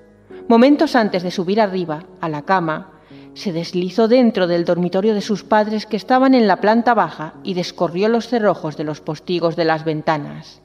Momentos 0.47 0.95
antes 0.95 1.22
de 1.22 1.32
subir 1.32 1.61
arriba, 1.61 2.05
a 2.22 2.30
la 2.30 2.43
cama, 2.43 2.99
se 3.34 3.53
deslizó 3.53 4.07
dentro 4.07 4.47
del 4.47 4.65
dormitorio 4.65 5.13
de 5.13 5.22
sus 5.22 5.43
padres 5.43 5.86
que 5.86 5.97
estaban 5.97 6.34
en 6.34 6.47
la 6.47 6.57
planta 6.57 6.93
baja 6.93 7.36
y 7.43 7.53
descorrió 7.53 8.09
los 8.09 8.28
cerrojos 8.28 8.78
de 8.78 8.84
los 8.84 9.01
postigos 9.01 9.55
de 9.55 9.65
las 9.65 9.86
ventanas. 9.86 10.61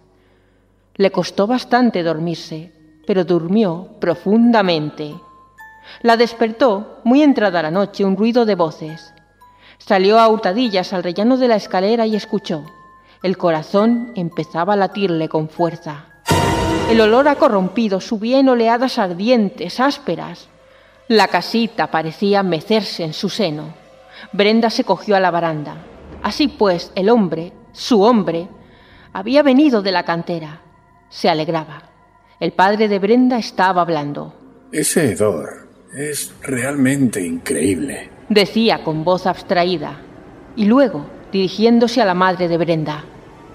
Le 0.96 1.10
costó 1.10 1.48
bastante 1.48 2.04
dormirse, 2.04 2.72
pero 3.04 3.24
durmió 3.24 3.96
profundamente. 4.00 5.12
La 6.02 6.16
despertó, 6.16 7.00
muy 7.02 7.22
entrada 7.22 7.62
la 7.62 7.72
noche, 7.72 8.04
un 8.04 8.16
ruido 8.16 8.44
de 8.44 8.54
voces. 8.54 9.12
Salió 9.78 10.20
a 10.20 10.28
hurtadillas 10.28 10.92
al 10.92 11.02
rellano 11.02 11.36
de 11.36 11.48
la 11.48 11.56
escalera 11.56 12.06
y 12.06 12.14
escuchó. 12.14 12.64
El 13.24 13.36
corazón 13.36 14.12
empezaba 14.14 14.74
a 14.74 14.76
latirle 14.76 15.28
con 15.28 15.48
fuerza. 15.48 16.06
El 16.88 17.00
olor 17.00 17.26
a 17.26 17.34
corrompido 17.34 18.00
subía 18.00 18.38
en 18.38 18.48
oleadas 18.48 18.98
ardientes, 18.98 19.80
ásperas. 19.80 20.48
La 21.08 21.26
casita 21.26 21.90
parecía 21.90 22.42
mecerse 22.44 23.02
en 23.02 23.14
su 23.14 23.28
seno. 23.28 23.74
Brenda 24.32 24.70
se 24.70 24.84
cogió 24.84 25.16
a 25.16 25.20
la 25.20 25.32
baranda. 25.32 25.76
Así 26.22 26.46
pues, 26.46 26.92
el 26.94 27.10
hombre, 27.10 27.52
su 27.72 28.02
hombre, 28.02 28.48
había 29.12 29.42
venido 29.42 29.82
de 29.82 29.92
la 29.92 30.04
cantera. 30.04 30.63
Se 31.14 31.28
alegraba. 31.28 31.80
El 32.40 32.54
padre 32.54 32.88
de 32.88 32.98
Brenda 32.98 33.38
estaba 33.38 33.82
hablando. 33.82 34.34
Ese 34.72 35.12
hedor 35.12 35.68
es 35.96 36.34
realmente 36.42 37.24
increíble. 37.24 38.10
Decía 38.28 38.82
con 38.82 39.04
voz 39.04 39.28
abstraída. 39.28 40.00
Y 40.56 40.64
luego, 40.64 41.06
dirigiéndose 41.30 42.02
a 42.02 42.04
la 42.04 42.14
madre 42.14 42.48
de 42.48 42.58
Brenda. 42.58 43.04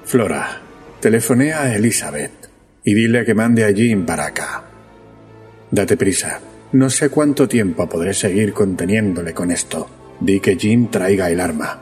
Flora, 0.06 0.62
telefoné 1.02 1.52
a 1.52 1.76
Elizabeth 1.76 2.50
y 2.86 2.94
dile 2.94 3.26
que 3.26 3.34
mande 3.34 3.66
a 3.66 3.74
Jim 3.74 4.06
para 4.06 4.28
acá. 4.28 4.64
Date 5.70 5.98
prisa. 5.98 6.40
No 6.72 6.90
sé 6.90 7.10
cuánto 7.10 7.46
tiempo 7.46 7.90
podré 7.90 8.14
seguir 8.14 8.54
conteniéndole 8.54 9.34
con 9.34 9.52
esto. 9.52 9.90
Di 10.22 10.40
que 10.40 10.56
Jim 10.56 10.88
traiga 10.90 11.30
el 11.30 11.42
arma. 11.42 11.78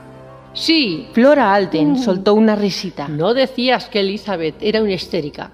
Sí. 0.54 1.08
Flora 1.12 1.54
Alden 1.54 1.96
soltó 1.98 2.34
una 2.34 2.56
risita. 2.56 3.06
No 3.06 3.32
decías 3.32 3.88
que 3.88 4.00
Elizabeth 4.00 4.56
era 4.60 4.82
una 4.82 4.94
histérica. 4.94 5.52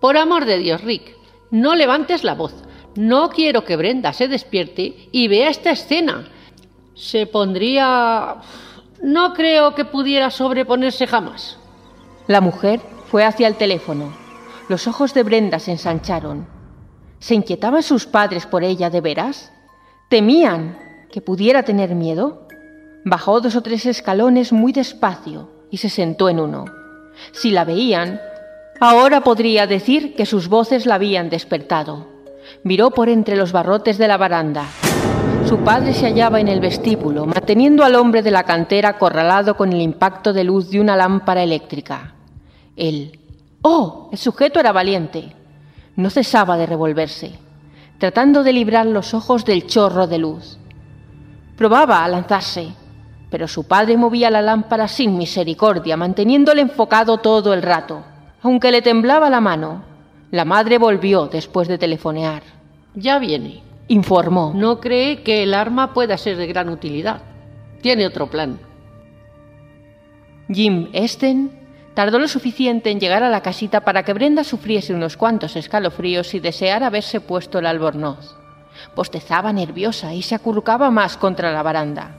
Por 0.00 0.16
amor 0.16 0.46
de 0.46 0.58
Dios, 0.58 0.82
Rick, 0.82 1.14
no 1.50 1.74
levantes 1.74 2.24
la 2.24 2.34
voz. 2.34 2.54
No 2.96 3.30
quiero 3.30 3.64
que 3.64 3.76
Brenda 3.76 4.12
se 4.12 4.28
despierte 4.28 5.08
y 5.12 5.28
vea 5.28 5.50
esta 5.50 5.70
escena. 5.70 6.28
Se 6.94 7.26
pondría... 7.26 8.36
No 9.02 9.32
creo 9.32 9.74
que 9.74 9.84
pudiera 9.84 10.30
sobreponerse 10.30 11.06
jamás. 11.06 11.58
La 12.26 12.40
mujer 12.40 12.80
fue 13.06 13.24
hacia 13.24 13.48
el 13.48 13.56
teléfono. 13.56 14.12
Los 14.68 14.86
ojos 14.86 15.14
de 15.14 15.22
Brenda 15.22 15.58
se 15.58 15.72
ensancharon. 15.72 16.46
¿Se 17.18 17.34
inquietaban 17.34 17.82
sus 17.82 18.06
padres 18.06 18.46
por 18.46 18.62
ella 18.62 18.90
de 18.90 19.00
veras? 19.00 19.52
¿Temían 20.08 20.78
que 21.10 21.20
pudiera 21.20 21.62
tener 21.62 21.94
miedo? 21.94 22.46
Bajó 23.04 23.40
dos 23.40 23.56
o 23.56 23.62
tres 23.62 23.86
escalones 23.86 24.52
muy 24.52 24.72
despacio 24.72 25.50
y 25.70 25.78
se 25.78 25.88
sentó 25.88 26.28
en 26.28 26.40
uno. 26.40 26.66
Si 27.32 27.50
la 27.50 27.64
veían, 27.64 28.20
ahora 28.80 29.20
podría 29.20 29.66
decir 29.66 30.14
que 30.16 30.26
sus 30.26 30.48
voces 30.48 30.86
la 30.86 30.96
habían 30.96 31.30
despertado. 31.30 32.06
Miró 32.64 32.90
por 32.90 33.08
entre 33.08 33.36
los 33.36 33.52
barrotes 33.52 33.98
de 33.98 34.08
la 34.08 34.16
baranda. 34.16 34.66
Su 35.46 35.58
padre 35.58 35.92
se 35.94 36.06
hallaba 36.06 36.40
en 36.40 36.48
el 36.48 36.60
vestíbulo, 36.60 37.26
manteniendo 37.26 37.84
al 37.84 37.94
hombre 37.94 38.22
de 38.22 38.30
la 38.30 38.44
cantera 38.44 38.90
acorralado 38.90 39.56
con 39.56 39.72
el 39.72 39.80
impacto 39.80 40.32
de 40.32 40.44
luz 40.44 40.70
de 40.70 40.80
una 40.80 40.96
lámpara 40.96 41.42
eléctrica. 41.42 42.14
Él. 42.76 43.18
¡Oh! 43.62 44.08
El 44.12 44.18
sujeto 44.18 44.60
era 44.60 44.72
valiente. 44.72 45.34
No 45.96 46.08
cesaba 46.08 46.56
de 46.56 46.66
revolverse, 46.66 47.32
tratando 47.98 48.42
de 48.42 48.52
librar 48.52 48.86
los 48.86 49.12
ojos 49.12 49.44
del 49.44 49.66
chorro 49.66 50.06
de 50.06 50.18
luz. 50.18 50.58
Probaba 51.56 52.04
a 52.04 52.08
lanzarse, 52.08 52.68
pero 53.28 53.46
su 53.48 53.64
padre 53.64 53.96
movía 53.96 54.30
la 54.30 54.40
lámpara 54.40 54.88
sin 54.88 55.18
misericordia, 55.18 55.96
manteniéndole 55.96 56.62
enfocado 56.62 57.18
todo 57.18 57.52
el 57.52 57.62
rato. 57.62 58.02
Aunque 58.42 58.72
le 58.72 58.80
temblaba 58.80 59.28
la 59.28 59.40
mano, 59.40 59.82
la 60.30 60.44
madre 60.44 60.78
volvió 60.78 61.26
después 61.26 61.68
de 61.68 61.76
telefonear. 61.76 62.42
Ya 62.94 63.18
viene. 63.18 63.62
Informó. 63.88 64.52
No 64.54 64.80
cree 64.80 65.22
que 65.22 65.42
el 65.42 65.52
arma 65.52 65.92
pueda 65.92 66.16
ser 66.16 66.36
de 66.36 66.46
gran 66.46 66.68
utilidad. 66.68 67.22
Tiene 67.82 68.06
otro 68.06 68.28
plan. 68.28 68.58
Jim 70.52 70.88
Esten 70.92 71.50
tardó 71.94 72.18
lo 72.18 72.28
suficiente 72.28 72.90
en 72.90 73.00
llegar 73.00 73.22
a 73.22 73.28
la 73.28 73.42
casita 73.42 73.82
para 73.82 74.04
que 74.04 74.14
Brenda 74.14 74.44
sufriese 74.44 74.94
unos 74.94 75.16
cuantos 75.16 75.56
escalofríos 75.56 76.32
y 76.34 76.40
deseara 76.40 76.86
haberse 76.86 77.20
puesto 77.20 77.58
el 77.58 77.66
albornoz. 77.66 78.36
Postezaba 78.94 79.52
nerviosa 79.52 80.14
y 80.14 80.22
se 80.22 80.34
acurrucaba 80.34 80.90
más 80.90 81.16
contra 81.16 81.52
la 81.52 81.62
baranda. 81.62 82.16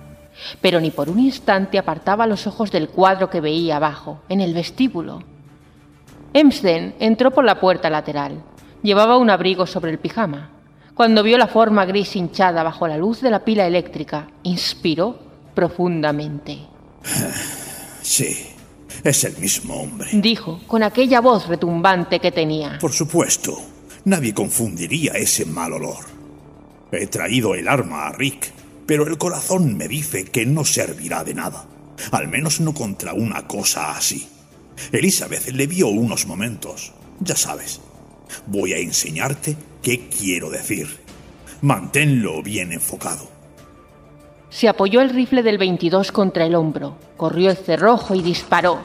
Pero 0.61 0.80
ni 0.80 0.91
por 0.91 1.09
un 1.09 1.19
instante 1.19 1.80
apartaba 1.80 2.28
los 2.28 2.45
ojos 2.47 2.72
del 2.72 2.89
cuadro 2.89 3.30
que 3.30 3.41
veía 3.41 3.78
abajo, 3.78 4.22
en 4.30 4.41
el 4.41 4.53
vestíbulo. 4.53 5.24
Emsden 6.34 6.96
entró 7.00 7.32
por 7.32 7.44
la 7.44 7.60
puerta 7.60 7.90
lateral. 7.90 8.44
Llevaba 8.84 9.18
un 9.18 9.30
abrigo 9.30 9.68
sobre 9.68 9.92
el 9.92 10.00
pijama. 10.00 10.50
Cuando 10.94 11.24
vio 11.24 11.38
la 11.38 11.48
forma 11.48 11.86
gris 11.86 12.16
hinchada 12.16 12.64
bajo 12.64 12.88
la 12.88 12.98
luz 12.98 13.22
de 13.22 13.32
la 13.32 13.44
pila 13.44 13.66
eléctrica, 13.66 14.28
inspiró 14.44 15.20
profundamente. 15.54 16.60
Sí, 18.04 18.36
es 19.04 19.24
el 19.26 19.38
mismo 19.38 19.76
hombre. 19.76 20.10
Dijo 20.12 20.60
con 20.66 20.82
aquella 20.82 21.22
voz 21.22 21.48
retumbante 21.48 22.20
que 22.20 22.32
tenía. 22.32 22.80
Por 22.80 22.92
supuesto, 22.92 23.56
nadie 24.06 24.34
confundiría 24.34 25.14
ese 25.14 25.46
mal 25.46 25.74
olor. 25.74 26.04
He 26.92 27.06
traído 27.06 27.54
el 27.54 27.68
arma 27.68 28.08
a 28.08 28.12
Rick, 28.12 28.52
pero 28.88 29.06
el 29.06 29.20
corazón 29.20 29.78
me 29.78 29.88
dice 29.88 30.26
que 30.26 30.48
no 30.48 30.66
servirá 30.66 31.24
de 31.24 31.36
nada. 31.36 31.68
Al 32.12 32.28
menos 32.28 32.60
no 32.60 32.74
contra 32.74 33.14
una 33.14 33.48
cosa 33.48 33.96
así. 33.96 34.28
Elizabeth 34.92 35.48
le 35.50 35.68
vio 35.68 35.88
unos 35.88 36.26
momentos. 36.26 36.94
Ya 37.20 37.36
sabes. 37.36 37.82
Voy 38.48 38.74
a 38.74 38.78
enseñarte 38.78 39.56
qué 39.82 40.08
quiero 40.10 40.50
decir. 40.50 40.88
Manténlo 41.62 42.42
bien 42.42 42.72
enfocado. 42.72 43.30
Se 44.50 44.68
apoyó 44.68 45.02
el 45.02 45.12
rifle 45.12 45.44
del 45.44 45.58
22 45.58 46.12
contra 46.12 46.46
el 46.46 46.56
hombro, 46.56 46.98
corrió 47.16 47.52
el 47.52 47.58
cerrojo 47.58 48.16
y 48.16 48.22
disparó. 48.22 48.80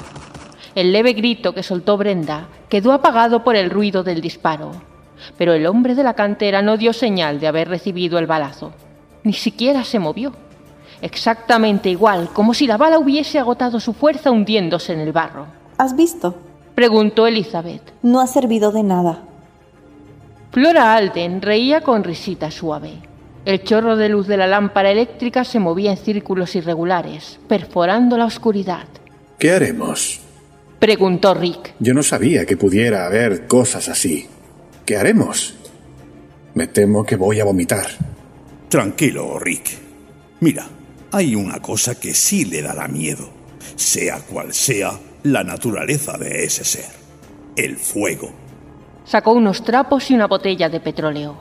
El 0.76 0.92
leve 0.92 1.12
grito 1.12 1.54
que 1.54 1.62
soltó 1.62 1.96
Brenda 1.96 2.48
quedó 2.68 2.92
apagado 2.92 3.42
por 3.42 3.56
el 3.56 3.70
ruido 3.70 4.04
del 4.04 4.20
disparo, 4.20 4.72
pero 5.36 5.54
el 5.54 5.66
hombre 5.66 5.94
de 5.94 6.04
la 6.04 6.14
cantera 6.14 6.62
no 6.62 6.76
dio 6.76 6.92
señal 6.92 7.40
de 7.40 7.48
haber 7.48 7.68
recibido 7.68 8.18
el 8.18 8.26
balazo. 8.26 8.72
Ni 9.24 9.32
siquiera 9.32 9.82
se 9.84 9.98
movió. 9.98 10.32
exactamente 11.02 11.90
igual, 11.90 12.30
como 12.32 12.54
si 12.54 12.66
la 12.66 12.76
bala 12.76 12.98
hubiese 12.98 13.38
agotado 13.38 13.80
su 13.80 13.92
fuerza 13.92 14.30
hundiéndose 14.30 14.92
en 14.92 15.00
el 15.00 15.12
barro. 15.12 15.46
¿Has 15.78 15.94
visto? 15.94 16.34
Preguntó 16.74 17.26
Elizabeth. 17.26 17.82
No 18.02 18.20
ha 18.20 18.26
servido 18.26 18.72
de 18.72 18.82
nada. 18.82 19.22
Flora 20.52 20.94
Alden 20.94 21.42
reía 21.42 21.82
con 21.82 22.02
risita 22.02 22.50
suave. 22.50 22.92
El 23.44 23.62
chorro 23.62 23.96
de 23.96 24.08
luz 24.08 24.26
de 24.26 24.36
la 24.36 24.46
lámpara 24.46 24.90
eléctrica 24.90 25.44
se 25.44 25.60
movía 25.60 25.92
en 25.92 25.98
círculos 25.98 26.56
irregulares, 26.56 27.38
perforando 27.46 28.16
la 28.16 28.24
oscuridad. 28.24 28.88
¿Qué 29.38 29.52
haremos? 29.52 30.20
Preguntó 30.78 31.34
Rick. 31.34 31.74
Yo 31.78 31.94
no 31.94 32.02
sabía 32.02 32.44
que 32.46 32.56
pudiera 32.56 33.06
haber 33.06 33.46
cosas 33.46 33.88
así. 33.88 34.26
¿Qué 34.84 34.96
haremos? 34.96 35.54
Me 36.54 36.66
temo 36.68 37.04
que 37.04 37.16
voy 37.16 37.38
a 37.40 37.44
vomitar. 37.44 37.86
Tranquilo, 38.68 39.38
Rick. 39.38 39.78
Mira, 40.40 40.66
hay 41.12 41.34
una 41.34 41.60
cosa 41.60 42.00
que 42.00 42.14
sí 42.14 42.46
le 42.46 42.62
dará 42.62 42.88
miedo, 42.88 43.28
sea 43.76 44.20
cual 44.20 44.52
sea 44.52 44.98
la 45.32 45.42
naturaleza 45.42 46.16
de 46.18 46.44
ese 46.44 46.64
ser. 46.64 46.86
El 47.56 47.76
fuego. 47.76 48.30
Sacó 49.04 49.32
unos 49.32 49.64
trapos 49.64 50.10
y 50.10 50.14
una 50.14 50.28
botella 50.28 50.68
de 50.68 50.78
petróleo. 50.78 51.36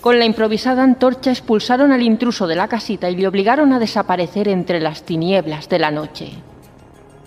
Con 0.00 0.18
la 0.18 0.24
improvisada 0.24 0.84
antorcha 0.84 1.30
expulsaron 1.30 1.92
al 1.92 2.02
intruso 2.02 2.46
de 2.46 2.54
la 2.54 2.68
casita 2.68 3.10
y 3.10 3.16
le 3.16 3.26
obligaron 3.26 3.72
a 3.72 3.80
desaparecer 3.80 4.48
entre 4.48 4.80
las 4.80 5.02
tinieblas 5.02 5.68
de 5.68 5.78
la 5.78 5.90
noche. 5.90 6.30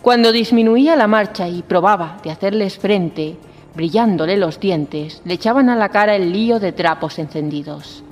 Cuando 0.02 0.32
disminuía 0.32 0.96
la 0.96 1.08
marcha 1.08 1.48
y 1.50 1.62
probaba 1.64 2.18
de 2.24 2.32
hacerles 2.32 2.78
frente, 2.78 3.38
brillándole 3.76 4.38
los 4.38 4.60
dientes, 4.60 5.22
le 5.26 5.34
echaban 5.34 5.70
a 5.70 5.76
la 5.76 5.90
cara 5.90 6.16
el 6.16 6.32
lío 6.32 6.60
de 6.60 6.72
trapos 6.72 7.20
encendidos. 7.20 8.04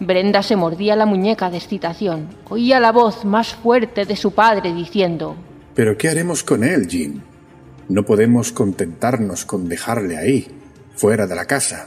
Brenda 0.00 0.42
se 0.42 0.56
mordía 0.56 0.96
la 0.96 1.06
muñeca 1.06 1.50
de 1.50 1.56
excitación. 1.58 2.28
Oía 2.50 2.80
la 2.80 2.92
voz 2.92 3.24
más 3.24 3.54
fuerte 3.54 4.04
de 4.04 4.16
su 4.16 4.32
padre 4.32 4.74
diciendo 4.74 5.36
¿Pero 5.76 5.96
qué 5.98 6.08
haremos 6.08 6.42
con 6.42 6.64
él, 6.64 6.88
Jim? 6.88 7.20
No 7.90 8.02
podemos 8.02 8.50
contentarnos 8.50 9.44
con 9.44 9.68
dejarle 9.68 10.16
ahí, 10.16 10.48
fuera 10.96 11.26
de 11.26 11.36
la 11.36 11.44
casa. 11.44 11.86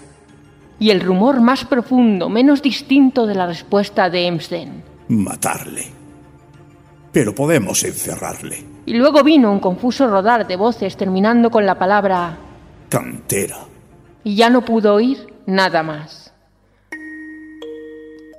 Y 0.80 0.92
el 0.92 1.02
rumor 1.02 1.42
más 1.42 1.66
profundo, 1.66 2.30
menos 2.30 2.62
distinto 2.62 3.26
de 3.26 3.36
la 3.36 3.48
respuesta 3.48 4.10
de 4.10 4.28
Emsden. 4.28 4.84
Matarle. 5.10 5.88
Pero 7.12 7.34
podemos 7.34 7.84
encerrarle. 7.84 8.64
Y 8.86 8.94
luego 8.94 9.24
vino 9.24 9.52
un 9.52 9.60
confuso 9.60 10.08
rodar 10.08 10.48
de 10.48 10.56
voces 10.56 10.96
terminando 10.96 11.50
con 11.50 11.66
la 11.66 11.78
palabra 11.78 12.38
Cantera. 12.88 13.58
y 14.24 14.36
ya 14.36 14.50
no 14.50 14.64
pudo 14.64 14.94
oír 14.94 15.34
nada 15.48 15.82
más. 15.84 16.32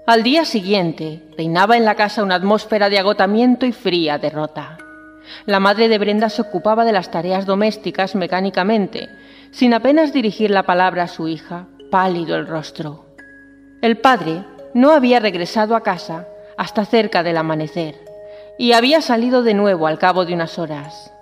Al 0.07 0.23
día 0.23 0.45
siguiente 0.45 1.23
reinaba 1.37 1.77
en 1.77 1.85
la 1.85 1.95
casa 1.97 2.23
una 2.23 2.37
atmósfera 2.37 2.89
de 2.89 2.99
agotamiento 2.99 3.67
y 3.67 3.73
fría 3.73 4.19
derrota. 4.19 4.79
La 5.47 5.61
madre 5.61 5.89
de 5.89 5.99
Brenda 5.99 6.29
se 6.29 6.43
ocupaba 6.43 6.85
de 6.85 6.93
las 6.93 7.11
tareas 7.11 7.47
domésticas 7.47 8.15
mecánicamente, 8.15 9.09
sin 9.51 9.75
apenas 9.75 10.13
dirigir 10.13 10.51
la 10.51 10.65
palabra 10.65 11.05
a 11.05 11.09
su 11.09 11.29
hija, 11.29 11.67
pálido 11.91 12.37
el 12.37 12.47
rostro. 12.47 13.07
El 13.83 13.99
padre 13.99 14.45
no 14.75 14.93
había 14.93 15.21
regresado 15.21 15.75
a 15.75 15.83
casa 15.83 16.29
hasta 16.57 16.85
cerca 16.85 17.23
del 17.23 17.37
amanecer 17.37 17.97
y 18.59 18.73
había 18.73 19.01
salido 19.01 19.43
de 19.43 19.55
nuevo 19.55 19.87
al 19.87 19.99
cabo 19.99 20.25
de 20.25 20.35
unas 20.35 20.59
horas. 20.59 21.13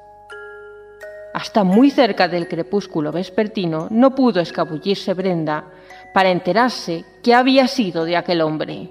Hasta 1.32 1.62
muy 1.62 1.90
cerca 1.90 2.26
del 2.26 2.48
crepúsculo 2.48 3.12
vespertino 3.12 3.86
no 3.90 4.14
pudo 4.14 4.40
escabullirse 4.40 5.14
Brenda 5.14 5.66
para 6.12 6.30
enterarse 6.30 7.04
qué 7.22 7.34
había 7.34 7.68
sido 7.68 8.04
de 8.04 8.16
aquel 8.16 8.40
hombre. 8.40 8.90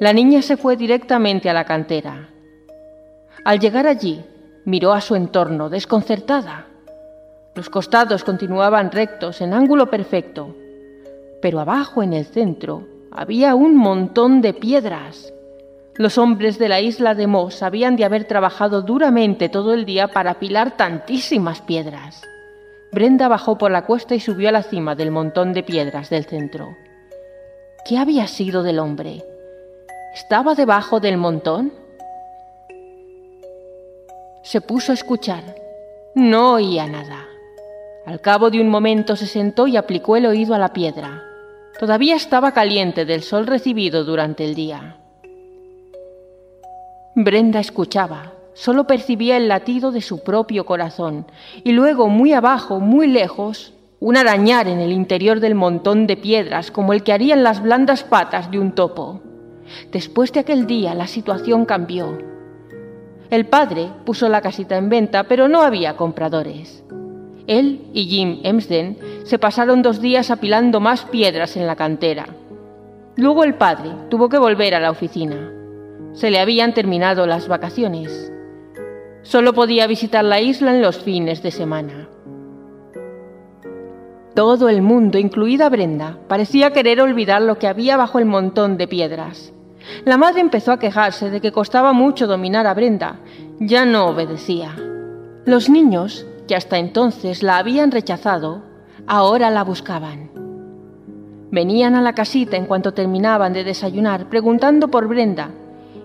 La 0.00 0.12
niña 0.12 0.42
se 0.42 0.56
fue 0.56 0.76
directamente 0.76 1.48
a 1.48 1.54
la 1.54 1.64
cantera. 1.64 2.28
Al 3.44 3.58
llegar 3.58 3.86
allí, 3.86 4.22
miró 4.68 4.92
a 4.92 5.00
su 5.00 5.16
entorno 5.16 5.70
desconcertada. 5.70 6.66
Los 7.54 7.70
costados 7.70 8.22
continuaban 8.22 8.92
rectos 8.92 9.40
en 9.40 9.54
ángulo 9.54 9.88
perfecto, 9.88 10.54
pero 11.40 11.58
abajo 11.60 12.02
en 12.02 12.12
el 12.12 12.26
centro 12.26 12.86
había 13.10 13.54
un 13.54 13.76
montón 13.76 14.42
de 14.42 14.52
piedras. 14.52 15.32
Los 15.94 16.18
hombres 16.18 16.58
de 16.58 16.68
la 16.68 16.82
isla 16.82 17.14
de 17.14 17.26
Moss 17.26 17.62
habían 17.62 17.96
de 17.96 18.04
haber 18.04 18.24
trabajado 18.24 18.82
duramente 18.82 19.48
todo 19.48 19.72
el 19.72 19.86
día 19.86 20.08
para 20.08 20.32
apilar 20.32 20.76
tantísimas 20.76 21.62
piedras. 21.62 22.22
Brenda 22.92 23.26
bajó 23.26 23.56
por 23.56 23.70
la 23.70 23.86
cuesta 23.86 24.14
y 24.14 24.20
subió 24.20 24.50
a 24.50 24.52
la 24.52 24.62
cima 24.62 24.94
del 24.94 25.10
montón 25.10 25.54
de 25.54 25.62
piedras 25.62 26.10
del 26.10 26.26
centro. 26.26 26.76
¿Qué 27.86 27.96
había 27.96 28.26
sido 28.26 28.62
del 28.62 28.80
hombre? 28.80 29.24
¿Estaba 30.14 30.54
debajo 30.54 31.00
del 31.00 31.16
montón? 31.16 31.72
Se 34.42 34.60
puso 34.60 34.92
a 34.92 34.94
escuchar. 34.94 35.42
No 36.14 36.54
oía 36.54 36.86
nada. 36.86 37.26
Al 38.06 38.20
cabo 38.20 38.50
de 38.50 38.60
un 38.60 38.68
momento 38.68 39.16
se 39.16 39.26
sentó 39.26 39.66
y 39.66 39.76
aplicó 39.76 40.16
el 40.16 40.26
oído 40.26 40.54
a 40.54 40.58
la 40.58 40.72
piedra. 40.72 41.22
Todavía 41.78 42.16
estaba 42.16 42.52
caliente 42.52 43.04
del 43.04 43.22
sol 43.22 43.46
recibido 43.46 44.04
durante 44.04 44.44
el 44.44 44.54
día. 44.54 44.96
Brenda 47.14 47.60
escuchaba, 47.60 48.32
solo 48.54 48.86
percibía 48.86 49.36
el 49.36 49.48
latido 49.48 49.92
de 49.92 50.00
su 50.00 50.22
propio 50.22 50.64
corazón 50.64 51.26
y 51.64 51.72
luego, 51.72 52.08
muy 52.08 52.32
abajo, 52.32 52.80
muy 52.80 53.08
lejos, 53.08 53.74
un 54.00 54.16
arañar 54.16 54.68
en 54.68 54.78
el 54.78 54.92
interior 54.92 55.40
del 55.40 55.54
montón 55.54 56.06
de 56.06 56.16
piedras 56.16 56.70
como 56.70 56.92
el 56.92 57.02
que 57.02 57.12
harían 57.12 57.42
las 57.42 57.60
blandas 57.60 58.04
patas 58.04 58.50
de 58.50 58.58
un 58.58 58.72
topo. 58.72 59.20
Después 59.92 60.32
de 60.32 60.40
aquel 60.40 60.66
día 60.66 60.94
la 60.94 61.06
situación 61.06 61.64
cambió. 61.64 62.37
El 63.30 63.46
padre 63.46 63.90
puso 64.06 64.28
la 64.28 64.40
casita 64.40 64.76
en 64.78 64.88
venta, 64.88 65.24
pero 65.24 65.48
no 65.48 65.60
había 65.60 65.96
compradores. 65.96 66.82
Él 67.46 67.80
y 67.92 68.04
Jim 68.04 68.40
Emsden 68.42 68.98
se 69.24 69.38
pasaron 69.38 69.82
dos 69.82 70.00
días 70.00 70.30
apilando 70.30 70.80
más 70.80 71.04
piedras 71.04 71.56
en 71.56 71.66
la 71.66 71.76
cantera. 71.76 72.26
Luego 73.16 73.44
el 73.44 73.54
padre 73.54 73.90
tuvo 74.08 74.28
que 74.28 74.38
volver 74.38 74.74
a 74.74 74.80
la 74.80 74.90
oficina. 74.90 75.52
Se 76.12 76.30
le 76.30 76.40
habían 76.40 76.72
terminado 76.72 77.26
las 77.26 77.48
vacaciones. 77.48 78.32
Solo 79.22 79.52
podía 79.52 79.86
visitar 79.86 80.24
la 80.24 80.40
isla 80.40 80.74
en 80.74 80.80
los 80.80 80.98
fines 80.98 81.42
de 81.42 81.50
semana. 81.50 82.08
Todo 84.34 84.68
el 84.68 84.82
mundo, 84.82 85.18
incluida 85.18 85.68
Brenda, 85.68 86.18
parecía 86.28 86.72
querer 86.72 87.00
olvidar 87.00 87.42
lo 87.42 87.58
que 87.58 87.66
había 87.66 87.96
bajo 87.96 88.18
el 88.18 88.24
montón 88.24 88.78
de 88.78 88.88
piedras. 88.88 89.52
La 90.04 90.16
madre 90.16 90.40
empezó 90.40 90.72
a 90.72 90.78
quejarse 90.78 91.30
de 91.30 91.40
que 91.40 91.52
costaba 91.52 91.92
mucho 91.92 92.26
dominar 92.26 92.66
a 92.66 92.74
Brenda. 92.74 93.20
Ya 93.58 93.84
no 93.84 94.06
obedecía. 94.06 94.74
Los 95.44 95.68
niños, 95.68 96.26
que 96.46 96.56
hasta 96.56 96.78
entonces 96.78 97.42
la 97.42 97.58
habían 97.58 97.90
rechazado, 97.90 98.62
ahora 99.06 99.50
la 99.50 99.64
buscaban. 99.64 100.30
Venían 101.50 101.94
a 101.94 102.02
la 102.02 102.14
casita 102.14 102.56
en 102.56 102.66
cuanto 102.66 102.92
terminaban 102.92 103.52
de 103.52 103.64
desayunar, 103.64 104.28
preguntando 104.28 104.88
por 104.88 105.08
Brenda, 105.08 105.50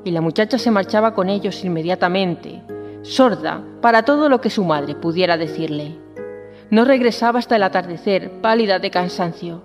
y 0.05 0.11
la 0.11 0.21
muchacha 0.21 0.57
se 0.57 0.71
marchaba 0.71 1.13
con 1.13 1.29
ellos 1.29 1.63
inmediatamente, 1.65 2.61
sorda 3.01 3.61
para 3.81 4.03
todo 4.03 4.29
lo 4.29 4.39
que 4.39 4.49
su 4.49 4.63
madre 4.63 4.95
pudiera 4.95 5.37
decirle. 5.37 5.97
No 6.69 6.85
regresaba 6.85 7.39
hasta 7.39 7.57
el 7.57 7.63
atardecer, 7.63 8.41
pálida 8.41 8.79
de 8.79 8.89
cansancio, 8.89 9.61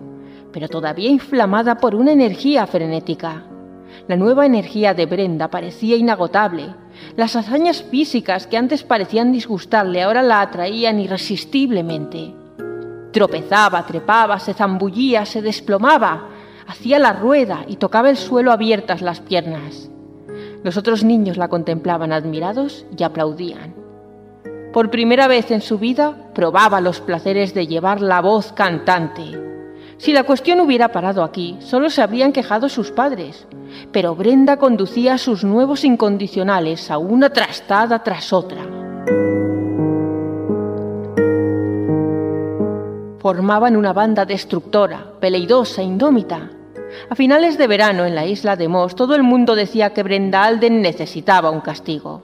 pero 0.52 0.68
todavía 0.68 1.08
inflamada 1.08 1.76
por 1.76 1.94
una 1.94 2.12
energía 2.12 2.66
frenética. 2.66 3.44
La 4.08 4.16
nueva 4.16 4.46
energía 4.46 4.94
de 4.94 5.04
Brenda 5.04 5.48
parecía 5.48 5.94
inagotable. 5.94 6.74
Las 7.14 7.36
hazañas 7.36 7.82
físicas 7.82 8.46
que 8.46 8.56
antes 8.56 8.82
parecían 8.82 9.32
disgustarle 9.32 10.02
ahora 10.02 10.22
la 10.22 10.40
atraían 10.40 10.98
irresistiblemente. 10.98 12.32
Tropezaba, 13.12 13.84
trepaba, 13.84 14.38
se 14.38 14.54
zambullía, 14.54 15.26
se 15.26 15.42
desplomaba, 15.42 16.26
hacía 16.66 16.98
la 16.98 17.12
rueda 17.12 17.66
y 17.68 17.76
tocaba 17.76 18.08
el 18.08 18.16
suelo 18.16 18.50
abiertas 18.50 19.02
las 19.02 19.20
piernas. 19.20 19.90
Los 20.64 20.78
otros 20.78 21.04
niños 21.04 21.36
la 21.36 21.48
contemplaban 21.48 22.10
admirados 22.10 22.86
y 22.96 23.02
aplaudían. 23.02 23.74
Por 24.72 24.90
primera 24.90 25.28
vez 25.28 25.50
en 25.50 25.60
su 25.60 25.78
vida 25.78 26.30
probaba 26.34 26.80
los 26.80 27.02
placeres 27.02 27.52
de 27.52 27.66
llevar 27.66 28.00
la 28.00 28.22
voz 28.22 28.52
cantante. 28.52 29.47
Si 29.98 30.12
la 30.12 30.22
cuestión 30.22 30.60
hubiera 30.60 30.92
parado 30.92 31.24
aquí, 31.24 31.56
solo 31.58 31.90
se 31.90 32.02
habrían 32.02 32.32
quejado 32.32 32.68
sus 32.68 32.92
padres, 32.92 33.48
pero 33.90 34.14
Brenda 34.14 34.56
conducía 34.56 35.14
a 35.14 35.18
sus 35.18 35.42
nuevos 35.42 35.84
incondicionales 35.84 36.92
a 36.92 36.98
una 36.98 37.30
trastada 37.30 38.04
tras 38.04 38.32
otra. 38.32 38.62
Formaban 43.18 43.76
una 43.76 43.92
banda 43.92 44.24
destructora, 44.24 45.14
peleidosa, 45.20 45.82
indómita. 45.82 46.48
A 47.10 47.16
finales 47.16 47.58
de 47.58 47.66
verano 47.66 48.06
en 48.06 48.14
la 48.14 48.24
isla 48.24 48.54
de 48.54 48.68
Moss 48.68 48.94
todo 48.94 49.16
el 49.16 49.24
mundo 49.24 49.56
decía 49.56 49.92
que 49.92 50.04
Brenda 50.04 50.44
Alden 50.44 50.80
necesitaba 50.80 51.50
un 51.50 51.60
castigo. 51.60 52.22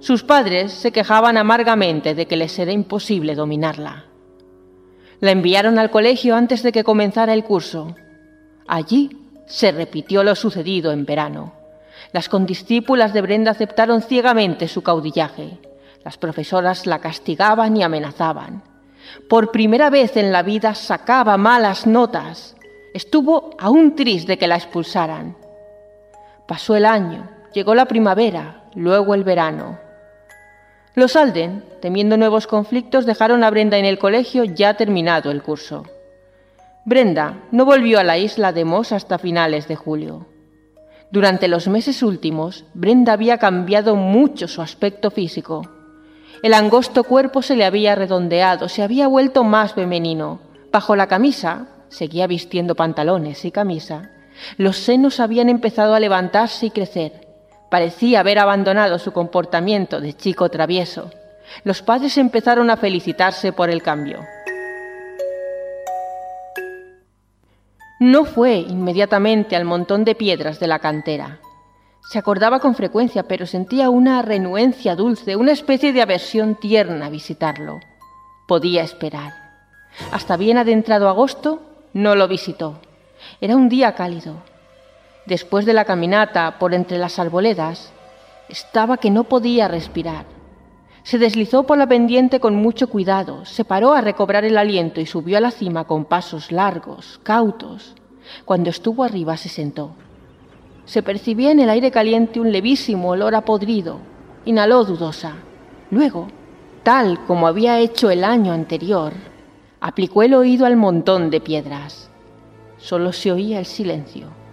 Sus 0.00 0.22
padres 0.22 0.72
se 0.72 0.92
quejaban 0.92 1.38
amargamente 1.38 2.14
de 2.14 2.26
que 2.26 2.36
les 2.36 2.58
era 2.58 2.70
imposible 2.70 3.34
dominarla. 3.34 4.13
La 5.24 5.30
enviaron 5.30 5.78
al 5.78 5.90
colegio 5.90 6.36
antes 6.36 6.62
de 6.62 6.70
que 6.70 6.84
comenzara 6.84 7.32
el 7.32 7.44
curso. 7.44 7.94
Allí 8.68 9.08
se 9.46 9.72
repitió 9.72 10.22
lo 10.22 10.34
sucedido 10.34 10.92
en 10.92 11.06
verano. 11.06 11.54
Las 12.12 12.28
condiscípulas 12.28 13.14
de 13.14 13.22
Brenda 13.22 13.52
aceptaron 13.52 14.02
ciegamente 14.02 14.68
su 14.68 14.82
caudillaje. 14.82 15.58
Las 16.04 16.18
profesoras 16.18 16.84
la 16.84 16.98
castigaban 16.98 17.74
y 17.74 17.82
amenazaban. 17.82 18.64
Por 19.26 19.50
primera 19.50 19.88
vez 19.88 20.18
en 20.18 20.30
la 20.30 20.42
vida 20.42 20.74
sacaba 20.74 21.38
malas 21.38 21.86
notas. 21.86 22.54
Estuvo 22.92 23.56
aún 23.58 23.96
triste 23.96 24.32
de 24.32 24.36
que 24.36 24.46
la 24.46 24.56
expulsaran. 24.56 25.38
Pasó 26.46 26.76
el 26.76 26.84
año, 26.84 27.30
llegó 27.54 27.74
la 27.74 27.86
primavera, 27.86 28.64
luego 28.74 29.14
el 29.14 29.24
verano. 29.24 29.83
Los 30.94 31.16
Alden, 31.16 31.64
temiendo 31.80 32.16
nuevos 32.16 32.46
conflictos, 32.46 33.04
dejaron 33.04 33.42
a 33.42 33.50
Brenda 33.50 33.78
en 33.78 33.84
el 33.84 33.98
colegio 33.98 34.44
ya 34.44 34.74
terminado 34.74 35.32
el 35.32 35.42
curso. 35.42 35.84
Brenda 36.84 37.40
no 37.50 37.64
volvió 37.64 37.98
a 37.98 38.04
la 38.04 38.16
isla 38.16 38.52
de 38.52 38.64
Moss 38.64 38.92
hasta 38.92 39.18
finales 39.18 39.66
de 39.66 39.74
julio. 39.74 40.26
Durante 41.10 41.48
los 41.48 41.66
meses 41.66 42.02
últimos, 42.02 42.64
Brenda 42.74 43.12
había 43.12 43.38
cambiado 43.38 43.96
mucho 43.96 44.46
su 44.46 44.62
aspecto 44.62 45.10
físico. 45.10 45.68
El 46.44 46.54
angosto 46.54 47.02
cuerpo 47.02 47.42
se 47.42 47.56
le 47.56 47.64
había 47.64 47.96
redondeado, 47.96 48.68
se 48.68 48.82
había 48.82 49.08
vuelto 49.08 49.42
más 49.42 49.72
femenino. 49.74 50.38
Bajo 50.70 50.94
la 50.94 51.08
camisa, 51.08 51.68
seguía 51.88 52.28
vistiendo 52.28 52.76
pantalones 52.76 53.44
y 53.44 53.50
camisa, 53.50 54.10
los 54.58 54.76
senos 54.76 55.20
habían 55.20 55.48
empezado 55.48 55.94
a 55.94 56.00
levantarse 56.00 56.66
y 56.66 56.70
crecer. 56.70 57.23
Parecía 57.74 58.20
haber 58.20 58.38
abandonado 58.38 59.00
su 59.00 59.10
comportamiento 59.10 60.00
de 60.00 60.12
chico 60.12 60.48
travieso. 60.48 61.10
Los 61.64 61.82
padres 61.82 62.16
empezaron 62.18 62.70
a 62.70 62.76
felicitarse 62.76 63.52
por 63.52 63.68
el 63.68 63.82
cambio. 63.82 64.20
No 67.98 68.26
fue 68.26 68.58
inmediatamente 68.58 69.56
al 69.56 69.64
montón 69.64 70.04
de 70.04 70.14
piedras 70.14 70.60
de 70.60 70.68
la 70.68 70.78
cantera. 70.78 71.40
Se 72.12 72.20
acordaba 72.20 72.60
con 72.60 72.76
frecuencia, 72.76 73.24
pero 73.24 73.44
sentía 73.44 73.90
una 73.90 74.22
renuencia 74.22 74.94
dulce, 74.94 75.34
una 75.34 75.50
especie 75.50 75.92
de 75.92 76.00
aversión 76.00 76.54
tierna 76.54 77.06
a 77.06 77.10
visitarlo. 77.10 77.80
Podía 78.46 78.84
esperar. 78.84 79.32
Hasta 80.12 80.36
bien 80.36 80.58
adentrado 80.58 81.08
agosto, 81.08 81.60
no 81.92 82.14
lo 82.14 82.28
visitó. 82.28 82.78
Era 83.40 83.56
un 83.56 83.68
día 83.68 83.96
cálido. 83.96 84.53
Después 85.26 85.64
de 85.64 85.72
la 85.72 85.86
caminata 85.86 86.58
por 86.58 86.74
entre 86.74 86.98
las 86.98 87.18
arboledas, 87.18 87.92
estaba 88.50 88.98
que 88.98 89.10
no 89.10 89.24
podía 89.24 89.68
respirar. 89.68 90.26
Se 91.02 91.18
deslizó 91.18 91.64
por 91.64 91.78
la 91.78 91.86
pendiente 91.86 92.40
con 92.40 92.56
mucho 92.56 92.88
cuidado, 92.88 93.44
se 93.44 93.64
paró 93.64 93.92
a 93.92 94.00
recobrar 94.00 94.44
el 94.44 94.58
aliento 94.58 95.00
y 95.00 95.06
subió 95.06 95.38
a 95.38 95.40
la 95.40 95.50
cima 95.50 95.84
con 95.84 96.04
pasos 96.04 96.52
largos, 96.52 97.20
cautos. 97.22 97.94
Cuando 98.44 98.70
estuvo 98.70 99.04
arriba 99.04 99.36
se 99.36 99.48
sentó. 99.48 99.92
Se 100.84 101.02
percibía 101.02 101.50
en 101.50 101.60
el 101.60 101.70
aire 101.70 101.90
caliente 101.90 102.40
un 102.40 102.52
levísimo 102.52 103.10
olor 103.10 103.34
a 103.34 103.42
podrido. 103.42 103.98
Inhaló 104.44 104.84
dudosa. 104.84 105.36
Luego, 105.90 106.28
tal 106.82 107.24
como 107.26 107.46
había 107.46 107.78
hecho 107.78 108.10
el 108.10 108.24
año 108.24 108.52
anterior, 108.52 109.12
aplicó 109.80 110.22
el 110.22 110.34
oído 110.34 110.66
al 110.66 110.76
montón 110.76 111.30
de 111.30 111.40
piedras. 111.40 112.10
Solo 112.76 113.12
se 113.12 113.32
oía 113.32 113.58
el 113.58 113.66
silencio. 113.66 114.43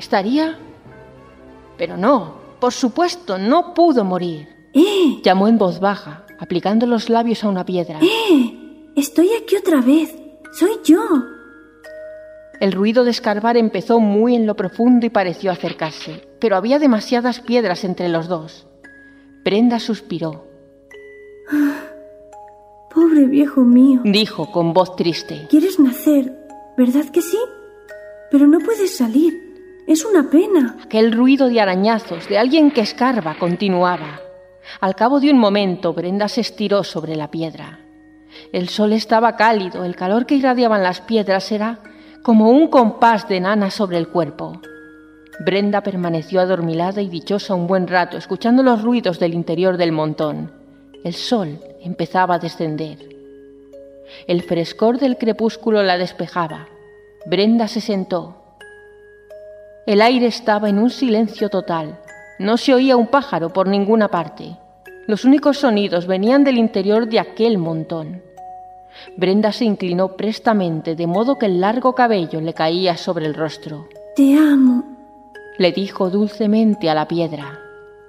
¿Estaría? 0.00 0.58
Pero 1.76 1.98
no, 1.98 2.36
por 2.58 2.72
supuesto, 2.72 3.36
no 3.36 3.74
pudo 3.74 4.02
morir. 4.02 4.48
¡Eh! 4.72 5.20
Llamó 5.22 5.46
en 5.46 5.58
voz 5.58 5.78
baja, 5.78 6.24
aplicando 6.38 6.86
los 6.86 7.10
labios 7.10 7.44
a 7.44 7.50
una 7.50 7.66
piedra. 7.66 8.00
¡Eh! 8.00 8.88
Estoy 8.96 9.28
aquí 9.34 9.56
otra 9.56 9.82
vez. 9.82 10.16
Soy 10.52 10.70
yo. 10.86 11.02
El 12.62 12.72
ruido 12.72 13.04
de 13.04 13.10
escarbar 13.10 13.58
empezó 13.58 14.00
muy 14.00 14.34
en 14.34 14.46
lo 14.46 14.56
profundo 14.56 15.04
y 15.04 15.10
pareció 15.10 15.52
acercarse, 15.52 16.26
pero 16.40 16.56
había 16.56 16.78
demasiadas 16.78 17.40
piedras 17.40 17.84
entre 17.84 18.08
los 18.08 18.26
dos. 18.26 18.66
Brenda 19.44 19.78
suspiró. 19.78 20.46
Ah, 21.52 21.82
pobre 22.94 23.26
viejo 23.26 23.60
mío. 23.60 24.00
Dijo 24.04 24.50
con 24.50 24.72
voz 24.72 24.96
triste. 24.96 25.46
¿Quieres 25.50 25.78
nacer? 25.78 26.34
¿Verdad 26.78 27.04
que 27.12 27.20
sí? 27.20 27.38
Pero 28.30 28.46
no 28.46 28.60
puedes 28.60 28.96
salir. 28.96 29.49
Es 29.90 30.04
una 30.04 30.30
pena. 30.30 30.76
Aquel 30.84 31.10
ruido 31.10 31.48
de 31.48 31.60
arañazos, 31.60 32.28
de 32.28 32.38
alguien 32.38 32.70
que 32.70 32.80
escarba, 32.80 33.34
continuaba. 33.36 34.20
Al 34.80 34.94
cabo 34.94 35.18
de 35.18 35.32
un 35.32 35.38
momento, 35.38 35.92
Brenda 35.92 36.28
se 36.28 36.42
estiró 36.42 36.84
sobre 36.84 37.16
la 37.16 37.32
piedra. 37.32 37.80
El 38.52 38.68
sol 38.68 38.92
estaba 38.92 39.34
cálido, 39.34 39.84
el 39.84 39.96
calor 39.96 40.26
que 40.26 40.36
irradiaban 40.36 40.84
las 40.84 41.00
piedras 41.00 41.50
era 41.50 41.80
como 42.22 42.50
un 42.50 42.68
compás 42.68 43.26
de 43.28 43.40
nana 43.40 43.72
sobre 43.72 43.98
el 43.98 44.06
cuerpo. 44.06 44.60
Brenda 45.44 45.80
permaneció 45.80 46.40
adormilada 46.40 47.02
y 47.02 47.08
dichosa 47.08 47.56
un 47.56 47.66
buen 47.66 47.88
rato, 47.88 48.16
escuchando 48.16 48.62
los 48.62 48.82
ruidos 48.82 49.18
del 49.18 49.34
interior 49.34 49.76
del 49.76 49.90
montón. 49.90 50.52
El 51.02 51.14
sol 51.14 51.58
empezaba 51.82 52.36
a 52.36 52.38
descender. 52.38 52.96
El 54.28 54.42
frescor 54.42 55.00
del 55.00 55.18
crepúsculo 55.18 55.82
la 55.82 55.98
despejaba. 55.98 56.68
Brenda 57.26 57.66
se 57.66 57.80
sentó. 57.80 58.39
El 59.86 60.02
aire 60.02 60.26
estaba 60.26 60.68
en 60.68 60.78
un 60.78 60.90
silencio 60.90 61.48
total. 61.48 61.98
No 62.38 62.56
se 62.56 62.74
oía 62.74 62.96
un 62.96 63.08
pájaro 63.08 63.52
por 63.52 63.68
ninguna 63.68 64.08
parte. 64.08 64.56
Los 65.06 65.24
únicos 65.24 65.58
sonidos 65.58 66.06
venían 66.06 66.44
del 66.44 66.58
interior 66.58 67.08
de 67.08 67.18
aquel 67.18 67.58
montón. 67.58 68.22
Brenda 69.16 69.52
se 69.52 69.64
inclinó 69.64 70.16
prestamente, 70.16 70.94
de 70.94 71.06
modo 71.06 71.38
que 71.38 71.46
el 71.46 71.60
largo 71.60 71.94
cabello 71.94 72.40
le 72.40 72.54
caía 72.54 72.96
sobre 72.96 73.26
el 73.26 73.34
rostro. 73.34 73.88
Te 74.14 74.36
amo, 74.36 74.84
le 75.58 75.72
dijo 75.72 76.10
dulcemente 76.10 76.90
a 76.90 76.94
la 76.94 77.08
piedra. 77.08 77.58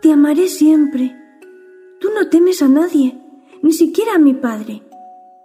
Te 0.02 0.12
amaré 0.12 0.48
siempre. 0.48 1.16
Tú 2.00 2.10
no 2.14 2.28
temes 2.30 2.62
a 2.62 2.68
nadie, 2.68 3.18
ni 3.62 3.72
siquiera 3.72 4.16
a 4.16 4.20
mi 4.20 4.34
padre. 4.34 4.82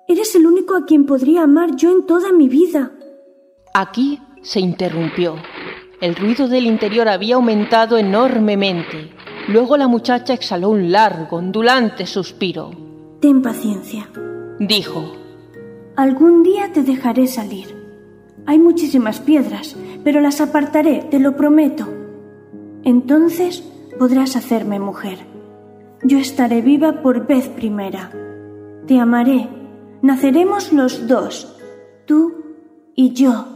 Eres 0.09 0.35
el 0.35 0.47
único 0.47 0.77
a 0.77 0.87
quien 0.87 1.05
podría 1.05 1.43
amar 1.43 1.77
yo 1.77 1.91
en 1.91 2.07
toda 2.07 2.33
mi 2.33 2.49
vida. 2.49 2.93
Aquí 3.75 4.21
se 4.43 4.61
interrumpió. 4.61 5.37
El 6.01 6.15
ruido 6.15 6.47
del 6.47 6.67
interior 6.67 7.09
había 7.09 7.37
aumentado 7.37 7.97
enormemente. 7.97 9.11
Luego 9.49 9.79
la 9.79 9.89
muchacha 9.89 10.35
exhaló 10.35 10.71
un 10.71 10.93
largo, 10.93 11.39
ondulante 11.39 12.05
suspiro. 12.05 12.71
Ten 13.21 13.41
paciencia, 13.41 14.09
dijo. 14.59 15.13
Algún 15.97 16.43
día 16.43 16.71
te 16.73 16.83
dejaré 16.83 17.27
salir. 17.27 17.75
Hay 18.45 18.59
muchísimas 18.59 19.21
piedras, 19.21 19.75
pero 20.05 20.21
las 20.21 20.43
apartaré, 20.43 21.07
te 21.11 21.19
lo 21.19 21.35
prometo. 21.35 21.89
Entonces 22.85 23.65
podrás 23.99 24.37
hacerme 24.37 24.79
mujer. 24.79 25.19
Yo 26.03 26.19
estaré 26.19 26.61
viva 26.61 27.01
por 27.03 27.27
vez 27.27 27.49
primera. 27.49 28.13
Te 28.87 29.01
amaré. 29.01 29.49
Naceremos 30.03 30.75
los 30.75 31.09
dos, 31.09 31.57
tú 32.05 32.35
y 32.95 33.15
yo. 33.15 33.56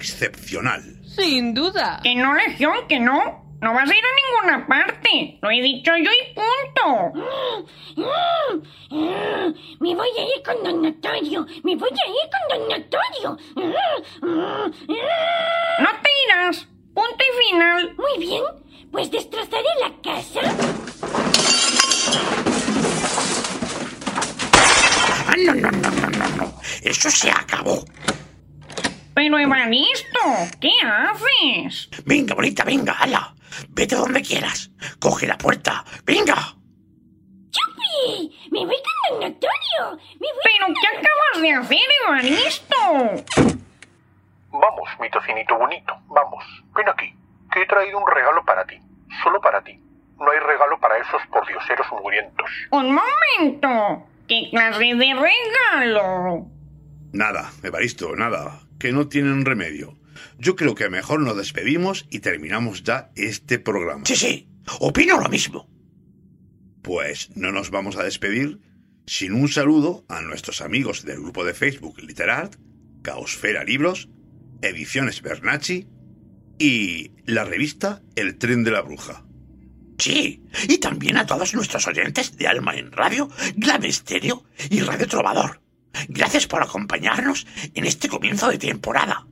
Excepcional. 0.00 0.82
Sin 1.04 1.52
duda. 1.54 2.00
Que 2.02 2.14
no, 2.14 2.34
Legión, 2.34 2.88
que 2.88 2.98
no. 2.98 3.44
No 3.60 3.74
vas 3.74 3.90
a 3.90 3.94
ir 3.94 4.02
a 4.02 4.14
ninguna 4.48 4.66
parte. 4.66 5.38
Lo 5.42 5.50
he 5.50 5.60
dicho 5.60 5.92
yo 5.98 6.10
y 6.10 6.34
punto. 6.34 7.12
Me 9.80 9.94
voy 9.94 10.08
a 10.18 10.22
ir 10.22 10.42
con 10.42 10.64
Don 10.64 10.80
Notorio. 10.80 11.46
Me 11.62 11.76
voy 11.76 11.90
a 11.90 12.06
ir 12.08 12.26
con 12.32 12.42
Don 12.48 12.68
Notorio. 12.68 13.36
No 15.78 15.90
te 16.02 16.10
irás. 16.24 16.66
Punto 16.94 17.18
y 17.18 17.50
final. 17.50 17.94
Muy 17.96 18.18
bien. 18.26 18.42
Pues 18.90 19.10
destrozaré 19.10 19.68
la 19.80 19.92
casa. 20.02 20.40
Ah, 25.26 25.34
no, 25.36 25.52
no, 25.54 25.70
no, 25.70 25.90
no, 25.90 26.08
no, 26.08 26.28
no. 26.36 26.54
Eso 26.82 27.10
se 27.10 27.30
acabó. 27.30 27.84
Pero 29.14 29.38
Evaristo, 29.38 30.20
¿qué 30.60 30.70
haces? 30.84 31.88
Venga, 32.04 32.34
bonita, 32.34 32.64
venga, 32.64 32.92
ala. 32.92 33.34
Vete 33.70 33.96
donde 33.96 34.22
quieras. 34.22 34.70
Coge 34.98 35.26
la 35.26 35.36
puerta. 35.36 35.84
Venga. 36.04 36.36
¡Chupi! 37.50 38.48
¡Me 38.50 38.64
voy 38.64 38.76
con 38.76 39.20
Don 39.20 39.32
Notorio! 39.32 39.98
¡Me 40.20 40.28
voy 40.28 40.40
¿Pero 40.44 40.66
qué 40.80 40.86
acabas 40.98 41.42
de 41.42 41.52
hacer, 41.52 41.78
Evaristo? 42.06 42.76
Vamos, 44.52 44.88
mi 45.00 45.10
tocinito 45.10 45.56
bonito, 45.56 45.94
vamos. 46.08 46.44
Ven 46.74 46.88
aquí, 46.88 47.14
que 47.52 47.62
he 47.62 47.66
traído 47.66 47.98
un 47.98 48.06
regalo 48.06 48.44
para 48.44 48.64
ti. 48.64 48.80
Solo 49.22 49.40
para 49.40 49.62
ti. 49.62 49.80
No 50.18 50.30
hay 50.30 50.38
regalo 50.38 50.78
para 50.78 50.98
esos 50.98 51.22
pordioseros 51.30 51.86
mugrientos. 51.92 52.50
Un 52.70 52.94
momento. 52.94 54.06
¿Qué 54.28 54.48
clase 54.50 54.94
de 54.94 55.14
regalo? 55.14 56.46
Nada, 57.12 57.50
Evaristo, 57.62 58.14
nada. 58.14 58.60
Que 58.80 58.90
no 58.90 59.06
tienen 59.06 59.44
remedio. 59.44 59.96
Yo 60.38 60.56
creo 60.56 60.74
que 60.74 60.90
mejor 60.90 61.20
nos 61.20 61.36
despedimos 61.36 62.06
y 62.10 62.18
terminamos 62.18 62.82
ya 62.82 63.12
este 63.14 63.58
programa. 63.58 64.04
Sí, 64.06 64.16
sí. 64.16 64.48
Opino 64.80 65.20
lo 65.20 65.28
mismo. 65.28 65.70
Pues 66.82 67.30
no 67.36 67.52
nos 67.52 67.70
vamos 67.70 67.96
a 67.96 68.02
despedir 68.02 68.58
sin 69.06 69.34
un 69.34 69.48
saludo 69.48 70.04
a 70.08 70.22
nuestros 70.22 70.60
amigos 70.60 71.04
del 71.04 71.20
grupo 71.20 71.44
de 71.44 71.52
Facebook 71.52 72.00
Literart, 72.00 72.56
Caosfera 73.02 73.64
Libros, 73.64 74.08
Ediciones 74.62 75.20
Bernacci 75.20 75.88
y 76.58 77.12
la 77.26 77.44
revista 77.44 78.02
El 78.16 78.38
Tren 78.38 78.64
de 78.64 78.70
la 78.70 78.82
Bruja. 78.82 79.24
Sí, 79.98 80.42
y 80.68 80.78
también 80.78 81.18
a 81.18 81.26
todos 81.26 81.54
nuestros 81.54 81.86
oyentes 81.86 82.36
de 82.38 82.46
Alma 82.46 82.76
en 82.76 82.92
Radio, 82.92 83.28
Glam 83.56 83.84
Estéreo 83.84 84.44
y 84.70 84.80
Radio 84.80 85.06
Trovador. 85.06 85.60
Gracias 86.08 86.46
por 86.46 86.62
acompañarnos 86.62 87.46
en 87.74 87.84
este 87.84 88.08
comienzo 88.08 88.48
de 88.48 88.58
temporada. 88.58 89.26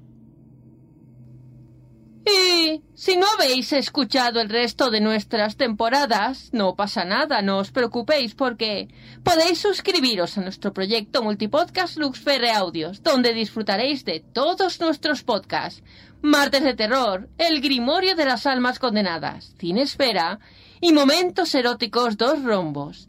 Y 2.29 2.83
si 2.95 3.17
no 3.17 3.27
habéis 3.35 3.73
escuchado 3.73 4.41
el 4.41 4.51
resto 4.51 4.91
de 4.91 5.01
nuestras 5.01 5.57
temporadas, 5.57 6.51
no 6.53 6.75
pasa 6.75 7.05
nada, 7.05 7.41
no 7.41 7.59
os 7.59 7.71
preocupéis 7.71 8.35
porque 8.35 8.89
podéis 9.23 9.61
suscribiros 9.61 10.37
a 10.37 10.43
nuestro 10.43 10.75
proyecto 10.75 11.23
multipodcast 11.23 11.97
Luxferre 11.97 12.51
Audios, 12.51 13.03
donde 13.03 13.33
disfrutaréis 13.33 14.05
de 14.05 14.21
todos 14.21 14.79
nuestros 14.81 15.23
podcasts. 15.23 15.83
Martes 16.21 16.65
de 16.65 16.75
Terror, 16.75 17.31
El 17.39 17.61
Grimorio 17.63 18.15
de 18.15 18.25
las 18.27 18.45
Almas 18.45 18.79
Condenadas, 18.79 19.55
Cine 19.59 19.83
Esfera 19.83 20.41
y 20.81 20.93
Momentos 20.93 21.55
Eróticos 21.55 22.17
Dos 22.19 22.43
Rombos. 22.43 23.08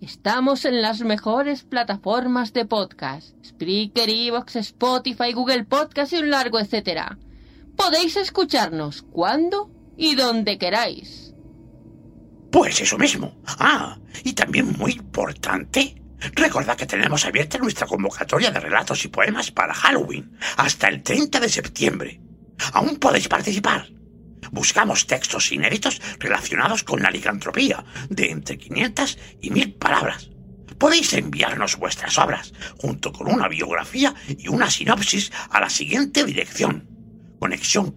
Estamos 0.00 0.64
en 0.64 0.80
las 0.80 1.02
mejores 1.02 1.64
plataformas 1.64 2.54
de 2.54 2.64
podcast, 2.64 3.34
Spreaker, 3.44 4.08
Evox, 4.08 4.56
Spotify, 4.56 5.34
Google 5.34 5.64
Podcast 5.64 6.14
y 6.14 6.16
un 6.16 6.30
largo 6.30 6.58
etcétera. 6.58 7.18
Podéis 7.76 8.16
escucharnos 8.16 9.02
cuando 9.02 9.70
y 9.98 10.14
donde 10.14 10.56
queráis. 10.56 11.34
Pues 12.50 12.80
eso 12.80 12.96
mismo. 12.96 13.36
Ah, 13.46 13.98
y 14.24 14.32
también 14.32 14.72
muy 14.78 14.92
importante, 14.92 16.02
recordad 16.34 16.78
que 16.78 16.86
tenemos 16.86 17.26
abierta 17.26 17.58
nuestra 17.58 17.86
convocatoria 17.86 18.50
de 18.50 18.60
relatos 18.60 19.04
y 19.04 19.08
poemas 19.08 19.50
para 19.50 19.74
Halloween 19.74 20.34
hasta 20.56 20.88
el 20.88 21.02
30 21.02 21.40
de 21.40 21.48
septiembre. 21.50 22.20
Aún 22.72 22.96
podéis 22.96 23.28
participar. 23.28 23.86
Buscamos 24.50 25.06
textos 25.06 25.52
inéditos 25.52 26.00
relacionados 26.18 26.82
con 26.82 27.02
la 27.02 27.10
licantropía, 27.10 27.84
de 28.08 28.30
entre 28.30 28.58
500 28.58 29.18
y 29.40 29.50
1000 29.50 29.74
palabras. 29.74 30.30
Podéis 30.78 31.12
enviarnos 31.12 31.76
vuestras 31.76 32.16
obras, 32.18 32.52
junto 32.78 33.12
con 33.12 33.32
una 33.32 33.48
biografía 33.48 34.14
y 34.26 34.48
una 34.48 34.70
sinopsis, 34.70 35.30
a 35.50 35.60
la 35.60 35.68
siguiente 35.68 36.24
dirección. 36.24 36.88
Conexión. 37.38 37.94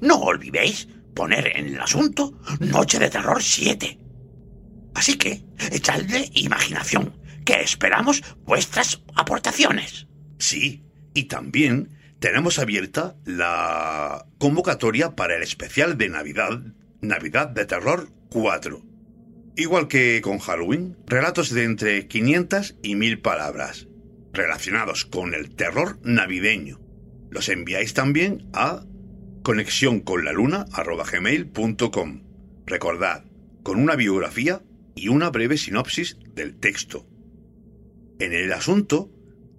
No 0.00 0.16
olvidéis 0.16 0.88
poner 1.14 1.56
en 1.56 1.66
el 1.66 1.80
asunto 1.80 2.38
Noche 2.60 2.98
de 2.98 3.10
Terror 3.10 3.42
7. 3.42 3.98
Así 4.94 5.16
que, 5.16 5.44
echadle 5.72 6.30
imaginación, 6.34 7.18
que 7.44 7.60
esperamos 7.60 8.22
vuestras 8.44 9.02
aportaciones. 9.14 10.06
Sí, 10.38 10.84
y 11.14 11.24
también 11.24 11.95
tenemos 12.26 12.58
abierta 12.58 13.14
la 13.24 14.26
convocatoria 14.38 15.14
para 15.14 15.36
el 15.36 15.44
especial 15.44 15.96
de 15.96 16.08
Navidad, 16.08 16.60
Navidad 17.00 17.50
de 17.50 17.66
Terror 17.66 18.08
4. 18.30 18.82
Igual 19.54 19.86
que 19.86 20.20
con 20.22 20.40
Halloween, 20.40 20.96
relatos 21.06 21.50
de 21.50 21.62
entre 21.62 22.08
500 22.08 22.78
y 22.82 22.96
1000 22.96 23.20
palabras, 23.20 23.86
relacionados 24.32 25.04
con 25.04 25.34
el 25.34 25.54
terror 25.54 26.00
navideño. 26.02 26.80
Los 27.30 27.48
enviáis 27.48 27.94
también 27.94 28.50
a 28.52 28.82
conexión 29.44 30.00
con 30.00 30.24
la 30.24 30.32
luna. 30.32 30.66
Recordad, 32.66 33.24
con 33.62 33.78
una 33.78 33.94
biografía 33.94 34.62
y 34.96 35.06
una 35.06 35.30
breve 35.30 35.58
sinopsis 35.58 36.18
del 36.34 36.56
texto. 36.56 37.06
En 38.18 38.32
el 38.32 38.52
asunto 38.52 39.12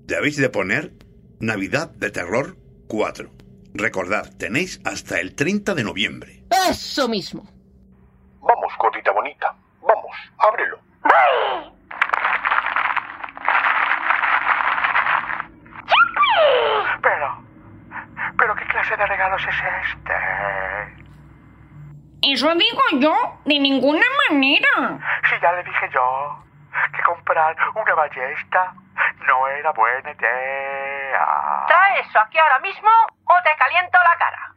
debéis 0.06 0.36
de 0.36 0.50
poner 0.50 1.07
Navidad 1.40 1.90
de 1.92 2.10
Terror 2.10 2.58
4. 2.88 3.30
Recordad, 3.76 4.30
tenéis 4.40 4.82
hasta 4.86 5.20
el 5.20 5.36
30 5.36 5.76
de 5.76 5.84
noviembre. 5.84 6.44
Eso 6.70 7.08
mismo. 7.08 7.48
Vamos, 8.42 8.74
gordita 8.80 9.12
bonita. 9.12 9.56
Vamos, 9.82 10.16
ábrelo. 10.40 10.80
Pero, 17.04 17.44
pero 18.38 18.56
¿qué 18.56 18.66
clase 18.66 18.98
de 18.98 19.06
regalos 19.06 19.42
es 19.44 19.56
este? 19.94 20.14
Eso 22.34 22.54
digo 22.56 22.82
yo, 23.00 23.16
de 23.46 23.60
ninguna 23.60 24.06
manera. 24.30 25.00
Si 25.30 25.40
ya 25.40 25.54
le 25.54 25.64
dije 25.64 25.88
yo 25.94 26.44
que 26.96 27.04
comprar 27.04 27.56
una 27.76 27.94
ballesta 27.94 28.74
no 29.28 29.48
era 29.48 29.72
buena 29.72 30.12
idea. 30.12 30.97
Trae 31.68 32.00
eso 32.02 32.20
aquí 32.20 32.38
ahora 32.38 32.60
mismo 32.60 32.90
o 33.26 33.42
te 33.44 33.56
caliento 33.58 33.98
la 34.04 34.18
cara. 34.18 34.52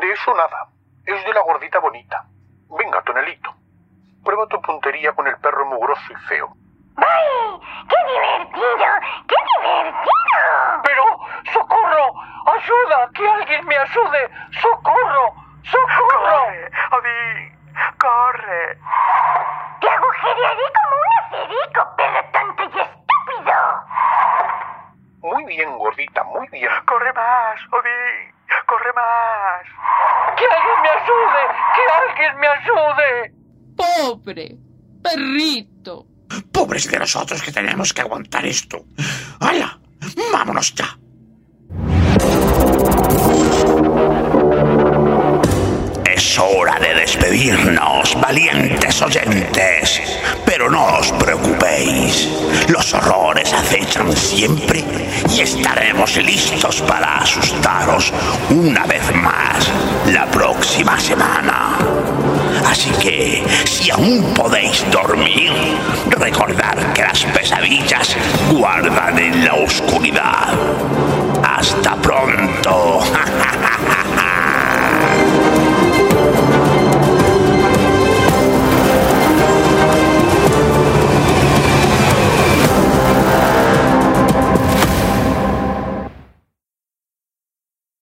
De 0.00 0.12
eso 0.12 0.34
nada. 0.34 0.68
Es 1.06 1.24
de 1.24 1.34
la 1.34 1.40
gordita 1.42 1.78
bonita. 1.78 2.24
Venga, 2.70 3.02
Tonelito. 3.02 3.54
Prueba 4.24 4.46
tu 4.46 4.60
puntería 4.62 5.12
con 5.12 5.26
el 5.26 5.36
perro 5.38 5.66
mugroso 5.66 6.02
y 6.10 6.14
feo. 6.26 6.54
¡Ay! 6.96 7.60
¡Qué 7.88 7.96
divertido! 8.12 8.86
¡Qué 9.28 9.36
divertido! 9.60 10.82
Pero, 10.84 11.04
socorro, 11.52 12.14
ayuda, 12.46 13.10
que 13.14 13.28
alguien 13.28 13.66
me 13.66 13.76
ayude, 13.76 14.30
socorro, 14.62 15.34
socorro. 15.62 16.20
¡Corre, 16.24 16.70
Odín! 16.92 17.58
¡Corre! 17.98 18.78
Te 19.80 19.88
agujerearé 19.90 20.72
como 20.72 20.96
un 20.96 21.08
acerico, 21.20 21.96
perro 21.96 22.24
tonto 22.32 22.62
y 22.62 22.80
estúpido. 22.80 23.03
Muy 25.24 25.42
bien, 25.46 25.78
gordita, 25.78 26.22
muy 26.24 26.46
bien. 26.48 26.68
¡Corre 26.86 27.10
más, 27.14 27.58
Odín! 27.72 28.34
¡Corre 28.66 28.92
más! 28.92 29.64
Que 30.36 30.44
alguien 30.44 30.82
me 30.82 30.88
ayude, 30.90 31.42
que 31.74 31.82
alguien 32.02 32.40
me 32.40 32.46
ayude. 32.46 33.32
Pobre 33.74 34.58
perrito. 35.02 36.06
Pobres 36.52 36.90
de 36.90 36.98
nosotros 36.98 37.42
que 37.42 37.52
tenemos 37.52 37.94
que 37.94 38.02
aguantar 38.02 38.44
esto. 38.44 38.84
¡Hala! 39.40 39.78
¡Vámonos 40.30 40.74
ya! 40.74 40.98
Es 46.34 46.40
hora 46.40 46.80
de 46.80 46.92
despedirnos, 46.96 48.20
valientes 48.20 49.00
oyentes. 49.00 50.02
Pero 50.44 50.68
no 50.68 50.84
os 50.96 51.12
preocupéis. 51.12 52.28
Los 52.66 52.92
horrores 52.92 53.52
acechan 53.52 54.12
siempre 54.16 54.84
y 55.32 55.42
estaremos 55.42 56.16
listos 56.16 56.82
para 56.82 57.18
asustaros 57.18 58.12
una 58.50 58.84
vez 58.84 59.14
más 59.14 59.70
la 60.12 60.26
próxima 60.26 60.98
semana. 60.98 61.78
Así 62.66 62.90
que, 63.00 63.44
si 63.64 63.92
aún 63.92 64.34
podéis 64.34 64.84
dormir, 64.90 65.52
recordad 66.18 66.92
que 66.94 67.02
las 67.02 67.22
pesadillas 67.26 68.16
guardan 68.50 69.16
en 69.20 69.44
la 69.44 69.54
oscuridad. 69.54 70.52
Hasta 71.44 71.94
pronto. 71.94 73.04